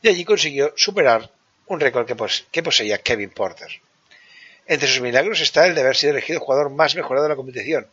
Y 0.02 0.08
allí 0.08 0.24
consiguió 0.24 0.72
superar 0.76 1.30
un 1.66 1.80
récord 1.80 2.06
que, 2.06 2.16
que 2.50 2.62
poseía 2.62 2.98
Kevin 2.98 3.30
Porter. 3.30 3.70
Entre 4.66 4.88
sus 4.88 5.00
milagros 5.00 5.40
está 5.40 5.66
el 5.66 5.74
de 5.74 5.80
haber 5.80 5.96
sido 5.96 6.12
elegido 6.12 6.40
jugador 6.40 6.70
más 6.70 6.94
mejorado 6.94 7.24
de 7.24 7.30
la 7.30 7.36
competición 7.36 7.88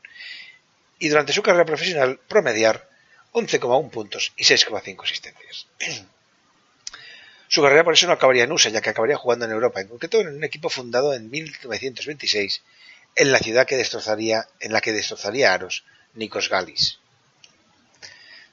y 0.99 1.09
durante 1.09 1.33
su 1.33 1.43
carrera 1.43 1.65
profesional 1.65 2.19
promediar 2.27 2.87
11,1 3.33 3.89
puntos 3.91 4.33
y 4.35 4.43
6,5 4.43 5.03
asistencias. 5.03 5.67
Su 7.47 7.61
carrera 7.61 7.83
por 7.83 7.93
eso 7.93 8.07
no 8.07 8.13
acabaría 8.13 8.43
en 8.43 8.51
USA, 8.51 8.69
ya 8.69 8.81
que 8.81 8.89
acabaría 8.89 9.17
jugando 9.17 9.45
en 9.45 9.51
Europa, 9.51 9.79
en 9.79 9.87
concreto 9.87 10.19
en 10.19 10.27
un 10.27 10.43
equipo 10.43 10.69
fundado 10.69 11.13
en 11.13 11.29
1926 11.29 12.61
en 13.15 13.31
la 13.31 13.39
ciudad 13.39 13.65
que 13.65 13.77
destrozaría, 13.77 14.47
en 14.59 14.71
la 14.71 14.81
que 14.81 14.91
destrozaría 14.91 15.53
Aros, 15.53 15.83
Nikos 16.13 16.49
Galis. 16.49 16.99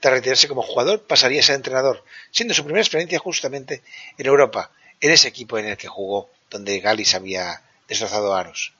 Tras 0.00 0.14
retirarse 0.14 0.48
como 0.48 0.62
jugador, 0.62 1.02
pasaría 1.06 1.40
a 1.40 1.42
ser 1.42 1.56
entrenador, 1.56 2.04
siendo 2.30 2.54
su 2.54 2.64
primera 2.64 2.82
experiencia 2.82 3.18
justamente 3.18 3.82
en 4.16 4.26
Europa, 4.26 4.70
en 5.00 5.10
ese 5.10 5.28
equipo 5.28 5.58
en 5.58 5.66
el 5.66 5.76
que 5.76 5.88
jugó, 5.88 6.30
donde 6.50 6.80
Galis 6.80 7.14
había 7.14 7.62
destrozado 7.88 8.34
a 8.34 8.40
Aros. 8.40 8.72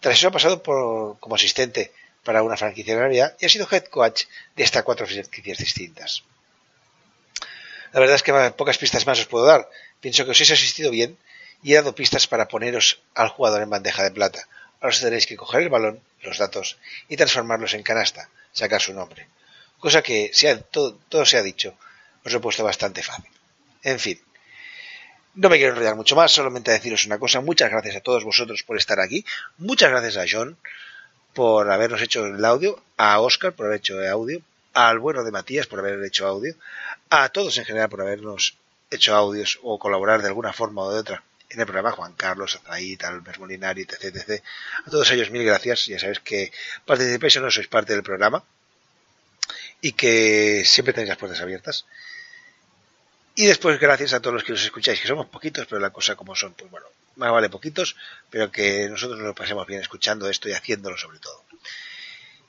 Tras 0.00 0.18
eso 0.18 0.28
ha 0.28 0.32
pasado 0.32 0.62
por, 0.62 1.18
como 1.18 1.34
asistente 1.34 1.92
para 2.24 2.42
una 2.42 2.56
franquicia 2.56 2.96
NBA 2.96 3.36
y 3.40 3.46
ha 3.46 3.48
sido 3.48 3.68
head 3.70 3.84
coach 3.84 4.24
de 4.56 4.64
hasta 4.64 4.82
cuatro 4.82 5.06
franquicias 5.06 5.58
distintas. 5.58 6.24
La 7.92 8.00
verdad 8.00 8.16
es 8.16 8.22
que 8.22 8.32
pocas 8.56 8.78
pistas 8.78 9.06
más 9.06 9.18
os 9.18 9.26
puedo 9.26 9.46
dar. 9.46 9.68
Pienso 10.00 10.24
que 10.24 10.32
os 10.32 10.40
he 10.40 10.52
asistido 10.52 10.90
bien 10.90 11.16
y 11.62 11.72
he 11.72 11.76
dado 11.76 11.94
pistas 11.94 12.26
para 12.26 12.48
poneros 12.48 13.00
al 13.14 13.28
jugador 13.28 13.62
en 13.62 13.70
bandeja 13.70 14.02
de 14.02 14.10
plata. 14.10 14.46
Ahora 14.80 14.94
os 14.94 15.00
tenéis 15.00 15.26
que 15.26 15.36
coger 15.36 15.62
el 15.62 15.68
balón, 15.68 16.00
los 16.22 16.38
datos 16.38 16.78
y 17.08 17.16
transformarlos 17.16 17.74
en 17.74 17.82
canasta, 17.82 18.28
sacar 18.52 18.80
su 18.80 18.94
nombre. 18.94 19.28
Cosa 19.78 20.02
que, 20.02 20.30
si 20.32 20.46
todo, 20.70 20.98
todo 21.08 21.24
se 21.24 21.36
ha 21.36 21.42
dicho, 21.42 21.74
os 22.24 22.32
he 22.32 22.40
puesto 22.40 22.62
bastante 22.64 23.02
fácil. 23.02 23.30
En 23.82 23.98
fin, 23.98 24.20
no 25.34 25.48
me 25.48 25.56
quiero 25.56 25.72
enrollar 25.72 25.94
mucho 25.94 26.16
más, 26.16 26.32
solamente 26.32 26.72
deciros 26.72 27.06
una 27.06 27.18
cosa. 27.18 27.40
Muchas 27.40 27.70
gracias 27.70 27.96
a 27.96 28.00
todos 28.00 28.24
vosotros 28.24 28.62
por 28.64 28.76
estar 28.76 28.98
aquí. 29.00 29.24
Muchas 29.56 29.90
gracias 29.90 30.16
a 30.16 30.26
John 30.28 30.56
por 31.32 31.70
habernos 31.70 32.02
hecho 32.02 32.26
el 32.26 32.44
audio, 32.44 32.82
a 32.96 33.20
Oscar 33.20 33.52
por 33.52 33.66
haber 33.66 33.78
hecho 33.78 34.00
el 34.00 34.08
audio, 34.08 34.42
al 34.74 34.98
bueno 34.98 35.22
de 35.22 35.30
Matías 35.30 35.66
por 35.66 35.78
haber 35.78 36.02
hecho 36.04 36.26
audio, 36.26 36.54
a 37.10 37.28
todos 37.28 37.56
en 37.58 37.64
general 37.64 37.88
por 37.88 38.00
habernos 38.00 38.56
hecho 38.90 39.14
audios 39.14 39.58
o 39.62 39.78
colaborar 39.78 40.22
de 40.22 40.28
alguna 40.28 40.52
forma 40.52 40.82
o 40.82 40.92
de 40.92 41.00
otra 41.00 41.22
en 41.50 41.60
el 41.60 41.66
programa, 41.66 41.92
Juan 41.92 42.12
Carlos, 42.12 42.56
Azaí, 42.56 42.98
Albert 43.02 43.38
Molinari, 43.38 43.82
etc, 43.82 44.04
etc. 44.04 44.42
A 44.84 44.90
todos 44.90 45.10
ellos 45.10 45.30
mil 45.30 45.44
gracias, 45.44 45.86
ya 45.86 45.98
sabéis 45.98 46.20
que 46.20 46.52
participáis 46.84 47.36
o 47.36 47.40
no 47.40 47.50
sois 47.50 47.68
parte 47.68 47.94
del 47.94 48.02
programa 48.02 48.44
y 49.80 49.92
que 49.92 50.64
siempre 50.66 50.92
tenéis 50.92 51.08
las 51.08 51.18
puertas 51.18 51.40
abiertas. 51.40 51.86
Y 53.34 53.46
después 53.46 53.78
gracias 53.78 54.12
a 54.12 54.20
todos 54.20 54.34
los 54.34 54.44
que 54.44 54.52
nos 54.52 54.64
escucháis, 54.64 55.00
que 55.00 55.08
somos 55.08 55.26
poquitos, 55.26 55.66
pero 55.66 55.80
la 55.80 55.90
cosa 55.90 56.16
como 56.16 56.34
son, 56.34 56.52
pues 56.52 56.70
bueno, 56.70 56.86
más 57.16 57.32
vale 57.32 57.48
poquitos, 57.48 57.96
pero 58.30 58.50
que 58.50 58.88
nosotros 58.88 59.18
nos 59.20 59.34
pasemos 59.34 59.66
bien 59.66 59.80
escuchando 59.80 60.28
esto 60.28 60.48
y 60.48 60.52
haciéndolo 60.52 60.98
sobre 60.98 61.18
todo. 61.18 61.44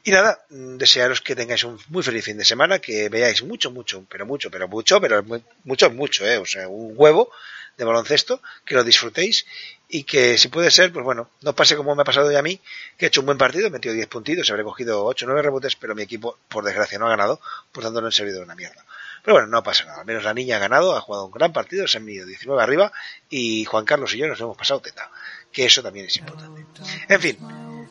Y 0.03 0.11
nada, 0.11 0.45
desearos 0.49 1.21
que 1.21 1.35
tengáis 1.35 1.63
un 1.63 1.77
muy 1.89 2.03
feliz 2.03 2.23
fin 2.23 2.38
de 2.38 2.45
semana, 2.45 2.80
que 2.80 3.09
veáis 3.09 3.43
mucho, 3.43 3.69
mucho, 3.69 4.05
pero 4.09 4.26
mucho, 4.26 4.49
pero 4.49 4.67
mucho, 4.67 5.01
pero 5.01 5.23
mucho, 5.65 5.91
mucho, 5.91 6.26
eh, 6.26 6.38
o 6.38 6.45
sea, 6.45 6.69
un 6.69 6.93
huevo 6.95 7.30
de 7.77 7.85
baloncesto, 7.85 8.41
que 8.65 8.76
lo 8.76 8.84
disfrutéis 8.84 9.45
y 9.88 10.03
que 10.03 10.38
si 10.38 10.49
puede 10.49 10.69
ser, 10.69 10.91
pues 10.93 11.03
bueno, 11.03 11.30
no 11.41 11.55
pase 11.55 11.76
como 11.76 11.95
me 11.95 12.01
ha 12.03 12.05
pasado 12.05 12.31
ya 12.31 12.39
a 12.39 12.43
mí, 12.43 12.61
que 12.97 13.05
he 13.05 13.07
hecho 13.07 13.21
un 13.21 13.26
buen 13.26 13.38
partido, 13.38 13.67
he 13.67 13.71
metido 13.71 13.93
10 13.93 14.07
puntitos, 14.07 14.49
habré 14.51 14.63
cogido 14.63 15.03
8 15.05 15.26
o 15.26 15.27
9 15.27 15.41
rebotes, 15.41 15.76
pero 15.76 15.95
mi 15.95 16.03
equipo, 16.03 16.38
por 16.49 16.63
desgracia, 16.63 16.99
no 16.99 17.07
ha 17.07 17.09
ganado, 17.09 17.41
por 17.71 17.84
tanto 17.84 18.01
no 18.01 18.09
he 18.09 18.11
servido 18.11 18.38
de 18.38 18.43
una 18.43 18.55
mierda. 18.55 18.85
Pero 19.23 19.35
bueno, 19.35 19.47
no 19.47 19.63
pasa 19.63 19.85
nada, 19.85 20.01
al 20.01 20.05
menos 20.05 20.23
la 20.23 20.34
niña 20.34 20.57
ha 20.57 20.59
ganado, 20.59 20.95
ha 20.95 21.01
jugado 21.01 21.26
un 21.26 21.31
gran 21.31 21.51
partido, 21.51 21.88
se 21.88 21.97
han 21.97 22.05
venido 22.05 22.26
19 22.26 22.61
arriba 22.61 22.91
y 23.30 23.65
Juan 23.65 23.85
Carlos 23.85 24.13
y 24.13 24.17
yo 24.17 24.27
nos 24.27 24.39
hemos 24.39 24.57
pasado 24.57 24.80
teta, 24.81 25.09
que 25.51 25.65
eso 25.65 25.81
también 25.81 26.05
es 26.05 26.17
importante. 26.17 26.65
En 27.07 27.19
fin, 27.19 27.38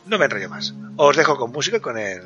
no 0.05 0.17
me 0.17 0.25
enrollo 0.25 0.49
más. 0.49 0.73
Os 0.97 1.15
dejo 1.15 1.37
con 1.37 1.51
música, 1.51 1.79
con 1.79 1.97
el, 1.97 2.21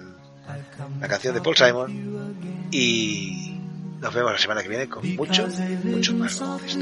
la 0.99 1.07
canción 1.07 1.33
de 1.33 1.41
Paul 1.41 1.55
Simon 1.55 2.67
y 2.71 3.57
nos 3.99 4.13
vemos 4.13 4.31
la 4.33 4.37
semana 4.37 4.61
que 4.61 4.69
viene 4.69 4.89
con 4.89 5.15
mucho, 5.15 5.47
mucho 5.83 6.13
más 6.15 6.39
baloncesto. 6.39 6.79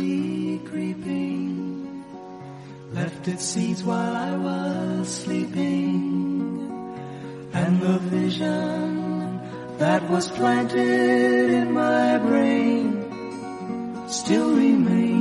Left 2.94 3.26
its 3.30 3.46
seeds 3.46 3.84
while 3.86 4.18
I 4.18 4.36
was 4.36 5.08
sleeping, 5.08 6.68
and 7.54 7.80
the 7.80 8.00
vision 8.10 9.40
that 9.78 10.10
was 10.10 10.28
planted 10.28 11.52
in 11.52 11.72
my 11.72 12.18
brain 12.18 13.06
still 14.10 14.54
remains 14.58 15.21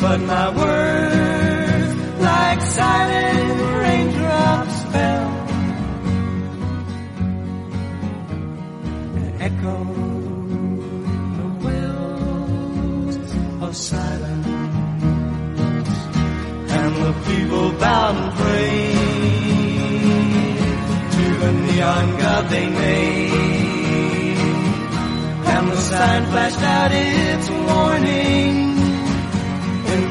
But 0.00 0.18
my 0.22 0.48
words, 0.56 1.94
like 2.20 2.60
silent 2.62 3.60
raindrops, 3.82 4.82
fell 4.92 5.30
and 9.18 9.42
echoed 9.42 10.78
the 11.36 11.48
wells 11.64 13.16
of 13.60 13.76
silence. 13.76 14.46
And 16.78 16.92
the 17.04 17.12
people 17.28 17.72
bowed 17.72 18.16
and 18.16 18.32
prayed 18.38 18.96
to 21.12 21.24
the 21.42 21.52
neon 21.52 22.06
god 22.18 22.48
they 22.48 22.66
made. 22.70 24.38
And 25.44 25.68
the 25.70 25.76
sign 25.76 26.24
flashed 26.24 26.62
out 26.62 26.90
its 26.90 27.50
warning 27.50 28.69
in 28.69 28.69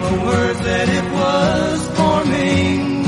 the 0.09 0.15
words 0.25 0.59
that 0.61 0.87
it 0.99 1.07
was 1.19 1.77
forming. 1.97 3.05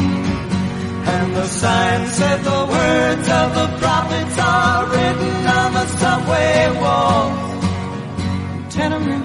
And 1.13 1.35
the 1.35 1.47
sign 1.47 2.07
said 2.17 2.37
the 2.43 2.63
words 2.77 3.27
of 3.41 3.47
the 3.59 3.67
prophets 3.81 4.35
are 4.39 4.85
written 4.93 5.35
on 5.59 5.69
the 5.77 5.87
subway 6.01 6.55
walls, 6.83 7.63
tenement 8.75 9.20